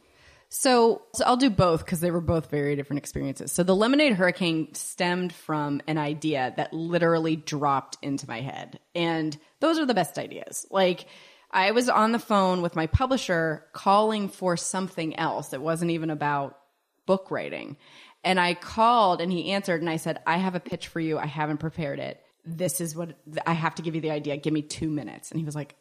[0.49, 3.51] So, so I'll do both because they were both very different experiences.
[3.51, 8.79] So the Lemonade Hurricane stemmed from an idea that literally dropped into my head.
[8.93, 10.65] And those are the best ideas.
[10.71, 11.07] Like
[11.51, 15.49] I was on the phone with my publisher calling for something else.
[15.49, 16.57] that wasn't even about
[17.05, 17.77] book writing.
[18.23, 21.17] And I called and he answered and I said, I have a pitch for you.
[21.17, 22.21] I haven't prepared it.
[22.43, 24.37] This is what I have to give you the idea.
[24.37, 25.31] Give me two minutes.
[25.31, 25.75] And he was like,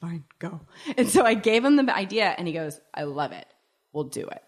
[0.00, 0.60] fine, go.
[0.96, 3.46] And so I gave him the idea and he goes, I love it.
[3.94, 4.42] We'll do it.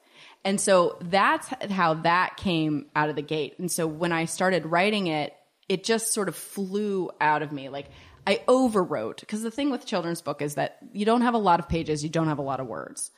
[0.44, 3.54] And so that's how that came out of the gate.
[3.58, 5.34] And so when I started writing it,
[5.68, 7.68] it just sort of flew out of me.
[7.68, 7.86] Like
[8.26, 11.58] I overwrote because the thing with children's book is that you don't have a lot
[11.60, 13.10] of pages, you don't have a lot of words,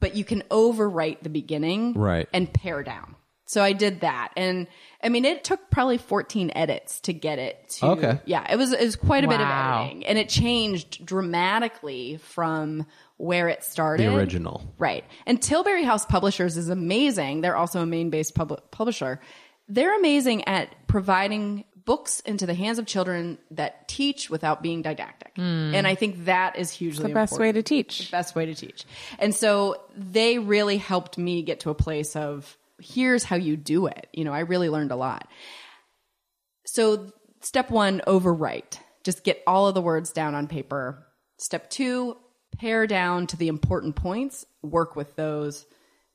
[0.00, 2.28] but you can overwrite the beginning Right.
[2.32, 3.16] and pare down.
[3.48, 4.32] So I did that.
[4.36, 4.66] And
[5.02, 8.20] I mean, it took probably 14 edits to get it to, Okay.
[8.26, 12.86] yeah, it was, it was quite a bit of editing and it changed dramatically from
[13.18, 14.08] where it started.
[14.10, 14.74] The original.
[14.78, 15.04] Right.
[15.26, 17.40] And Tilbury House Publishers is amazing.
[17.40, 19.20] They're also a Maine based pub- publisher.
[19.68, 25.32] They're amazing at providing books into the hands of children that teach without being didactic.
[25.36, 25.74] Hmm.
[25.74, 27.08] And I think that is hugely.
[27.08, 28.10] The best way to teach.
[28.10, 28.84] The best way to teach.
[29.18, 33.86] And so they really helped me get to a place of here's how you do
[33.86, 34.08] it.
[34.12, 35.28] You know, I really learned a lot.
[36.66, 38.78] So step one, overwrite.
[39.04, 41.06] Just get all of the words down on paper.
[41.38, 42.16] Step two,
[42.58, 45.66] pare down to the important points, work with those.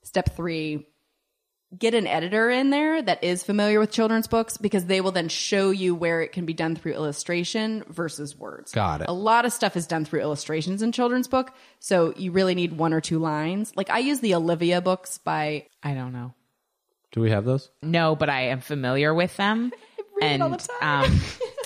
[0.04, 0.88] Step three,
[1.78, 5.30] get an editor in there that is familiar with children's books because they will then
[5.30, 8.72] show you where it can be done through illustration versus words.
[8.72, 9.10] Got it.
[9.10, 12.74] A lot of stuff is done through illustrations in children's book, so you really need
[12.74, 13.72] one or two lines.
[13.76, 16.34] Like I use the Olivia books by I don't know.
[17.12, 17.70] Do we have those?
[17.82, 19.72] No, but I am familiar with them.
[20.22, 21.04] read it and all the time.
[21.06, 21.20] um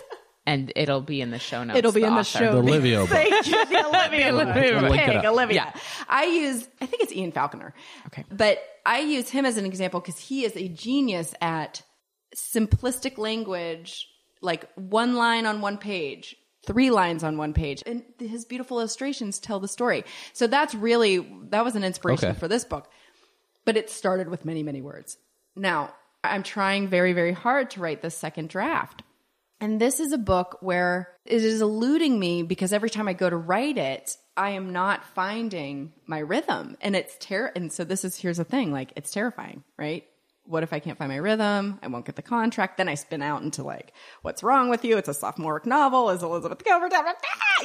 [0.45, 1.77] and it'll be in the show notes.
[1.79, 2.39] It'll be in the author.
[2.39, 2.51] show.
[2.53, 3.09] The Olivia book.
[3.09, 4.55] Thank you, the Olivia book.
[4.55, 5.25] We'll link it Pig.
[5.25, 5.73] Olivia.
[6.07, 7.73] I use, I think it's Ian Falconer.
[8.07, 8.23] Okay.
[8.31, 11.81] But I use him as an example because he is a genius at
[12.35, 14.07] simplistic language,
[14.41, 16.35] like one line on one page,
[16.65, 20.03] three lines on one page, and his beautiful illustrations tell the story.
[20.33, 21.19] So that's really,
[21.49, 22.39] that was an inspiration Okay.
[22.39, 22.89] for this book.
[23.65, 25.17] But it started with many, many words.
[25.55, 25.93] Now,
[26.23, 29.01] I'm trying very, very hard to write this second draft.
[29.65, 33.27] And this is a book where it is eluding me because every time I go
[33.27, 36.77] to write it, I am not finding my rhythm.
[36.81, 40.03] And it's ter and so this is here's the thing, like it's terrifying, right?
[40.47, 41.79] What if I can't find my rhythm?
[41.81, 42.77] I won't get the contract.
[42.77, 44.97] Then I spin out into like, what's wrong with you?
[44.97, 46.09] It's a sophomoric novel.
[46.11, 46.93] Is Elizabeth Gilbert?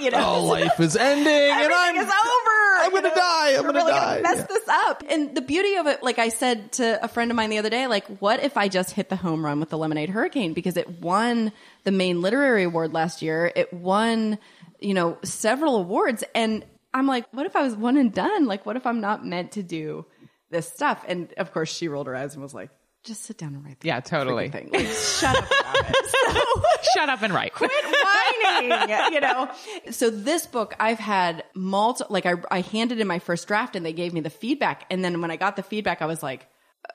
[0.00, 2.80] You know, Oh, life is ending, and I'm is over.
[2.80, 3.50] I'm you gonna die.
[3.56, 4.20] I'm gonna really die.
[4.22, 4.46] mess Yeah.
[4.48, 5.02] this up.
[5.10, 7.68] And the beauty of it, like I said to a friend of mine the other
[7.70, 10.76] day, like, what if I just hit the home run with the Lemonade Hurricane because
[10.78, 11.52] it won
[11.84, 13.52] the Maine literary award last year.
[13.54, 14.38] It won,
[14.80, 18.46] you know, several awards, and I'm like, what if I was one and done?
[18.46, 20.06] Like, what if I'm not meant to do
[20.50, 21.04] this stuff?
[21.08, 22.70] And of course, she rolled her eyes and was like,
[23.02, 23.80] just sit down and write.
[23.80, 24.50] The Yeah, totally.
[24.50, 24.70] Thing.
[24.72, 25.96] Like, shut up about it.
[26.30, 26.62] So,
[26.94, 27.54] Shut up and write.
[27.54, 29.50] quit whining, you know.
[29.90, 33.84] So this book, I've had multi, like I, I handed in my first draft and
[33.84, 34.84] they gave me the feedback.
[34.90, 36.46] And then when I got the feedback, I was like,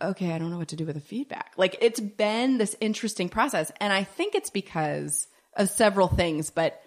[0.02, 1.54] okay, I don't know what to do with the feedback.
[1.58, 3.72] Like it's been this interesting process.
[3.80, 6.80] And I think it's because of several things, but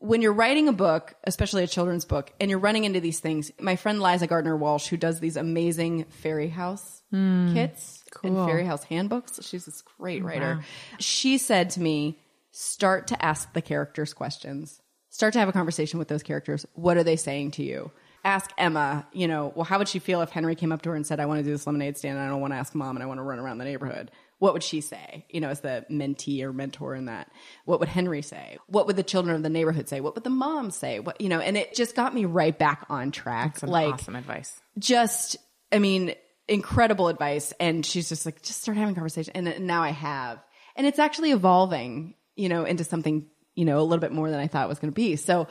[0.00, 3.52] when you're writing a book, especially a children's book, and you're running into these things,
[3.60, 7.52] my friend Liza Gardner Walsh, who does these amazing fairy house hmm.
[7.52, 10.64] kits and fairy house handbooks, she's this great writer.
[10.98, 12.18] She said to me,
[12.50, 14.80] start to ask the characters questions.
[15.10, 16.64] Start to have a conversation with those characters.
[16.74, 17.90] What are they saying to you?
[18.24, 20.96] Ask Emma, you know, well, how would she feel if Henry came up to her
[20.96, 22.74] and said, I want to do this lemonade stand and I don't want to ask
[22.74, 24.10] mom and I want to run around the neighborhood?
[24.40, 27.30] What would she say, you know, as the mentee or mentor in that?
[27.66, 28.58] What would Henry say?
[28.66, 30.00] What would the children of the neighborhood say?
[30.00, 30.98] What would the mom say?
[30.98, 33.62] What, you know, and it just got me right back on track.
[33.62, 34.58] Like, awesome advice.
[34.78, 35.36] just
[35.70, 36.14] i mean
[36.48, 40.42] incredible advice and she's just like just start having conversation and, and now i have
[40.74, 44.40] and it's actually evolving you know into something you know a little bit more than
[44.40, 45.46] i thought it was going to be so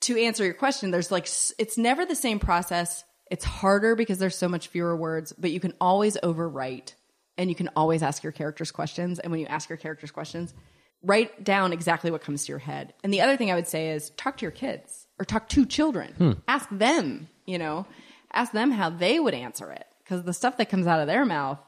[0.00, 1.24] to answer your question there's like
[1.58, 5.60] it's never the same process it's harder because there's so much fewer words but you
[5.60, 6.94] can always overwrite
[7.38, 10.54] and you can always ask your characters questions and when you ask your characters questions
[11.02, 13.90] write down exactly what comes to your head and the other thing i would say
[13.90, 17.86] is talk to your kids or talk to children ask them you know
[18.32, 21.24] ask them how they would answer it because the stuff that comes out of their
[21.24, 21.58] mouth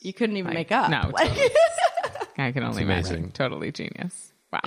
[0.00, 1.50] you couldn't even make up No, totally.
[2.38, 3.16] I can only amazing.
[3.16, 3.32] imagine.
[3.32, 4.32] Totally genius.
[4.50, 4.60] Wow.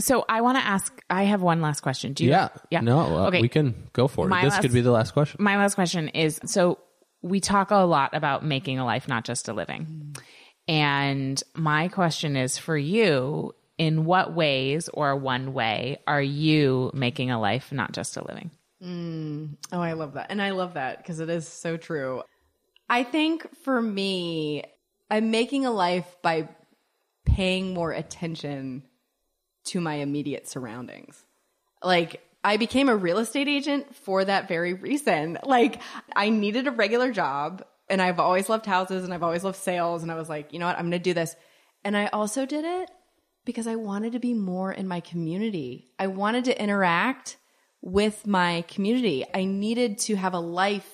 [0.00, 1.00] So I want to ask.
[1.08, 2.14] I have one last question.
[2.14, 2.30] Do you?
[2.30, 2.48] Yeah.
[2.68, 2.80] Yeah.
[2.80, 3.40] No, uh, okay.
[3.42, 4.28] we can go for it.
[4.28, 5.36] My this last- could be the last question.
[5.40, 6.78] My last question is: so
[7.22, 10.16] we talk a lot about making a life, not just a living.
[10.68, 17.30] And my question is for you: in what ways, or one way, are you making
[17.30, 18.50] a life, not just a living?
[18.82, 19.56] Mm.
[19.72, 20.30] Oh, I love that.
[20.30, 22.22] And I love that because it is so true.
[22.88, 24.64] I think for me,
[25.10, 26.48] I'm making a life by
[27.24, 28.82] paying more attention
[29.64, 31.24] to my immediate surroundings.
[31.82, 35.38] Like, I became a real estate agent for that very reason.
[35.44, 35.80] Like,
[36.14, 40.02] I needed a regular job and I've always loved houses and I've always loved sales.
[40.02, 40.76] And I was like, you know what?
[40.76, 41.36] I'm going to do this.
[41.84, 42.90] And I also did it
[43.44, 45.92] because I wanted to be more in my community.
[45.98, 47.36] I wanted to interact
[47.82, 49.24] with my community.
[49.34, 50.88] I needed to have a life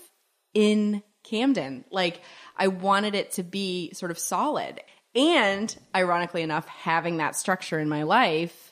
[0.55, 1.85] in Camden.
[1.91, 2.23] Like
[2.57, 4.81] I wanted it to be sort of solid.
[5.15, 8.66] And ironically enough, having that structure in my life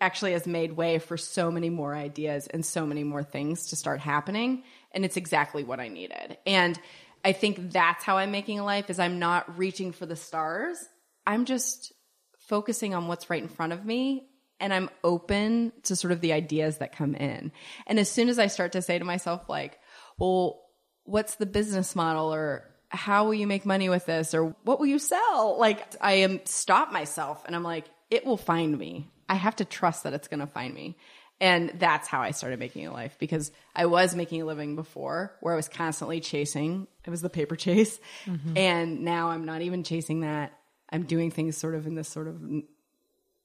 [0.00, 3.76] actually has made way for so many more ideas and so many more things to
[3.76, 4.62] start happening.
[4.92, 6.38] And it's exactly what I needed.
[6.46, 6.78] And
[7.24, 10.78] I think that's how I'm making a life is I'm not reaching for the stars.
[11.26, 11.92] I'm just
[12.38, 14.28] focusing on what's right in front of me
[14.60, 17.52] and I'm open to sort of the ideas that come in.
[17.86, 19.78] And as soon as I start to say to myself like,
[20.18, 20.60] well,
[21.04, 24.86] what's the business model or how will you make money with this or what will
[24.86, 25.56] you sell?
[25.58, 29.08] Like I am stop myself and I'm like, it will find me.
[29.28, 30.96] I have to trust that it's going to find me.
[31.40, 35.36] And that's how I started making a life because I was making a living before
[35.40, 36.88] where I was constantly chasing.
[37.04, 37.98] It was the paper chase.
[38.26, 38.56] Mm-hmm.
[38.56, 40.52] And now I'm not even chasing that.
[40.90, 42.64] I'm doing things sort of in this sort of n-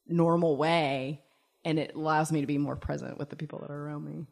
[0.08, 1.22] normal way.
[1.66, 4.26] And it allows me to be more present with the people that are around me.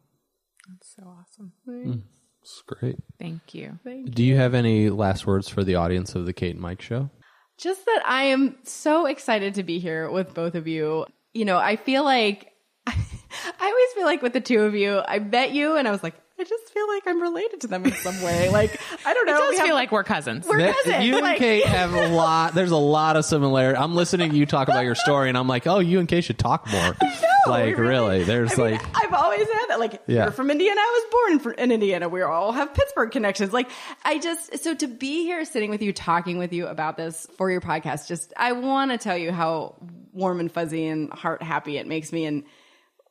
[0.68, 1.52] That's so awesome.
[1.68, 2.02] Mm,
[2.42, 2.96] it's great.
[3.18, 3.78] Thank you.
[3.84, 6.82] Thank Do you have any last words for the audience of the Kate and Mike
[6.82, 7.10] show?
[7.58, 11.06] Just that I am so excited to be here with both of you.
[11.34, 12.52] You know, I feel like
[12.86, 12.92] I
[13.60, 16.14] always feel like with the two of you, I met you and I was like,
[16.42, 18.48] I just feel like I'm related to them in some way.
[18.48, 19.36] Like, I don't know.
[19.36, 20.44] It does we have- feel like we're cousins.
[20.44, 21.04] we're That- cousins.
[21.04, 22.54] you and Kate have a lot.
[22.54, 23.78] There's a lot of similarity.
[23.78, 26.24] I'm listening to you talk about your story, and I'm like, oh, you and Kate
[26.24, 26.96] should talk more.
[27.46, 29.78] like, we really, there's I mean, like, I've always had that.
[29.78, 30.24] Like, Yeah.
[30.24, 30.80] you're from Indiana.
[30.80, 31.00] I
[31.30, 32.08] was born in, in Indiana.
[32.08, 33.52] We all have Pittsburgh connections.
[33.52, 33.70] Like,
[34.04, 37.50] I just, so to be here sitting with you, talking with you about this for
[37.52, 39.76] your podcast, just, I want to tell you how
[40.12, 42.24] warm and fuzzy and heart happy it makes me.
[42.26, 42.42] And,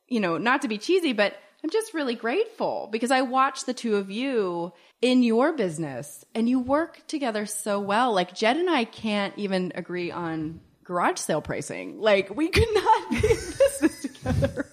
[0.08, 3.74] you know, not to be cheesy, but I'm just really grateful because I watch the
[3.74, 8.12] two of you in your business and you work together so well.
[8.12, 12.00] Like Jed and I can't even agree on garage sale pricing.
[12.00, 14.66] Like we could not be in business together.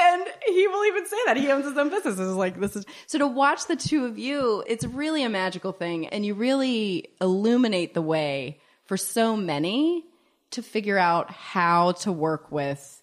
[0.00, 1.36] and he will even say that.
[1.36, 2.18] He owns his own business.
[2.18, 5.72] It's like this is so to watch the two of you, it's really a magical
[5.72, 6.08] thing.
[6.08, 10.04] And you really illuminate the way for so many
[10.50, 13.02] to figure out how to work with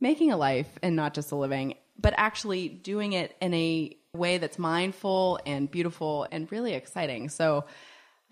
[0.00, 4.38] making a life and not just a living, but actually doing it in a way
[4.38, 7.28] that's mindful and beautiful and really exciting.
[7.28, 7.64] So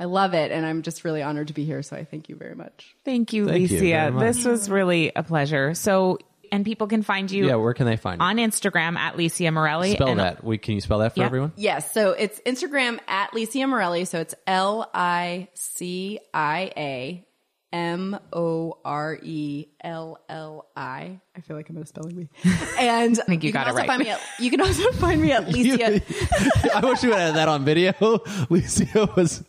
[0.00, 0.50] I love it.
[0.50, 1.82] And I'm just really honored to be here.
[1.82, 2.94] So I thank you very much.
[3.04, 3.78] Thank you, Thank Licia.
[3.80, 4.22] very much.
[4.36, 5.74] this was really a pleasure.
[5.74, 6.18] So,
[6.50, 8.26] and people can find you Yeah, where can they find you?
[8.26, 9.92] on Instagram at Licia Morelli.
[9.92, 10.42] Spell and- that.
[10.44, 11.26] We, can you spell that for Yeah.
[11.26, 11.52] everyone?
[11.56, 11.92] Yes.
[11.92, 14.04] So it's Instagram at Licia Morelli.
[14.04, 17.26] So it's L I C I A
[17.74, 21.18] M O R E L L I.
[21.36, 22.28] I feel like I'm going to spelling bee.
[22.78, 23.86] And I think you got can it also right.
[23.88, 26.00] Find me at, you can also find me at Licia.
[26.74, 27.92] I wish we had that on video.
[28.48, 29.42] Lucia was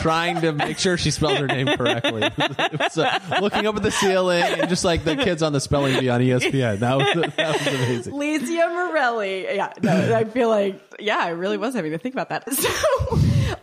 [0.00, 2.22] trying to make sure she spelled her name correctly.
[2.22, 5.60] It was, uh, looking up at the ceiling and just like the kids on the
[5.60, 6.80] spelling bee on ESPN.
[6.80, 8.12] That was that was amazing.
[8.12, 9.44] Licia Morelli.
[9.56, 12.52] Yeah, no, I feel like, yeah, I really was having to think about that.
[12.52, 12.68] So,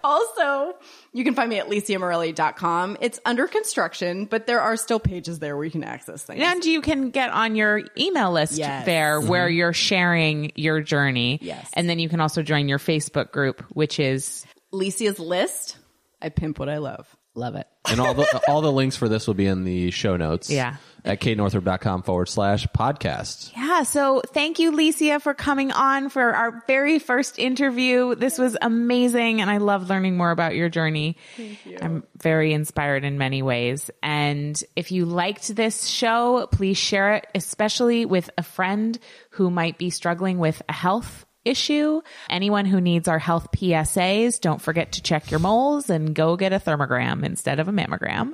[0.03, 0.73] also,
[1.13, 2.97] you can find me at LiciaMorelli.com.
[2.99, 6.41] It's under construction, but there are still pages there where you can access things.
[6.43, 8.85] And you can get on your email list Yes.
[8.85, 9.29] there mm-hmm.
[9.29, 11.39] where you're sharing your journey.
[11.41, 11.69] Yes.
[11.73, 15.77] And then you can also join your Facebook group, which is Licia's List.
[16.21, 17.07] I pimp what I love.
[17.35, 17.67] Love it.
[17.89, 20.49] And all the all the links for this will be in the show notes.
[20.49, 20.75] Yeah.
[21.05, 23.51] At katenorthrup.com forward slash podcast.
[23.55, 23.83] Yeah.
[23.83, 28.15] So thank you, Licia, for coming on for our very first interview.
[28.15, 29.41] This was amazing.
[29.41, 31.17] And I love learning more about your journey.
[31.35, 31.77] Thank you.
[31.81, 33.91] I'm very inspired in many ways.
[34.01, 38.97] And if you liked this show, please share it, especially with a friend
[39.31, 42.01] who might be struggling with a health issue.
[42.29, 46.53] Anyone who needs our health PSAs, don't forget to check your moles and go get
[46.53, 48.33] a thermogram instead of a mammogram.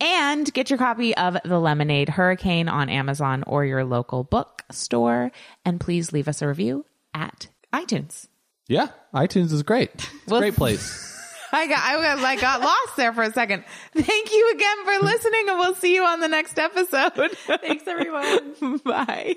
[0.00, 5.32] And get your copy of The Lemonade Hurricane on Amazon or your local bookstore.
[5.64, 6.84] And please leave us a review
[7.14, 8.26] at iTunes.
[8.68, 8.88] Yeah.
[9.14, 9.90] iTunes is great.
[9.94, 11.08] It's a great place.
[11.52, 13.64] I got, I got, I got lost there for a second.
[13.92, 17.32] Thank you again for listening and we'll see you on the next episode.
[17.60, 18.78] Thanks, everyone.
[18.84, 19.36] Bye.